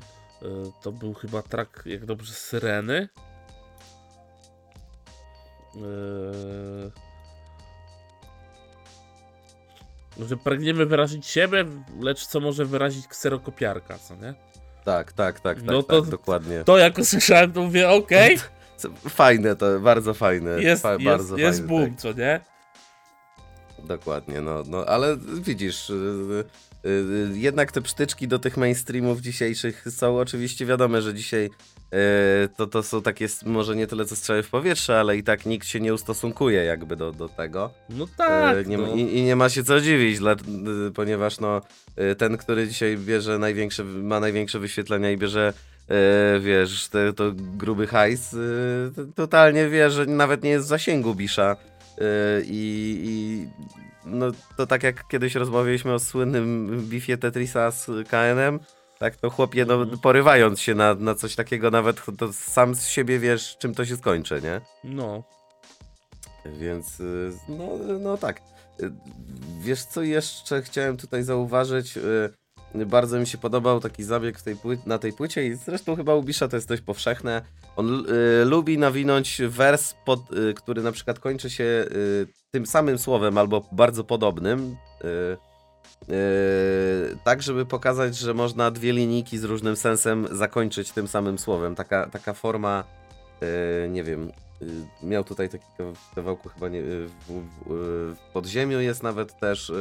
to 0.82 0.92
był 0.92 1.14
chyba 1.14 1.42
track, 1.42 1.86
jak 1.86 2.06
dobrze, 2.06 2.34
Syreny. 2.34 3.10
Yy... 5.76 6.92
Że 10.28 10.38
pragniemy 10.38 10.86
wyrazić 10.86 11.28
siebie, 11.28 11.66
lecz 12.02 12.26
co 12.28 12.40
może 12.40 12.66
wyrazić 12.66 13.08
kserokopiarka, 13.08 13.98
co 13.98 14.16
nie? 14.16 14.34
Tak, 14.86 15.14
tak, 15.14 15.40
tak, 15.40 15.40
tak, 15.42 15.64
No 15.64 15.84
to- 15.84 16.02
tak, 16.02 16.10
dokładnie. 16.10 16.64
To 16.64 16.78
jak 16.78 16.98
usłyszałem, 16.98 17.52
to 17.54 17.62
mówię, 17.62 17.90
okej, 17.90 18.40
Co- 18.78 18.90
Fajne 19.10 19.56
to, 19.56 19.80
bardzo 19.80 20.14
fajne. 20.14 20.62
jest, 20.64 20.82
fa- 20.82 20.92
jest, 20.94 21.04
bardzo 21.06 21.38
jest 21.38 21.58
fajny 21.60 21.68
boom, 21.74 21.86
tekst. 21.90 22.00
co 22.02 22.14
nie? 22.14 22.40
Dokładnie, 23.88 24.42
no, 24.42 24.64
no 24.70 24.86
ale 24.86 25.18
widzisz, 25.42 25.90
y, 25.90 25.94
y, 26.86 26.90
y, 26.90 27.30
jednak 27.34 27.72
te 27.72 27.82
psztyczki 27.82 28.28
do 28.28 28.40
tych 28.40 28.58
mainstreamów 28.58 29.22
dzisiejszych 29.22 29.86
są 29.90 30.18
oczywiście 30.20 30.66
wiadome, 30.66 31.02
że 31.02 31.14
dzisiaj 31.14 31.46
y, 31.46 32.50
to, 32.58 32.68
to 32.68 32.84
są 32.84 33.02
takie 33.02 33.28
może 33.46 33.76
nie 33.76 33.88
tyle 33.88 34.06
co 34.06 34.16
strzały 34.16 34.44
w 34.44 34.50
powietrze, 34.50 35.00
ale 35.00 35.18
i 35.18 35.24
tak 35.24 35.46
nikt 35.46 35.68
się 35.68 35.80
nie 35.80 35.94
ustosunkuje 35.94 36.64
jakby 36.64 36.96
do, 36.96 37.12
do 37.12 37.30
tego. 37.30 37.72
No 37.90 38.08
tak, 38.18 38.58
E, 38.58 38.64
nie, 38.64 38.78
no. 38.78 38.96
i, 38.96 39.18
I 39.18 39.24
nie 39.24 39.36
ma 39.36 39.50
się 39.50 39.64
co 39.64 39.82
dziwić, 39.82 40.20
dla, 40.20 40.32
y, 40.34 40.92
ponieważ 40.96 41.40
no, 41.40 41.62
y, 42.12 42.16
ten, 42.16 42.38
który 42.38 42.68
dzisiaj 42.68 42.98
bierze 42.98 43.40
największe, 43.40 43.84
ma 43.84 44.20
największe 44.20 44.60
wyświetlenia 44.60 45.12
i 45.12 45.18
bierze, 45.18 45.54
wiesz, 46.40 46.88
te, 46.88 47.14
to 47.14 47.32
gruby 47.36 47.88
hajs, 47.88 48.34
y, 48.34 48.92
to 48.96 49.02
totalnie 49.16 49.70
wie, 49.70 49.90
że 49.92 50.06
nawet 50.06 50.44
nie 50.44 50.50
jest 50.50 50.66
w 50.66 50.70
zasięgu 50.70 51.16
Bisza. 51.16 51.56
Y, 51.98 52.02
I, 52.46 53.48
no, 54.06 54.26
to 54.58 54.68
tak 54.68 54.84
jak 54.84 55.08
kiedyś 55.08 55.36
rozmawialiśmy 55.36 55.94
o 55.94 56.00
słynnym 56.00 56.80
bifie 56.90 57.18
Tetrisa 57.18 57.72
z 57.72 57.86
KNM, 57.86 58.60
tak 59.00 59.16
to 59.16 59.30
chłopie, 59.30 59.66
no, 59.66 59.74
Mhm. 59.74 60.00
porywając 60.00 60.62
się 60.62 60.76
na, 60.76 60.94
na 60.96 61.16
coś 61.16 61.36
takiego, 61.36 61.72
nawet 61.72 62.02
to 62.18 62.34
sam 62.34 62.76
z 62.76 62.88
siebie 62.88 63.20
wiesz, 63.20 63.58
czym 63.60 63.76
to 63.76 63.86
się 63.86 63.98
skończy, 63.98 64.42
nie? 64.44 64.62
no. 64.84 65.24
Więc 66.60 67.00
y, 67.00 67.32
no, 67.50 67.70
no 68.00 68.18
tak. 68.18 68.42
Y, 68.82 68.92
Wiesz 69.60 69.84
co 69.84 70.02
jeszcze 70.02 70.62
chciałem 70.62 70.98
tutaj 70.98 71.24
zauważyć? 71.24 72.00
Bardzo 72.76 73.20
mi 73.20 73.28
się 73.28 73.38
podobał 73.38 73.80
taki 73.80 74.04
zabieg 74.04 74.42
tej 74.42 74.56
na 74.86 74.98
tej 75.00 75.14
płycie 75.14 75.48
i 75.48 75.56
zresztą 75.56 75.96
chyba 75.96 76.16
u 76.16 76.24
Bisza 76.24 76.48
to 76.48 76.56
jest 76.56 76.68
dość 76.68 76.82
powszechne. 76.82 77.42
On 77.78 78.06
y, 78.42 78.46
lubi 78.46 78.78
nawinąć 78.78 79.42
wers, 79.48 79.94
pod, 80.06 80.34
y, 80.34 80.54
który 80.54 80.82
na 80.82 80.92
przykład 80.92 81.20
kończy 81.20 81.50
się 81.50 81.64
y, 81.64 82.28
tym 82.52 82.66
samym 82.66 82.98
słowem 82.98 83.38
albo 83.38 83.70
bardzo 83.72 84.04
podobnym. 84.04 84.76
Y, 85.04 85.38
y, 86.14 87.18
tak, 87.24 87.42
żeby 87.42 87.66
pokazać, 87.66 88.18
że 88.18 88.34
można 88.34 88.72
dwie 88.72 88.94
linijki 88.94 89.38
z 89.38 89.44
różnym 89.44 89.76
sensem 89.76 90.28
zakończyć 90.32 90.92
tym 90.92 91.08
samym 91.08 91.40
słowem. 91.40 91.76
Taka, 91.76 92.10
taka 92.10 92.34
forma, 92.34 92.84
y, 93.86 93.90
nie 93.90 94.04
wiem, 94.04 94.32
miał 95.04 95.24
tutaj 95.24 95.50
taki 95.50 95.66
kawałku 96.16 96.50
chyba 96.50 96.70
nie, 96.70 96.82
w, 96.82 97.10
w, 97.30 97.44
w 98.16 98.34
podziemiu 98.34 98.80
jest 98.80 99.04
nawet 99.04 99.40
też 99.40 99.72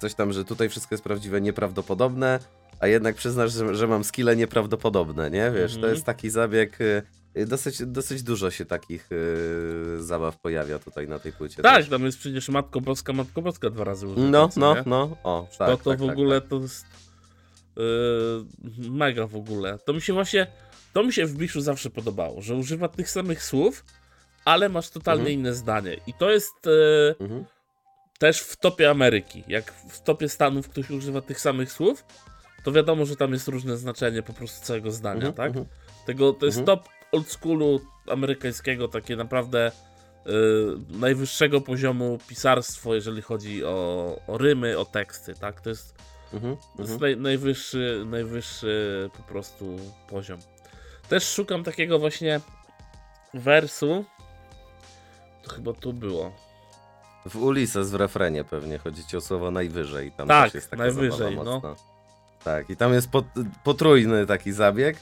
coś 0.00 0.14
tam, 0.14 0.32
że 0.32 0.44
tutaj 0.44 0.68
wszystko 0.68 0.94
jest 0.94 1.04
prawdziwe, 1.04 1.40
nieprawdopodobne, 1.40 2.38
a 2.82 2.86
jednak 2.86 3.16
przyznasz, 3.16 3.52
że, 3.52 3.74
że 3.74 3.86
mam 3.86 4.04
skille 4.04 4.36
nieprawdopodobne, 4.36 5.30
nie? 5.30 5.50
Wiesz, 5.50 5.72
to 5.72 5.76
Mhm. 5.76 5.92
jest 5.94 6.06
taki 6.06 6.30
zabieg, 6.30 6.80
y, 6.80 7.02
y, 7.36 7.46
dosyć, 7.46 7.86
dosyć 7.86 8.22
dużo 8.22 8.50
się 8.50 8.64
takich 8.64 9.08
y, 9.12 10.02
zabaw 10.02 10.38
pojawia 10.38 10.78
tutaj 10.78 11.08
na 11.08 11.18
tej 11.18 11.32
płycie. 11.32 11.62
Tak, 11.62 11.76
też. 11.76 11.88
tam 11.88 12.04
jest 12.04 12.18
przecież 12.18 12.48
Matko 12.48 12.80
Boska, 12.80 13.12
Matko 13.12 13.42
Boska 13.42 13.70
dwa 13.70 13.84
razy 13.84 14.06
użyta. 14.06 14.22
No, 14.30 14.48
no, 14.56 14.74
nie? 14.74 14.82
no, 14.86 15.16
o, 15.24 15.46
tak, 15.58 15.68
to 15.70 15.76
to 15.76 15.90
tak, 15.90 15.98
w 15.98 16.02
tak, 16.06 16.10
ogóle 16.12 16.40
tak. 16.40 16.50
to 16.50 16.56
jest 16.60 16.84
yy, 17.76 18.90
mega 18.90 19.26
w 19.26 19.36
ogóle. 19.36 19.78
To 19.78 19.92
mi 19.92 20.00
się 20.00 20.12
właśnie, 20.12 20.46
to 20.92 21.04
mi 21.04 21.12
się 21.12 21.26
w 21.26 21.34
Biszu 21.34 21.60
zawsze 21.60 21.90
podobało, 21.90 22.42
że 22.42 22.54
używa 22.56 22.88
tych 22.88 23.10
samych 23.10 23.42
słów, 23.42 23.84
ale 24.44 24.68
masz 24.68 24.90
totalnie 24.90 25.20
Mhm. 25.22 25.38
inne 25.38 25.54
zdanie. 25.54 25.96
I 26.06 26.14
to 26.14 26.30
jest 26.30 26.52
yy, 26.66 27.14
Mhm. 27.20 27.44
też 28.18 28.40
w 28.40 28.56
topie 28.56 28.90
Ameryki. 28.90 29.44
Jak 29.48 29.72
w 29.72 30.02
topie 30.02 30.28
Stanów 30.28 30.68
ktoś 30.68 30.90
używa 30.90 31.20
tych 31.20 31.40
samych 31.40 31.72
słów, 31.72 32.04
to 32.64 32.72
wiadomo, 32.72 33.04
że 33.06 33.16
tam 33.16 33.32
jest 33.32 33.48
różne 33.48 33.76
znaczenie 33.76 34.22
po 34.22 34.32
prostu 34.32 34.66
całego 34.66 34.90
zdania, 34.90 35.14
Mhm, 35.26 35.34
tak? 35.34 35.46
mhm. 35.48 35.66
Tego, 36.06 36.32
to 36.32 36.46
jest 36.46 36.58
Mhm. 36.58 36.78
top 36.78 36.88
old 37.12 37.28
schoolu 37.28 37.80
amerykańskiego, 38.08 38.88
takie 38.88 39.16
naprawdę 39.16 39.72
y, 40.26 40.30
najwyższego 40.98 41.60
poziomu 41.60 42.18
pisarstwo, 42.28 42.94
jeżeli 42.94 43.22
chodzi 43.22 43.64
o, 43.64 44.18
o 44.26 44.38
rymy, 44.38 44.78
o 44.78 44.84
teksty, 44.84 45.34
tak? 45.34 45.60
To 45.60 45.68
jest, 45.70 45.94
Mhm, 46.32 46.56
to 46.56 46.82
jest 46.82 46.92
mhm. 46.92 47.00
naj, 47.00 47.16
najwyższy, 47.16 48.02
najwyższy 48.06 49.10
po 49.16 49.22
prostu 49.22 49.76
poziom. 50.08 50.38
Też 51.08 51.28
szukam 51.32 51.64
takiego 51.64 51.98
właśnie 51.98 52.40
wersu. 53.34 54.04
To 55.44 55.50
chyba 55.50 55.72
tu 55.72 55.92
było. 55.92 56.32
W 57.26 57.36
Ulises 57.36 57.90
w 57.90 57.94
refrenie 57.94 58.44
pewnie 58.44 58.78
chodzi 58.78 59.04
ci 59.06 59.16
o 59.16 59.20
słowo 59.20 59.50
najwyżej. 59.50 60.12
Tam 60.12 60.28
Tak, 60.28 60.44
też 60.44 60.54
jest 60.54 60.70
taka 60.70 60.82
najwyżej, 60.82 61.36
no. 61.36 61.76
Tak, 62.44 62.70
i 62.70 62.76
tam 62.76 62.92
jest 62.92 63.10
pot, 63.10 63.24
potrójny 63.64 64.26
taki 64.26 64.52
zabieg. 64.52 64.96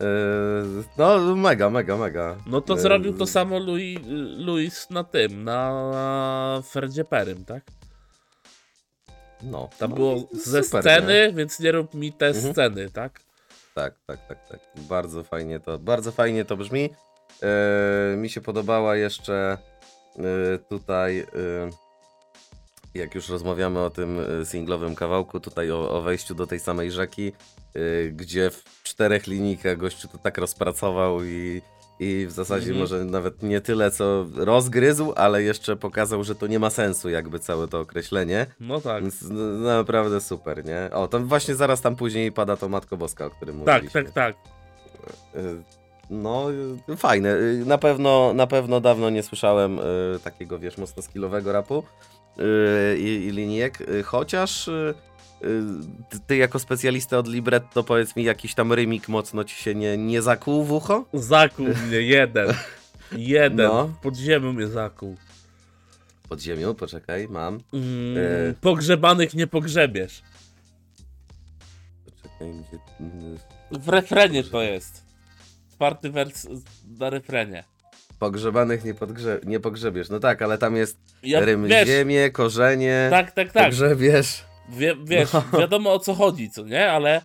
Yy, 0.00 0.84
no, 0.98 1.36
mega, 1.36 1.70
mega, 1.70 1.96
mega. 1.96 2.36
No 2.46 2.60
to 2.60 2.74
Yy, 2.74 2.80
zrobił 2.80 3.12
to 3.18 3.26
samo 3.26 3.58
Louis, 3.58 3.98
Louis 4.36 4.90
na 4.90 5.04
tym, 5.04 5.44
na 5.44 6.62
Ferdzie 6.70 7.04
Perym, 7.04 7.44
tak? 7.44 7.62
No, 9.42 9.68
Tam 9.78 9.90
no, 9.90 9.96
było 9.96 10.16
ze 10.32 10.62
super, 10.62 10.82
sceny, 10.82 11.26
nie? 11.28 11.32
więc 11.32 11.60
nie 11.60 11.72
rób 11.72 11.94
mi 11.94 12.12
te 12.12 12.26
Mhm. 12.26 12.52
sceny, 12.52 12.90
tak? 12.90 13.20
Tak, 13.74 13.94
tak, 14.06 14.26
tak, 14.28 14.48
tak. 14.48 14.60
Bardzo 14.76 15.24
fajnie 15.24 15.60
to, 15.60 15.78
bardzo 15.78 16.12
fajnie 16.12 16.44
to 16.44 16.56
brzmi. 16.56 16.90
Yy, 18.12 18.16
mi 18.16 18.30
się 18.30 18.40
podobała 18.40 18.96
jeszcze 18.96 19.58
yy, 20.16 20.58
tutaj, 20.68 21.16
yy, 21.16 21.26
jak 22.96 23.14
już 23.14 23.28
rozmawiamy 23.28 23.80
o 23.80 23.90
tym 23.90 24.16
yy, 24.38 24.46
singlowym 24.46 24.94
kawałku, 24.94 25.40
tutaj 25.40 25.70
o, 25.70 25.90
o 25.90 26.02
wejściu 26.02 26.34
do 26.34 26.46
tej 26.46 26.60
samej 26.60 26.90
rzeki, 26.92 27.32
yy, 27.74 28.12
gdzie 28.12 28.50
w 28.50 28.64
czterech 28.82 29.26
linijkach 29.26 29.76
gościu 29.76 30.08
to 30.08 30.18
tak 30.18 30.38
rozpracował 30.38 31.24
i, 31.24 31.62
i 32.00 32.26
w 32.26 32.32
zasadzie 32.32 32.66
Mhm. 32.66 32.78
może 32.80 33.04
nawet 33.04 33.42
nie 33.42 33.60
tyle 33.60 33.90
co 33.90 34.26
rozgryzł, 34.36 35.12
ale 35.16 35.42
jeszcze 35.42 35.76
pokazał, 35.76 36.24
że 36.24 36.34
to 36.34 36.46
nie 36.46 36.58
ma 36.58 36.70
sensu 36.70 37.08
jakby 37.10 37.38
całe 37.38 37.68
to 37.68 37.80
określenie. 37.80 38.46
No 38.60 38.80
tak. 38.80 39.02
Więc 39.02 39.22
no, 39.30 39.42
naprawdę 39.76 40.20
super, 40.20 40.64
nie? 40.64 40.90
O, 40.92 41.06
tam 41.08 41.26
właśnie 41.26 41.54
zaraz 41.54 41.80
tam 41.80 41.96
później 41.96 42.32
pada 42.32 42.56
to 42.56 42.68
Matko 42.68 42.96
Boska, 42.96 43.26
o 43.26 43.30
którym 43.30 43.60
Tak, 43.64 43.82
mówiliśmy. 43.82 44.04
tak, 44.04 44.12
tak. 44.12 44.36
Y, 45.36 45.62
No, 46.10 46.46
y, 46.90 46.96
fajne. 46.96 47.28
Y, 47.36 47.62
Na 47.66 47.78
pewno, 47.78 48.32
na 48.34 48.46
pewno 48.46 48.80
dawno 48.80 49.10
nie 49.10 49.22
słyszałem 49.22 49.78
y, 49.78 49.82
takiego, 50.24 50.58
wiesz, 50.58 50.78
mocno 50.78 51.02
skillowego 51.02 51.52
rapu 51.52 51.78
y, 51.78 51.82
i, 52.98 53.26
i 53.26 53.30
linijek, 53.30 53.80
y, 53.80 54.02
chociaż 54.02 54.68
y, 54.68 54.94
y, 55.44 55.46
ty, 56.26 56.36
jako 56.36 56.58
specjalista 56.58 57.18
od 57.18 57.28
libretto 57.28 57.84
powiedz 57.84 58.16
mi, 58.16 58.24
jakiś 58.24 58.54
tam 58.54 58.72
rymik 58.72 59.08
mocno 59.08 59.44
ci 59.44 59.56
się 59.56 59.74
nie, 59.74 59.96
nie 59.98 60.22
zakuł 60.22 60.64
w 60.64 60.72
ucho? 60.72 61.04
Zakuł 61.14 61.66
mnie 61.66 62.00
jeden. 62.00 62.54
Jeden. 63.12 63.66
No. 63.66 63.86
W 63.86 63.96
podziemiu 63.96 64.52
mnie 64.52 64.66
zakuł. 64.66 65.16
Pod 66.28 66.40
ziemią, 66.40 66.74
poczekaj, 66.74 67.28
mam. 67.30 67.60
Mm, 67.72 68.16
E. 68.50 68.54
Pogrzebanych 68.60 69.34
nie 69.34 69.46
pogrzebiesz. 69.46 70.22
Poczekaj, 72.04 72.52
gdzie... 72.68 72.76
y, 73.76 73.78
W 73.80 73.88
refrenie 73.88 74.44
to 74.44 74.62
jest. 74.62 75.04
Czwarty 75.74 76.10
wers 76.10 76.46
na 76.98 77.10
refrenie. 77.10 77.64
Pogrzebanych 78.18 78.84
nie, 78.84 78.94
podgrze... 78.94 79.40
nie 79.46 79.60
pogrzebiesz. 79.60 80.08
No 80.08 80.20
tak, 80.20 80.42
ale 80.42 80.58
tam 80.58 80.76
jest 80.76 80.98
Ja, 81.22 81.40
rym 81.40 81.66
wiesz, 81.66 81.88
ziemię, 81.88 82.30
korzenie, 82.30 83.08
tak, 83.10 83.32
tak, 83.32 83.52
tak. 83.52 83.64
pogrzebiesz. 83.64 84.44
Wie, 84.68 84.96
wiesz, 85.04 85.32
No. 85.32 85.44
wiadomo 85.60 85.92
o 85.92 85.98
co 85.98 86.14
chodzi, 86.14 86.50
co 86.50 86.64
nie? 86.64 86.90
Ale 86.90 87.20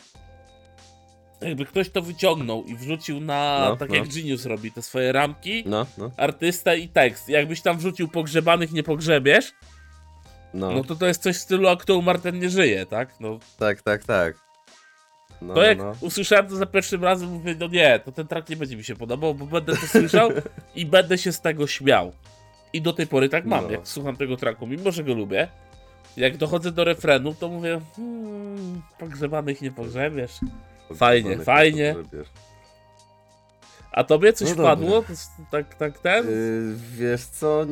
jakby 1.42 1.66
ktoś 1.66 1.90
to 1.90 2.02
wyciągnął 2.02 2.64
i 2.64 2.76
wrzucił 2.76 3.20
na, 3.20 3.66
No, 3.70 3.76
tak 3.78 3.90
no. 3.90 3.96
jak 3.96 4.08
Genius 4.08 4.46
robi, 4.46 4.72
te 4.72 4.82
swoje 4.82 5.12
ramki, 5.12 5.64
No, 5.66 5.86
no, 5.98 6.12
artysta 6.18 6.76
i 6.76 6.88
tekst. 6.90 7.30
Jakbyś 7.30 7.62
tam 7.62 7.78
wrzucił 7.78 8.08
pogrzebanych 8.08 8.72
nie 8.72 8.84
pogrzebiesz, 8.84 9.52
no. 10.54 10.72
no 10.72 10.84
to 10.84 10.96
to 10.96 11.08
jest 11.08 11.24
coś 11.24 11.36
w 11.36 11.40
stylu, 11.40 11.68
a 11.68 11.76
kto 11.76 11.98
umarł 11.98 12.20
ten 12.20 12.40
nie 12.40 12.50
żyje, 12.50 12.86
tak? 12.86 13.20
No, 13.20 13.40
Tak, 13.60 13.82
tak, 13.82 14.04
tak. 14.04 14.36
No, 15.42 15.54
to 15.54 15.64
jak 15.64 15.78
no. 15.78 15.96
usłyszałem 16.02 16.48
to 16.48 16.56
za 16.56 16.66
pierwszym 16.66 17.04
razem, 17.04 17.30
mówię, 17.30 17.56
no 17.60 17.68
nie, 17.68 18.00
to 18.00 18.12
ten 18.12 18.28
track 18.28 18.50
nie 18.50 18.56
będzie 18.56 18.78
mi 18.78 18.84
się 18.84 18.96
podobał, 18.96 19.36
bo 19.36 19.46
będę 19.46 19.74
to 19.74 19.88
słyszał 19.88 20.30
i 20.76 20.86
będę 20.86 21.18
się 21.18 21.32
z 21.32 21.42
tego 21.42 21.68
śmiał. 21.68 22.12
I 22.74 22.82
do 22.82 22.94
tej 22.94 23.08
pory 23.08 23.30
tak 23.30 23.46
mam, 23.46 23.64
No. 23.64 23.72
jak 23.72 23.88
słucham 23.88 24.16
tego 24.18 24.38
tracku, 24.38 24.68
mimo 24.68 24.92
że 24.92 25.04
go 25.04 25.14
lubię. 25.14 25.48
Jak 26.18 26.38
dochodzę 26.38 26.72
do 26.72 26.84
refrenu, 26.84 27.34
to 27.34 27.50
mówię, 27.50 27.82
hmm, 27.96 28.82
pogrzebanych 29.00 29.62
nie 29.62 29.72
pogrzebiesz. 29.72 30.32
fajnie, 30.96 31.38
fajnie. 31.38 31.96
A 33.92 34.04
tobie 34.04 34.34
coś 34.34 34.58
No 34.58 35.04
jest 35.10 35.32
Tak, 35.52 35.76
tak, 35.76 36.00
ten? 36.00 36.28
Yy, 36.28 36.76
wiesz 36.98 37.26
co, 37.26 37.66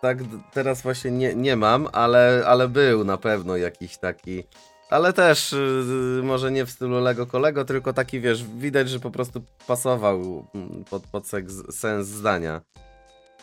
tak 0.00 0.18
teraz 0.52 0.82
właśnie 0.82 1.10
nie, 1.10 1.34
nie 1.34 1.56
mam, 1.56 1.88
ale, 1.92 2.42
ale 2.46 2.68
był 2.68 3.04
na 3.04 3.16
pewno 3.16 3.56
jakiś 3.56 3.98
taki. 3.98 4.44
Ale 4.90 5.12
też 5.12 5.52
yy, 5.52 6.22
może 6.22 6.50
nie 6.50 6.66
w 6.66 6.70
stylu 6.70 7.00
Lego 7.00 7.26
Kolego, 7.26 7.64
tylko 7.64 7.92
taki 7.92 8.20
wiesz, 8.20 8.44
widać, 8.44 8.90
że 8.90 9.00
po 9.00 9.10
prostu 9.10 9.42
pasował 9.66 10.46
mm, 10.54 10.84
pod, 10.90 11.02
pod 11.06 11.26
sens 11.70 12.06
zdania. 12.06 12.60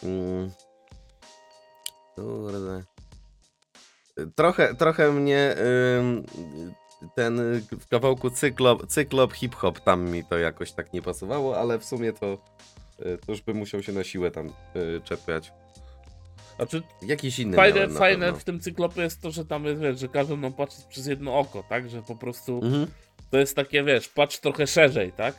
Mm. 0.04 0.52
Trochę, 4.36 4.76
trochę 4.76 5.12
mnie 5.12 5.56
ten 7.16 7.40
y, 7.40 7.62
w 7.80 7.88
kawałku 7.88 8.30
cyklop, 8.30 8.88
cyklop 8.88 9.34
hip-hop 9.34 9.80
tam 9.80 10.10
mi 10.10 10.26
to 10.26 10.38
jakoś 10.38 10.72
tak 10.72 10.94
nie 10.94 11.02
pasowało, 11.02 11.60
ale 11.60 11.80
w 11.80 11.86
sumie 11.86 12.14
to, 12.14 12.38
y, 13.00 13.18
to 13.26 13.32
już 13.32 13.42
bym 13.42 13.58
musiał 13.58 13.84
się 13.84 13.92
na 13.92 14.04
siłę 14.04 14.32
tam 14.32 14.48
y, 14.76 15.02
czepiać. 15.04 15.54
Znaczy, 16.56 16.82
Jakiś 17.02 17.40
inny 17.40 17.56
fajne, 17.58 17.90
fajne 17.90 18.34
w 18.34 18.44
tym 18.44 18.60
cyklopie 18.60 19.02
jest 19.02 19.22
to, 19.22 19.32
że 19.32 19.46
tam 19.46 19.66
jest, 19.66 19.82
wiesz, 19.82 20.00
że 20.00 20.08
każą 20.08 20.38
nam 20.38 20.54
patrzeć 20.54 20.86
przez 20.86 21.06
jedno 21.08 21.40
oko, 21.40 21.64
tak? 21.70 21.90
Że 21.90 22.02
po 22.02 22.16
prostu 22.16 22.60
Mhm. 22.64 22.88
to 23.32 23.38
jest 23.38 23.56
takie, 23.56 23.84
wiesz, 23.84 24.10
patrz 24.10 24.38
trochę 24.40 24.68
szerzej, 24.68 25.12
tak? 25.12 25.36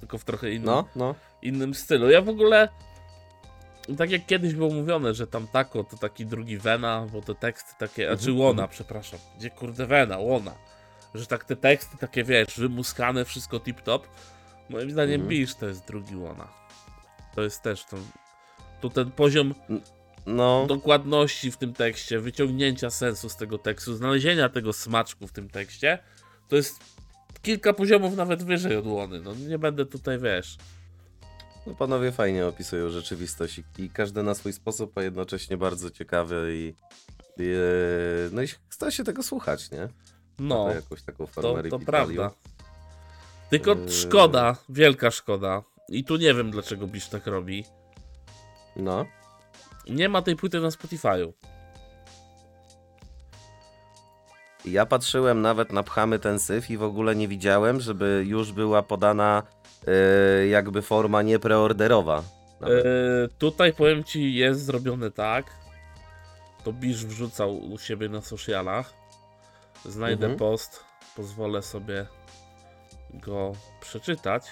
Tylko 0.00 0.18
w 0.18 0.24
trochę 0.24 0.50
innym, 0.50 0.66
No, 0.66 0.84
no. 0.96 1.14
innym 1.42 1.74
stylu. 1.74 2.10
Ja 2.10 2.22
w 2.22 2.28
ogóle, 2.28 2.68
tak 3.98 4.10
jak 4.10 4.26
kiedyś 4.26 4.54
było 4.54 4.70
mówione, 4.70 5.14
że 5.14 5.26
tam 5.26 5.46
Tako 5.52 5.84
to 5.84 5.96
taki 5.96 6.26
drugi 6.26 6.58
Wena, 6.58 7.06
bo 7.12 7.22
te 7.22 7.34
teksty 7.34 7.72
takie, 7.78 8.10
a 8.10 8.16
czy 8.16 8.30
Mhm, 8.30 8.38
Łona, 8.38 8.50
mhm. 8.62 8.68
przepraszam, 8.68 9.18
gdzie 9.38 9.50
kurde 9.50 9.86
Wena, 9.86 10.18
Łona. 10.18 10.54
Że 11.14 11.26
tak 11.26 11.44
te 11.44 11.56
teksty 11.56 11.96
takie, 11.98 12.24
wiesz, 12.24 12.58
wymuskane, 12.60 13.24
wszystko 13.24 13.56
tip-top. 13.58 14.00
Moim 14.68 14.90
zdaniem 14.90 15.14
Mhm. 15.20 15.28
Bisz 15.28 15.54
to 15.54 15.66
jest 15.66 15.86
drugi 15.86 16.16
Łona. 16.16 16.48
To 17.34 17.42
jest 17.42 17.62
też 17.62 17.84
to, 17.84 17.96
tu 18.80 18.90
ten 18.90 19.10
poziom 19.10 19.54
No, 20.26 20.66
dokładności 20.66 21.50
w 21.50 21.56
tym 21.56 21.72
tekście, 21.74 22.20
wyciągnięcia 22.20 22.90
sensu 22.90 23.28
z 23.28 23.36
tego 23.36 23.58
tekstu, 23.58 23.96
znalezienia 23.96 24.48
tego 24.48 24.72
smaczku 24.72 25.26
w 25.26 25.32
tym 25.32 25.48
tekście, 25.50 25.98
to 26.48 26.56
jest 26.56 26.80
kilka 27.42 27.72
poziomów 27.72 28.16
nawet 28.16 28.42
wyżej 28.42 28.76
od 28.76 28.86
Łony. 28.86 29.20
No 29.20 29.34
nie 29.34 29.58
będę 29.58 29.86
tutaj, 29.86 30.18
wiesz... 30.18 30.56
no 31.66 31.74
panowie 31.74 32.12
fajnie 32.12 32.46
opisują 32.46 32.90
rzeczywistość 32.90 33.58
i, 33.58 33.82
i 33.82 33.90
każdy 33.90 34.22
na 34.22 34.34
swój 34.34 34.52
sposób, 34.52 34.98
a 34.98 35.02
jednocześnie 35.02 35.56
bardzo 35.56 35.90
ciekawy 35.90 36.52
i, 36.56 36.74
i 37.38 37.54
no 38.32 38.42
i 38.42 38.46
chce 38.68 38.92
się 38.92 39.04
tego 39.04 39.22
słuchać, 39.22 39.70
nie? 39.70 39.88
No, 40.38 40.64
to 40.64 40.74
jakąś 40.74 41.02
taką 41.02 41.26
to, 41.26 41.32
formę 41.32 41.62
to 41.70 41.78
prawda. 41.78 42.30
Tylko 43.50 43.70
Yy. 43.70 43.92
szkoda, 43.92 44.56
wielka 44.68 45.10
szkoda. 45.10 45.62
I 45.88 46.04
tu 46.04 46.16
nie 46.16 46.34
wiem, 46.34 46.50
dlaczego 46.50 46.86
Bisz 46.86 47.08
tak 47.08 47.26
robi. 47.26 47.64
No, 48.76 49.06
Nie 49.88 50.08
ma 50.08 50.22
tej 50.22 50.36
płyty 50.36 50.60
na 50.60 50.68
Spotify'u. 50.68 51.32
ja 54.64 54.86
patrzyłem 54.86 55.42
nawet 55.42 55.72
na 55.72 55.82
pchamy 55.82 56.18
ten 56.18 56.38
syf 56.38 56.70
i 56.70 56.76
w 56.76 56.82
ogóle 56.82 57.16
nie 57.16 57.28
widziałem, 57.28 57.80
żeby 57.80 58.24
już 58.26 58.52
była 58.52 58.82
podana 58.82 59.42
e, 59.86 60.46
jakby 60.46 60.82
forma 60.82 61.22
niepreorderowa. 61.22 62.22
Yy, 62.60 63.28
tutaj 63.38 63.72
powiem 63.72 64.04
ci, 64.04 64.34
jest 64.34 64.64
zrobione 64.64 65.10
tak. 65.10 65.46
To 66.64 66.72
Bisz 66.72 67.06
wrzucał 67.06 67.58
u 67.58 67.78
siebie 67.78 68.08
na 68.08 68.20
socialach. 68.20 68.94
Znajdę 69.84 70.26
Mhm. 70.26 70.38
post, 70.38 70.84
pozwolę 71.16 71.62
sobie 71.62 72.06
go 73.14 73.52
przeczytać. 73.80 74.44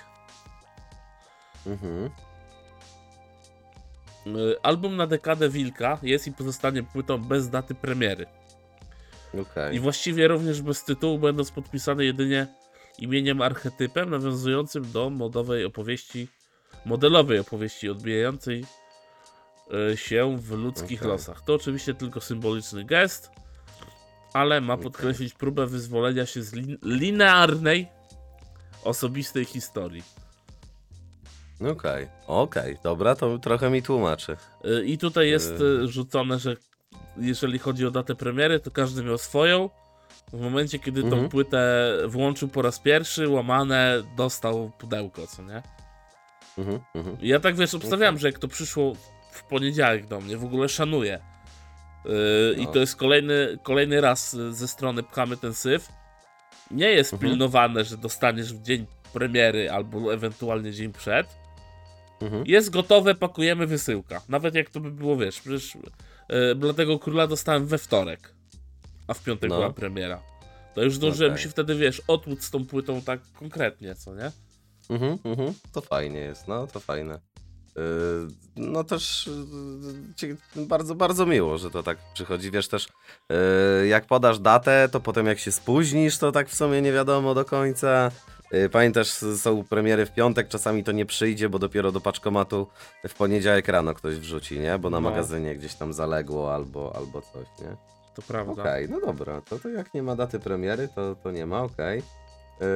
Mhm. 1.67 2.11
Yy, 4.27 4.57
album 4.63 4.97
na 4.97 5.07
dekadę 5.07 5.49
Wilka 5.49 5.99
jest 6.03 6.27
i 6.27 6.33
pozostanie 6.33 6.83
płytą 6.83 7.19
bez 7.19 7.51
daty 7.51 7.75
premiery. 7.75 8.27
Okej. 9.41 9.77
I 9.77 9.81
właściwie 9.81 10.29
również 10.29 10.63
bez 10.63 10.85
tytułu, 10.85 11.19
będąc 11.19 11.51
podpisane 11.51 12.05
jedynie 12.05 12.47
imieniem 12.99 13.43
archetypem 13.43 14.11
nawiązującym 14.11 14.93
do 14.93 15.11
modowej 15.11 15.65
opowieści, 15.65 16.29
modelowej 16.85 17.39
opowieści 17.39 17.89
odbijającej 17.89 18.65
e, 19.93 19.97
się 19.97 20.39
w 20.39 20.51
ludzkich 20.51 21.01
Okej. 21.01 21.13
losach. 21.13 21.41
To 21.45 21.55
oczywiście 21.55 21.95
tylko 21.95 22.21
symboliczny 22.21 22.85
gest, 22.85 23.31
ale 24.33 24.61
ma 24.61 24.77
podkreślić 24.77 25.35
próbę 25.35 25.67
wyzwolenia 25.67 26.27
się 26.27 26.43
z 26.43 26.53
lin- 26.53 26.79
linearnej, 26.83 27.89
osobistej 28.85 29.45
historii. 29.45 30.03
Okej, 31.73 32.09
okej, 32.27 32.79
dobra, 32.83 33.15
to 33.15 33.39
trochę 33.39 33.71
mi 33.71 33.83
tłumaczy. 33.83 34.37
E, 34.65 34.85
I 34.85 34.99
tutaj 34.99 35.29
jest 35.29 35.61
Yy. 35.61 35.81
e, 35.85 35.89
rzucone, 35.89 36.39
że 36.39 36.57
jeżeli 37.17 37.59
chodzi 37.59 37.87
o 37.87 37.91
datę 37.91 38.15
premiery, 38.15 38.61
to 38.61 38.71
każdy 38.71 39.03
miał 39.05 39.19
swoją. 39.19 39.71
W 40.33 40.41
momencie, 40.41 40.79
kiedy 40.79 41.01
tą 41.01 41.07
Mhm. 41.07 41.29
płytę 41.29 41.89
włączył 42.07 42.49
po 42.49 42.63
raz 42.63 42.79
pierwszy, 42.79 43.29
łamane 43.29 44.03
dostał 44.17 44.71
pudełko, 44.79 45.27
co 45.27 45.43
nie? 45.43 45.63
Mhm, 46.59 46.81
mhm. 46.95 47.21
I 47.21 47.29
Ja 47.29 47.41
tak 47.41 47.57
wiesz, 47.57 47.75
obstawiałem, 47.75 48.15
Okej. 48.15 48.21
że 48.23 48.29
jak 48.29 48.39
to 48.39 48.49
przyszło 48.49 48.93
w 49.33 49.43
poniedziałek 49.45 50.07
do 50.07 50.21
mnie, 50.21 50.37
w 50.37 50.45
ogóle 50.45 50.69
szanuję. 50.69 51.21
Yy, 52.05 52.13
I 52.59 52.67
No. 52.67 52.73
to 52.73 52.79
jest 52.79 52.97
kolejny, 52.97 53.59
kolejny 53.63 54.01
raz 54.01 54.35
y, 54.35 54.55
ze 54.55 54.69
strony 54.69 55.03
Pchamy 55.03 55.37
ten 55.37 55.55
syf. 55.55 55.89
Nie 56.71 56.89
jest 56.91 57.13
Mhm. 57.13 57.31
pilnowane, 57.31 57.85
że 57.85 57.97
dostaniesz 57.97 58.55
w 58.55 58.63
dzień 58.63 58.87
premiery 59.13 59.71
albo 59.71 60.15
ewentualnie 60.15 60.73
dzień 60.73 60.93
przed. 60.93 61.27
Mhm. 62.21 62.45
Jest 62.47 62.71
gotowe, 62.71 63.15
pakujemy 63.15 63.67
wysyłka. 63.67 64.23
Nawet 64.29 64.55
jak 64.55 64.71
to 64.71 64.81
by 64.81 64.91
było, 64.91 65.17
wiesz, 65.17 65.41
przecież 65.41 65.77
yy, 66.29 66.55
Bladego 66.55 66.99
Króla 66.99 67.27
dostałem 67.27 67.67
we 67.67 67.79
wtorek, 67.79 68.35
a 69.09 69.15
w 69.15 69.23
piątek 69.23 69.51
No. 69.51 69.57
była 69.57 69.71
premiera. 69.73 70.23
To 70.75 70.83
już 70.83 70.95
zdążyłem 70.97 71.33
Okej. 71.33 71.43
się 71.45 71.49
wtedy, 71.51 71.75
wiesz, 71.75 72.03
otłuc 72.07 72.45
z 72.45 72.51
tą 72.51 72.67
płytą 72.67 73.03
tak 73.03 73.21
konkretnie, 73.39 73.95
co 73.95 74.15
nie? 74.15 74.33
Mhm, 74.91 75.19
mhm. 75.25 75.55
To 75.73 75.81
fajnie 75.81 76.19
jest, 76.19 76.49
no 76.49 76.67
to 76.67 76.81
fajne. 76.81 77.21
Yy, 77.77 77.83
no 78.57 78.85
też 78.85 79.31
cie- 80.17 80.37
bardzo, 80.57 80.95
bardzo 80.95 81.27
miło, 81.27 81.59
że 81.59 81.71
to 81.71 81.83
tak 81.83 81.99
przychodzi. 82.15 82.51
Wiesz 82.51 82.69
też, 82.69 82.89
jak 83.89 84.07
podasz 84.07 84.39
datę, 84.39 84.89
to 84.93 85.01
potem 85.01 85.27
jak 85.27 85.39
się 85.39 85.53
spóźnisz, 85.53 86.19
to 86.19 86.33
tak 86.33 86.49
w 86.49 86.55
sumie 86.55 86.83
nie 86.83 86.93
wiadomo 86.93 87.35
do 87.35 87.45
końca. 87.45 88.11
Yy, 88.53 88.69
Pamiętasz, 88.69 89.09
są 89.37 89.65
premiery 89.65 90.07
w 90.07 90.13
piątek, 90.13 90.49
czasami 90.49 90.85
to 90.85 90.93
nie 90.93 91.07
przyjdzie, 91.07 91.49
bo 91.49 91.59
dopiero 91.59 91.93
do 91.93 92.01
paczkomatu 92.01 92.67
w 93.09 93.15
poniedziałek 93.15 93.69
rano 93.69 93.95
ktoś 93.95 94.15
wrzuci, 94.17 94.61
nie? 94.61 94.79
Bo 94.79 94.91
na 94.91 95.01
No. 95.01 95.11
magazynie 95.11 95.55
gdzieś 95.55 95.75
tam 95.75 95.93
zaległo 95.93 96.55
albo, 96.55 96.97
albo 96.97 97.23
coś, 97.23 97.47
nie? 97.61 97.77
To 98.15 98.23
prawda. 98.23 98.63
Okej, 98.63 98.89
no 98.89 99.01
dobra, 99.01 99.41
to, 99.41 99.59
to 99.59 99.69
jak 99.69 99.95
nie 99.95 100.03
ma 100.03 100.17
daty 100.17 100.39
premiery, 100.39 100.89
to, 100.95 101.15
to 101.15 101.31
nie 101.31 101.47
ma, 101.47 101.63
okej. 101.63 102.03
Yy, 102.61 102.67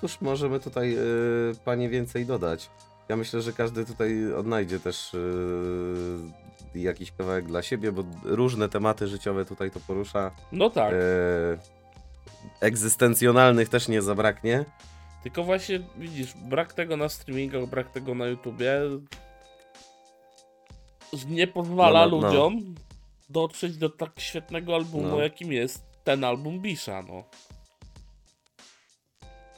cóż 0.00 0.20
możemy 0.20 0.60
tutaj, 0.60 0.92
yy, 0.92 1.52
panie, 1.64 1.88
więcej 1.88 2.26
dodać? 2.26 2.70
Ja 3.08 3.16
myślę, 3.16 3.42
że 3.42 3.52
każdy 3.52 3.84
tutaj 3.84 4.32
odnajdzie 4.32 4.80
też 4.80 5.12
yy, 6.74 6.80
jakiś 6.82 7.12
kawałek 7.12 7.44
dla 7.46 7.62
siebie, 7.62 7.92
bo 7.92 8.04
różne 8.24 8.68
tematy 8.68 9.06
życiowe 9.08 9.44
tutaj 9.44 9.70
to 9.70 9.80
porusza. 9.80 10.30
No 10.52 10.70
tak. 10.70 10.92
Yy, 10.92 11.58
egzystencjonalnych 12.62 13.68
też 13.68 13.88
nie 13.88 14.02
zabraknie. 14.02 14.64
Tylko 15.22 15.44
właśnie 15.44 15.80
widzisz, 15.96 16.34
brak 16.34 16.72
tego 16.72 16.96
na 16.96 17.08
streamingach, 17.08 17.66
brak 17.66 17.90
tego 17.90 18.14
na 18.14 18.26
YouTubie 18.26 18.72
nie 21.28 21.46
pozwala 21.46 22.06
No, 22.06 22.10
no, 22.10 22.20
no. 22.20 22.26
ludziom 22.28 22.74
dotrzeć 23.30 23.76
do 23.76 23.88
tak 23.90 24.20
świetnego 24.20 24.74
albumu, 24.74 25.08
No. 25.08 25.22
jakim 25.22 25.52
jest 25.52 25.82
ten 26.04 26.24
album 26.24 26.60
Bisha, 26.60 27.02
no. 27.02 27.24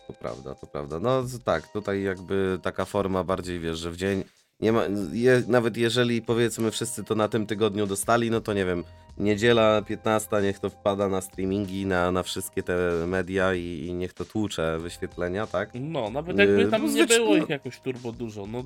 To 0.07 0.13
prawda, 0.13 0.55
to 0.55 0.67
prawda. 0.67 1.01
No 1.01 1.23
tak, 1.45 1.69
tutaj 1.73 2.03
jakby 2.03 2.59
taka 2.63 2.85
forma 2.85 3.25
bardziej, 3.25 3.61
wiesz, 3.61 3.79
że 3.79 3.91
w 3.91 3.97
dzień 3.97 4.25
nie 4.65 4.73
ma, 4.73 4.83
je, 5.13 5.43
nawet 5.49 5.77
jeżeli 5.77 6.23
powiedzmy 6.23 6.71
wszyscy 6.71 7.05
to 7.05 7.15
na 7.15 7.29
tym 7.29 7.47
tygodniu 7.47 7.87
dostali, 7.87 8.31
no 8.31 8.41
to 8.41 8.53
nie 8.53 8.65
wiem, 8.65 8.85
niedziela 9.19 9.83
15 9.83 10.43
niech 10.43 10.59
to 10.59 10.71
wpada 10.71 11.09
na 11.09 11.21
streamingi, 11.21 11.87
na, 11.87 12.13
na 12.13 12.23
wszystkie 12.23 12.63
te 12.63 12.77
media 13.07 13.55
i, 13.55 13.87
i 13.87 13.95
niech 13.95 14.13
to 14.13 14.25
tłucze 14.25 14.79
wyświetlenia, 14.79 15.47
tak? 15.47 15.71
No, 15.75 16.11
nawet 16.11 16.39
jakby 16.39 16.63
Yy, 16.63 16.71
tam 16.71 16.87
no 16.87 16.93
nie 16.93 17.07
było 17.07 17.37
no- 17.37 17.43
ich 17.43 17.49
jakoś 17.49 17.81
turbo 17.81 18.13
dużo, 18.13 18.47
no. 18.47 18.65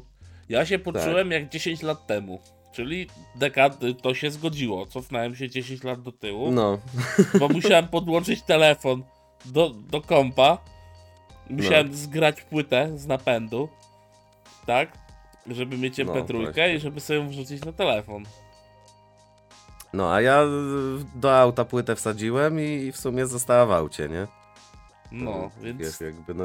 Ja 0.49 0.67
się 0.67 0.79
poczułem 0.79 1.31
jak 1.31 1.49
10 1.49 1.83
lat 1.83 2.07
temu. 2.07 2.41
Czyli 2.73 3.07
dekady 3.37 3.95
to 3.95 4.15
się 4.15 4.31
zgodziło. 4.31 4.87
Cofnąłem 4.87 5.37
się 5.37 5.49
10 5.49 5.85
lat 5.85 6.03
do 6.03 6.13
tyłu, 6.13 6.53
No, 6.53 6.79
bo 7.39 7.49
musiałem 7.49 7.89
podłączyć 7.89 8.43
telefon 8.43 9.03
do, 9.45 9.71
do 9.71 10.01
kompa. 10.01 10.59
Musiałem 11.51 11.95
zgrać 11.95 12.43
płytę 12.43 12.99
z 12.99 13.07
napędu, 13.07 13.69
tak? 14.67 15.08
Żeby 15.51 15.79
mieć 15.79 15.99
No, 15.99 16.05
MP3 16.05 16.43
właśnie. 16.45 16.75
i 16.75 16.81
żeby 16.81 17.01
sobie 17.01 17.29
wrzucić 17.29 17.65
na 17.65 17.73
telefon. 17.73 18.25
no 19.93 20.13
a 20.13 20.21
ja 20.21 20.45
do 21.15 21.39
auta 21.39 21.65
płytę 21.65 21.97
wsadziłem 21.97 22.61
i 22.61 22.93
w 22.93 22.97
sumie 22.97 23.27
została 23.27 23.67
w 23.67 23.73
aucie, 23.73 24.09
nie? 24.09 24.27
No, 25.13 25.51
Wiesz, 25.63 25.77
więc 25.77 26.01
jakby 26.01 26.35
no 26.35 26.45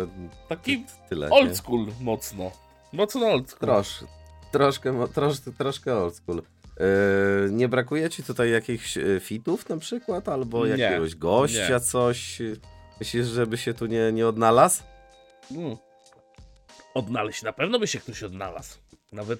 taki 0.49 0.85
tyle, 1.09 1.29
nie? 1.29 1.33
old 1.35 1.57
school 1.57 1.87
mocno. 2.01 2.51
Mocno 2.93 3.27
old 3.27 3.49
school. 3.49 3.59
Trosz, 3.69 4.03
troszkę, 4.51 5.07
trosz, 5.13 5.39
troszkę 5.57 5.95
old 5.95 6.15
school. 6.15 6.41
Yy, 6.79 7.51
nie 7.51 7.67
brakuje 7.67 8.09
ci 8.09 8.23
tutaj 8.23 8.51
jakichś 8.51 8.97
e, 8.97 9.19
fitów 9.19 9.69
na 9.69 9.77
przykład? 9.77 10.29
Albo 10.29 10.65
Nie, 10.67 10.71
jakiegoś 10.77 11.15
gościa, 11.15 11.69
nie. 11.69 11.79
coś? 11.79 12.41
Myślisz, 12.99 13.27
żeby 13.27 13.57
się 13.57 13.73
tu 13.73 13.85
nie, 13.85 14.11
nie 14.11 14.27
odnalazł? 14.27 14.83
Mm. 15.51 15.77
Odnaleźć, 16.93 17.43
na 17.43 17.53
pewno 17.53 17.79
by 17.79 17.87
się 17.87 17.99
ktoś 17.99 18.23
odnalazł. 18.23 18.77
Nawet 19.13 19.39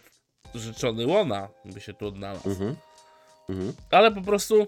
życzony 0.55 1.07
Łona 1.07 1.49
by 1.65 1.81
się 1.81 1.93
tu 1.93 2.07
odnalazł. 2.07 2.49
Mhm. 2.49 2.75
Mhm. 3.49 3.73
Ale 3.91 4.11
po 4.11 4.21
prostu 4.21 4.67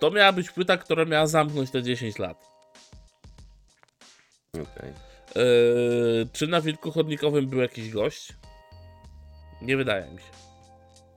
to 0.00 0.10
miała 0.10 0.32
być 0.32 0.50
płyta, 0.50 0.76
która 0.76 1.04
miała 1.04 1.26
zamknąć 1.26 1.70
te 1.70 1.82
10 1.82 2.18
lat. 2.18 2.48
Okej. 4.54 4.92
Yy, 5.34 6.28
czy 6.32 6.46
na 6.46 6.60
Wilku 6.60 6.90
Chodnikowym 6.90 7.46
był 7.46 7.60
jakiś 7.60 7.90
gość? 7.90 8.32
Nie 9.62 9.76
wydaje 9.76 10.10
mi 10.10 10.18
się. 10.18 10.28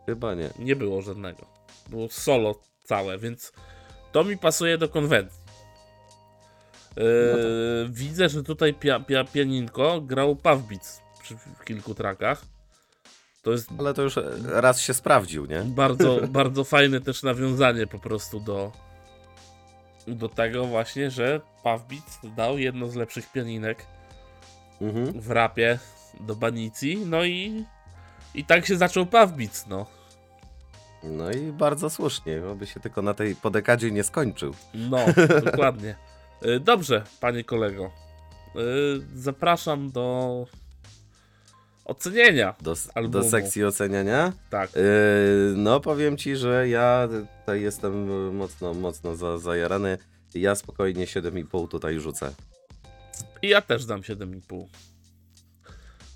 Chyba 0.05 0.35
nie. 0.35 0.49
Nie 0.59 0.75
było 0.75 1.01
żadnego. 1.01 1.45
Było 1.87 2.09
solo 2.09 2.55
całe, 2.83 3.17
więc 3.17 3.51
to 4.11 4.23
mi 4.23 4.37
pasuje 4.37 4.77
do 4.77 4.89
konwencji. 4.89 5.39
Yy, 6.97 7.03
No 7.33 7.93
Widzę, 7.93 8.29
że 8.29 8.43
tutaj 8.43 8.73
pia, 8.73 8.99
pia, 8.99 9.23
pianinko 9.23 10.01
grał 10.01 10.35
Pawbic 10.35 11.01
przy 11.21 11.35
w 11.35 11.63
kilku 11.65 11.95
trakach. 11.95 12.54
To 13.45 13.51
jest 13.51 13.69
Ale 13.79 13.93
to 13.93 14.01
już 14.01 14.17
e, 14.17 14.23
raz 14.45 14.81
się 14.81 14.93
sprawdził, 14.93 15.45
nie? 15.45 15.61
bardzo, 15.61 16.19
bardzo 16.27 16.63
fajne 16.63 17.01
też 17.01 17.23
nawiązanie 17.23 17.87
po 17.87 17.99
prostu 17.99 18.39
do 18.39 18.71
do 20.07 20.29
tego 20.29 20.65
właśnie, 20.65 21.11
że 21.11 21.41
Pawbic 21.63 22.19
dał 22.35 22.57
jedno 22.57 22.87
z 22.89 22.95
lepszych 22.95 23.31
pianinek 23.31 23.85
Mhm. 24.81 25.21
w 25.21 25.31
rapie 25.31 25.79
do 26.19 26.35
Banicji, 26.35 27.05
no 27.05 27.23
i 27.25 27.65
i 28.35 28.45
tak 28.45 28.65
się 28.65 28.77
zaczął 28.77 29.05
Pawbic, 29.05 29.65
no. 29.67 29.85
No 31.03 31.31
i 31.31 31.51
bardzo 31.51 31.89
słusznie, 31.89 32.41
aby 32.51 32.67
się 32.67 32.79
tylko 32.79 33.01
na 33.01 33.13
tej 33.13 33.35
podekadzie 33.35 33.91
nie 33.91 34.03
skończył. 34.03 34.53
No, 34.73 34.97
dokładnie. 35.51 35.95
Y, 36.45 36.59
Dobrze, 36.59 37.03
panie 37.19 37.43
kolego. 37.43 37.91
Y, 38.55 38.59
Zapraszam 39.15 39.91
do 39.91 40.45
ocenienia. 41.85 42.55
Do, 42.61 42.75
do 43.09 43.23
sekcji 43.23 43.65
oceniania. 43.65 44.33
Tak. 44.49 44.75
Yy, 44.75 44.81
no 45.55 45.79
powiem 45.79 46.17
ci, 46.17 46.35
że 46.35 46.69
ja 46.69 47.07
tutaj 47.39 47.61
jestem 47.61 48.07
mocno, 48.35 48.73
mocno 48.73 49.15
za, 49.15 49.37
zajarany. 49.37 49.97
Ja 50.35 50.55
spokojnie 50.55 51.05
7,5 51.05 51.67
tutaj 51.67 51.99
rzucę. 51.99 52.33
I 53.41 53.49
ja 53.49 53.61
też 53.61 53.85
dam 53.85 54.01
7,5. 54.01 54.65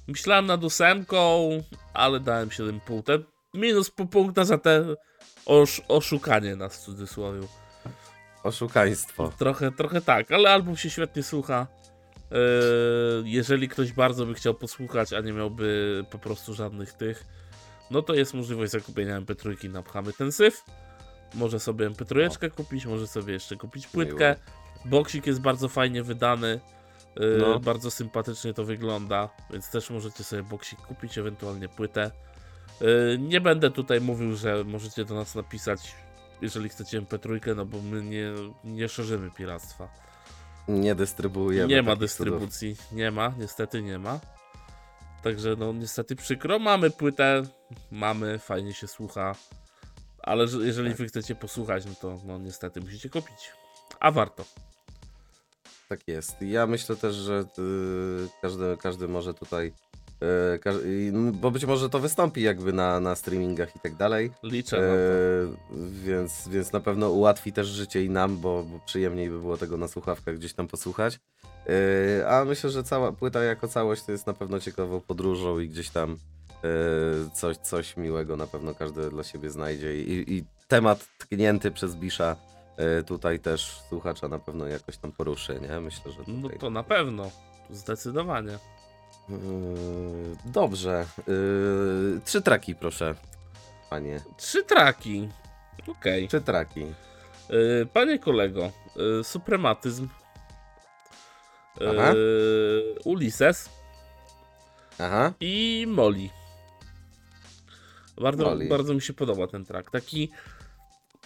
Myślałem 0.08 0.46
nad 0.46 0.64
ósemką, 0.64 1.50
ale 1.94 2.20
dałem 2.20 2.50
7,5. 2.50 3.04
Te 3.04 3.20
minus 3.54 3.92
pół 3.92 4.08
punkta 4.08 4.46
za 4.46 4.58
te 4.58 4.96
osz, 5.46 5.82
oszukanie 5.88 6.56
nas 6.56 6.78
w 6.78 6.80
cudzysłowie. 6.80 7.40
Oszukaństwo. 8.44 9.34
Trochę, 9.38 9.72
trochę 9.72 10.02
tak, 10.02 10.32
ale 10.32 10.50
album 10.50 10.78
się 10.78 10.90
świetnie 10.90 11.24
słucha. 11.24 11.68
Yy, 12.32 12.38
jeżeli 13.26 13.70
ktoś 13.70 13.94
bardzo 13.94 14.26
by 14.26 14.34
chciał 14.34 14.54
posłuchać, 14.54 15.14
a 15.14 15.22
nie 15.22 15.34
miałby 15.34 16.06
po 16.12 16.20
prostu 16.20 16.54
żadnych 16.54 16.94
tych, 16.94 17.26
no 17.92 18.02
to 18.02 18.14
jest 18.16 18.34
możliwość 18.34 18.72
zakupienia 18.72 19.22
MP3 19.22 19.70
na 19.70 19.84
Pchamy 19.84 20.14
ten 20.14 20.32
syf. 20.32 20.64
Może 21.34 21.60
sobie 21.60 21.90
MP3 21.90 22.50
kupić, 22.52 22.86
może 22.86 23.08
sobie 23.08 23.34
jeszcze 23.34 23.56
kupić 23.56 23.88
płytkę. 23.88 24.36
Boksik 24.86 25.28
jest 25.28 25.42
bardzo 25.42 25.68
fajnie 25.68 26.04
wydany. 26.04 26.60
Yy, 27.16 27.38
No. 27.40 27.60
Bardzo 27.60 27.92
sympatycznie 27.92 28.54
to 28.54 28.64
wygląda, 28.64 29.30
więc 29.50 29.72
też 29.72 29.90
możecie 29.90 30.24
sobie 30.24 30.44
boksik 30.44 30.80
kupić, 30.82 31.18
ewentualnie 31.18 31.70
płytę. 31.70 32.12
Yy, 32.82 33.18
Nie 33.20 33.42
będę 33.42 33.72
tutaj 33.72 34.02
mówił, 34.02 34.36
że 34.36 34.64
możecie 34.64 35.06
do 35.06 35.16
nas 35.16 35.36
napisać, 35.36 35.96
jeżeli 36.42 36.70
chcecie 36.70 37.02
MP3, 37.02 37.56
no 37.56 37.66
bo 37.66 37.82
my 37.82 38.04
nie, 38.04 38.34
nie 38.64 38.90
szerzymy 38.90 39.32
piractwa. 39.32 40.09
Nie 40.70 40.96
dystrybuujemy. 40.96 41.68
Nie 41.68 41.82
ma 41.82 41.92
takich 41.96 42.12
cudów. 42.12 42.34
dystrybucji, 42.40 42.76
nie 42.92 43.12
ma, 43.12 43.34
niestety 43.40 43.82
nie 43.82 44.00
ma. 44.00 44.20
Także 45.24 45.56
no 45.58 45.74
niestety 45.74 46.16
przykro, 46.16 46.60
mamy 46.60 46.90
płytę, 46.90 47.44
mamy, 47.92 48.40
fajnie 48.40 48.74
się 48.74 48.88
słucha, 48.88 49.36
ale 50.24 50.48
że- 50.48 50.58
jeżeli 50.58 50.90
Tak. 50.90 50.98
wy 50.98 51.08
chcecie 51.08 51.36
posłuchać, 51.36 51.86
no 51.86 51.92
to 52.02 52.20
no 52.26 52.38
niestety 52.38 52.82
musicie 52.82 53.10
kupić. 53.10 53.52
A 54.00 54.12
warto. 54.12 54.46
Tak 55.90 56.08
jest. 56.08 56.42
Ja 56.42 56.68
myślę 56.68 56.96
też, 56.96 57.16
że 57.16 57.40
y, 57.60 58.28
każdy, 58.42 58.78
każdy 58.82 59.08
może 59.08 59.34
tutaj. 59.34 59.74
I- 60.86 61.10
no, 61.14 61.32
bo 61.32 61.52
być 61.52 61.66
może 61.66 61.90
to 61.90 62.00
wystąpi 62.00 62.42
jakby 62.42 62.74
na, 62.74 63.00
na 63.00 63.16
streamingach 63.16 63.76
i 63.76 63.80
tak 63.80 63.96
dalej. 63.96 64.32
Liczę 64.44 64.78
E, 64.78 64.94
więc, 66.06 66.48
więc 66.48 66.72
na 66.74 66.80
pewno 66.80 67.10
ułatwi 67.10 67.54
też 67.54 67.68
życie 67.68 68.04
i 68.06 68.10
nam, 68.10 68.38
bo, 68.38 68.64
bo 68.64 68.80
przyjemniej 68.86 69.30
by 69.30 69.40
było 69.40 69.58
tego 69.58 69.78
na 69.78 69.88
słuchawkach 69.88 70.36
gdzieś 70.36 70.54
tam 70.54 70.68
posłuchać. 70.68 71.20
E, 72.20 72.28
a 72.30 72.46
myślę, 72.46 72.70
że 72.70 72.84
cała 72.84 73.12
płyta 73.12 73.44
jako 73.44 73.68
całość 73.68 74.04
to 74.04 74.12
jest 74.12 74.28
na 74.28 74.34
pewno 74.34 74.60
ciekawą 74.60 75.02
podróżą 75.02 75.60
i 75.60 75.70
gdzieś 75.70 75.90
tam 75.90 76.18
e, 76.64 77.30
coś, 77.34 77.58
coś 77.58 77.98
miłego 77.98 78.38
na 78.38 78.48
pewno 78.48 78.74
każdy 78.76 79.10
dla 79.10 79.24
siebie 79.24 79.50
znajdzie. 79.50 80.02
I, 80.02 80.34
i 80.38 80.44
temat 80.68 81.08
tknięty 81.18 81.72
przez 81.72 81.96
Bisza 81.96 82.36
e, 82.78 83.04
tutaj 83.04 83.40
też 83.40 83.82
słuchacza 83.90 84.28
na 84.28 84.40
pewno 84.40 84.68
jakoś 84.68 84.98
tam 84.98 85.12
poruszy, 85.12 85.60
nie? 85.62 85.80
Myślę, 85.80 86.12
że. 86.12 86.20
No 86.28 86.50
to 86.50 86.70
na 86.70 86.84
pewno, 86.84 87.32
zdecydowanie. 87.70 88.60
Yy, 89.30 89.38
Dobrze. 90.46 91.06
Yy, 91.28 92.22
Trzy 92.26 92.42
traki 92.42 92.76
proszę, 92.76 93.16
panie. 93.90 94.22
Trzy 94.38 94.64
traki. 94.64 95.30
Okej. 95.88 96.28
Trzy 96.28 96.42
traki. 96.42 96.86
Y, 97.54 97.88
Panie 97.94 98.20
kolego, 98.20 98.72
y, 99.20 99.24
suprematyzm. 99.24 100.08
Aha. 101.90 102.14
Y, 102.14 102.96
Ulises 103.06 103.70
Aha. 105.00 105.34
i 105.40 105.86
Molly. 105.88 106.30
Bardzo, 108.22 108.44
Molly. 108.44 108.68
bardzo 108.68 108.94
mi 108.94 109.02
się 109.02 109.14
podoba 109.14 109.48
ten 109.48 109.66
track. 109.66 109.92
Taki, 109.92 110.30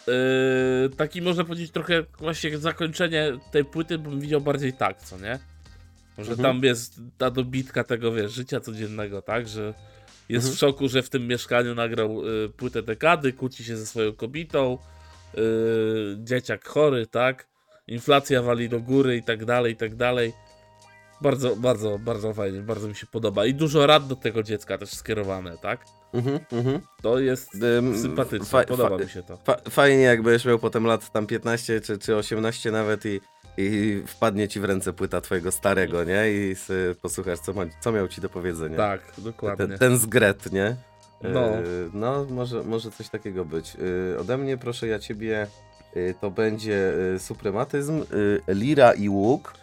y, 0.08 0.90
taki 0.98 1.22
można 1.22 1.44
powiedzieć 1.44 1.72
trochę 1.72 2.04
właśnie 2.20 2.58
zakończenie 2.58 3.32
tej 3.52 3.66
płyty 3.66 3.98
bym 3.98 4.20
widział 4.20 4.42
bardziej 4.42 4.74
tak, 4.74 5.02
co 5.02 5.18
nie? 5.18 5.40
Że 6.18 6.32
Mhm. 6.32 6.40
tam 6.40 6.64
jest 6.64 7.02
ta 7.18 7.32
dobitka 7.32 7.84
tego, 7.84 8.12
wiesz, 8.12 8.32
życia 8.32 8.60
codziennego, 8.60 9.22
tak? 9.22 9.48
Że 9.48 9.74
jest 10.30 10.46
Mhm. 10.46 10.56
w 10.56 10.60
szoku, 10.60 10.88
że 10.90 11.04
w 11.04 11.10
tym 11.10 11.28
mieszkaniu 11.28 11.76
nagrał 11.76 12.28
y, 12.28 12.50
płytę 12.50 12.84
dekady, 12.84 13.34
kłóci 13.34 13.64
się 13.64 13.78
ze 13.78 13.86
swoją 13.86 14.14
kobietą, 14.14 14.78
y, 15.38 15.40
dzieciak 16.24 16.68
chory, 16.68 17.08
tak? 17.08 17.48
Inflacja 17.88 18.42
wali 18.42 18.70
do 18.70 18.80
góry 18.80 19.18
i 19.18 19.24
tak 19.24 19.46
dalej, 19.46 19.74
i 19.74 19.76
tak 19.76 19.96
dalej. 19.96 20.34
Bardzo, 21.22 21.56
bardzo, 21.56 22.00
bardzo 22.00 22.34
fajnie, 22.34 22.60
bardzo 22.62 22.88
mi 22.88 22.96
się 22.96 23.08
podoba. 23.08 23.46
I 23.46 23.54
dużo 23.54 23.88
rad 23.88 24.08
do 24.08 24.16
tego 24.16 24.44
dziecka 24.44 24.78
też 24.78 24.90
skierowane, 24.90 25.58
tak? 25.58 25.86
Mhm, 26.14 26.40
mhm. 26.52 26.80
To 27.02 27.20
jest 27.20 27.50
Ym, 27.78 28.00
sympatyczne, 28.02 28.46
fa- 28.46 28.64
podoba 28.64 28.98
mi 28.98 29.10
się 29.10 29.24
to. 29.24 29.38
Fa 29.38 29.58
fajnie 29.70 30.02
jakbyś 30.04 30.46
miał 30.46 30.60
potem 30.60 30.86
lat 30.86 31.12
tam 31.12 31.28
15 31.28 31.82
czy, 31.82 31.98
czy 31.98 32.16
18 32.16 32.72
nawet 32.72 33.06
i, 33.06 33.22
i 33.58 34.02
wpadnie 34.08 34.48
ci 34.48 34.60
w 34.60 34.64
ręce 34.64 34.94
płyta 34.94 35.22
twojego 35.22 35.52
starego, 35.52 36.04
nie? 36.04 36.24
I 36.32 36.56
posłuchasz, 37.02 37.40
co, 37.40 37.54
ma, 37.54 37.62
co 37.80 37.92
miał 37.92 38.08
ci 38.08 38.22
do 38.22 38.30
powiedzenia. 38.30 38.78
Tak, 38.78 39.02
dokładnie. 39.18 39.68
Ten, 39.68 39.78
ten 39.78 39.98
zgret, 39.98 40.52
nie? 40.52 40.76
No. 41.24 41.40
E, 41.40 41.64
no, 41.94 42.26
może, 42.30 42.64
może 42.64 42.92
coś 42.92 43.10
takiego 43.10 43.46
być. 43.46 43.78
E, 44.16 44.20
ode 44.20 44.38
mnie, 44.38 44.58
proszę 44.58 44.88
ja 44.88 45.00
ciebie, 45.00 45.48
e, 45.96 46.14
to 46.14 46.32
będzie 46.32 46.94
suprematyzm, 47.18 48.04
lira 48.48 48.94
i 48.94 49.10
łuk. 49.10 49.54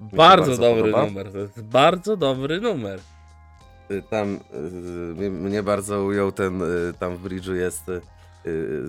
bardzo, 0.00 0.16
bardzo 0.18 0.62
dobry 0.62 0.82
podoba. 0.82 1.06
numer, 1.06 1.32
to 1.32 1.38
jest 1.38 1.62
bardzo 1.62 2.16
dobry 2.16 2.60
numer. 2.60 3.00
Tam 4.10 4.38
mnie- 5.30 5.62
bardzo 5.62 6.04
ujął 6.04 6.32
ten, 6.32 6.62
tam 6.98 7.16
w 7.16 7.22
bridge'u 7.28 7.52
jest 7.54 7.84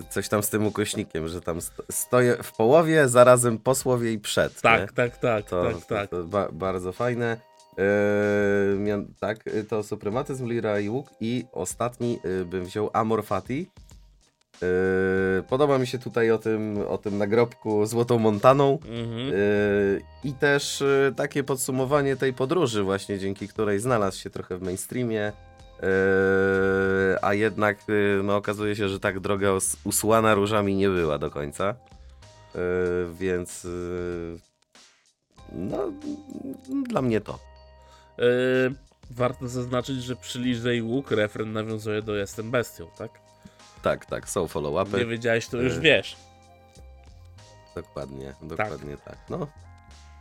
coś 0.08 0.28
tam 0.28 0.42
z 0.42 0.50
tym 0.50 0.66
ukośnikiem, 0.66 1.28
że 1.28 1.40
tam 1.40 1.60
sto, 1.60 1.82
stoję 1.90 2.36
w 2.42 2.52
połowie, 2.52 3.08
zarazem 3.08 3.58
po 3.58 3.74
słowie 3.74 4.12
i 4.12 4.18
przed. 4.18 4.60
Tak, 4.60 4.80
nie? 4.80 4.86
tak, 4.86 5.16
tak, 5.16 5.44
To, 5.44 5.64
tak, 5.64 5.84
tak. 5.84 6.10
to, 6.10 6.22
to 6.22 6.28
ba, 6.28 6.48
bardzo 6.52 6.92
fajne. 6.92 7.36
Y, 7.78 8.78
mian, 8.78 9.06
tak, 9.20 9.46
y, 9.46 9.64
to 9.64 9.82
suprematyzm, 9.82 10.48
lira 10.48 10.80
i 10.80 10.88
łuk 10.88 11.06
i 11.20 11.44
ostatni 11.52 12.18
y, 12.24 12.44
bym 12.44 12.64
wziął 12.64 12.90
Amor 12.92 13.24
Fati. 13.24 13.70
Y, 14.62 15.42
podoba 15.48 15.78
mi 15.78 15.86
się 15.86 15.98
tutaj 15.98 16.30
o 16.30 16.38
tym, 16.38 16.78
o 16.88 16.98
tym 16.98 17.18
nagrobku 17.18 17.86
Złotą 17.86 18.18
Montaną. 18.18 18.78
Mhm. 18.88 19.28
Yy, 19.28 20.02
I 20.24 20.32
też 20.32 20.80
yy, 20.80 21.14
takie 21.16 21.44
podsumowanie 21.44 22.16
tej 22.16 22.32
podróży, 22.32 22.82
właśnie 22.82 23.18
dzięki 23.18 23.48
której 23.48 23.80
znalazł 23.80 24.18
się 24.18 24.30
trochę 24.30 24.56
w 24.56 24.62
mainstreamie. 24.62 25.32
Yy, 25.82 25.88
a 27.22 27.34
jednak 27.34 27.88
yy, 27.88 28.20
no, 28.24 28.36
okazuje 28.36 28.76
się, 28.76 28.88
że 28.88 29.00
tak 29.00 29.20
droga 29.20 29.52
us- 29.52 29.76
usłana 29.84 30.34
różami 30.34 30.74
nie 30.76 30.88
była 30.88 31.18
do 31.18 31.30
końca. 31.30 31.74
Yy, 32.54 32.60
więc 33.14 33.64
yy, 33.64 34.38
no, 35.52 35.78
dla 36.88 37.02
mnie 37.02 37.20
to. 37.20 37.38
Yy, 38.18 38.24
warto 39.10 39.48
zaznaczyć, 39.48 40.02
że 40.02 40.16
przy 40.16 40.38
Liże 40.38 40.76
i 40.76 40.82
Łuk 40.82 41.10
refren 41.10 41.52
nawiązuje 41.52 42.02
do 42.02 42.14
Jestem 42.16 42.50
Bestią, 42.50 42.86
tak? 42.98 43.10
Tak, 43.82 44.06
tak, 44.06 44.28
są 44.30 44.42
Nie 44.42 44.48
follow-upy. 44.48 45.06
wiedziałeś, 45.06 45.48
to 45.48 45.56
już 45.56 45.78
wiesz. 45.78 46.16
Dokładnie, 47.74 48.34
dokładnie 48.42 48.96
tak. 48.96 49.18
No, 49.30 49.46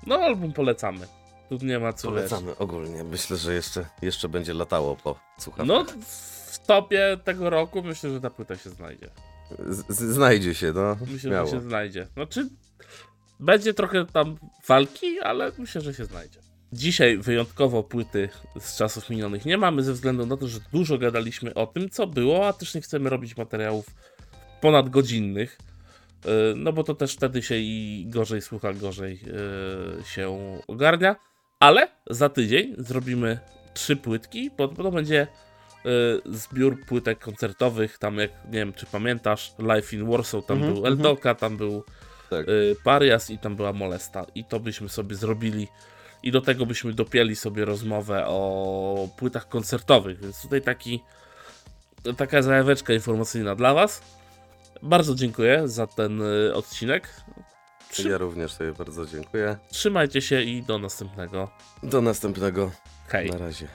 No, 0.08 0.16
album 0.16 0.54
polecamy. 0.54 1.08
Tu 1.50 1.58
nie 1.66 1.80
ma 1.80 1.94
co 1.94 2.12
wiesz. 2.12 2.16
polecamy 2.18 2.58
ogólnie. 2.58 3.04
Myślę, 3.04 3.38
że 3.38 3.54
jeszcze, 3.54 3.86
jeszcze 4.02 4.30
będzie 4.30 4.54
latało 4.54 4.96
po 4.96 5.20
słuchawkach. 5.40 5.68
No, 5.68 5.86
w 6.52 6.60
topie 6.68 7.18
tego 7.24 7.50
roku 7.50 7.84
myślę, 7.84 8.10
że 8.10 8.22
ta 8.22 8.30
płyta 8.30 8.56
się 8.56 8.70
znajdzie. 8.70 9.10
Z- 9.70 10.14
znajdzie 10.14 10.56
się, 10.56 10.72
no. 10.76 10.98
Myślę, 11.02 11.20
śmiało. 11.20 11.48
że 11.48 11.54
się 11.56 11.62
znajdzie. 11.62 12.08
Znaczy, 12.14 12.50
będzie 13.40 13.74
trochę 13.74 14.06
tam 14.06 14.38
walki, 14.68 15.20
ale 15.20 15.52
myślę, 15.58 15.82
że 15.82 15.94
się 15.94 16.06
znajdzie. 16.06 16.40
Dzisiaj 16.74 17.18
wyjątkowo 17.18 17.84
płyty 17.84 18.30
z 18.60 18.78
czasów 18.78 19.10
minionych 19.10 19.46
nie 19.46 19.58
mamy, 19.58 19.84
ze 19.84 19.94
względu 19.94 20.26
na 20.26 20.38
to, 20.38 20.48
że 20.48 20.60
dużo 20.74 20.98
gadaliśmy 20.98 21.54
o 21.54 21.68
tym, 21.68 21.90
co 21.90 22.08
było, 22.08 22.48
a 22.48 22.54
też 22.54 22.76
nie 22.76 22.82
chcemy 22.82 23.10
robić 23.10 23.38
materiałów 23.38 23.86
ponadgodzinnych. 24.62 25.58
Yy, 26.26 26.32
No 26.56 26.74
bo 26.74 26.84
to 26.84 26.96
też 26.96 27.14
wtedy 27.16 27.42
się 27.44 27.56
i 27.56 28.06
gorzej 28.10 28.42
słucha, 28.42 28.74
gorzej 28.74 29.20
yy, 29.98 30.04
się 30.06 30.40
ogarnia. 30.68 31.16
Ale 31.60 31.88
za 32.10 32.30
tydzień 32.30 32.76
zrobimy 32.78 33.40
trzy 33.74 33.96
płytki, 33.96 34.52
bo 34.58 34.68
to 34.68 34.92
będzie 34.92 35.28
yy, 35.86 36.22
zbiór 36.26 36.86
płytek 36.86 37.20
koncertowych. 37.20 37.98
Tam 37.98 38.18
jak 38.18 38.32
nie 38.46 38.52
wiem, 38.60 38.74
czy 38.74 38.86
pamiętasz, 38.86 39.54
Life 39.60 39.96
in 39.96 40.12
Warsaw, 40.12 40.46
tam 40.46 40.58
Mhm, 40.58 40.74
był 40.74 40.86
mhm. 40.86 40.94
Eldoka, 41.00 41.36
tam 41.36 41.58
był 41.58 41.84
Tak. 42.30 42.50
y, 42.50 42.76
Parias 42.84 43.30
i 43.30 43.38
tam 43.38 43.56
była 43.56 43.74
Molesta. 43.74 44.26
I 44.36 44.44
to 44.46 44.60
byśmy 44.60 44.90
sobie 44.90 45.16
zrobili. 45.16 45.68
I 46.24 46.32
do 46.32 46.42
tego 46.42 46.66
byśmy 46.66 46.94
dopięli 46.94 47.36
sobie 47.36 47.66
rozmowę 47.66 48.26
o 48.28 49.10
płytach 49.18 49.48
koncertowych. 49.50 50.22
Więc 50.22 50.42
tutaj 50.42 50.62
taki, 50.62 51.04
taka 52.18 52.42
zajaweczka 52.42 52.94
informacyjna 52.94 53.56
dla 53.56 53.74
Was. 53.74 54.02
Bardzo 54.84 55.16
dziękuję 55.16 55.68
za 55.68 55.88
ten 55.88 56.22
y, 56.22 56.56
odcinek. 56.56 57.10
Trzy, 57.92 58.10
Ja 58.10 58.18
również 58.18 58.54
sobie 58.54 58.74
bardzo 58.74 59.06
dziękuję. 59.06 59.58
trzymajcie 59.70 60.22
się 60.22 60.42
i 60.42 60.64
do 60.64 60.78
następnego. 60.80 61.50
Do 61.84 62.02
następnego. 62.02 62.72
Hej. 63.08 63.30
Na 63.32 63.38
razie. 63.38 63.68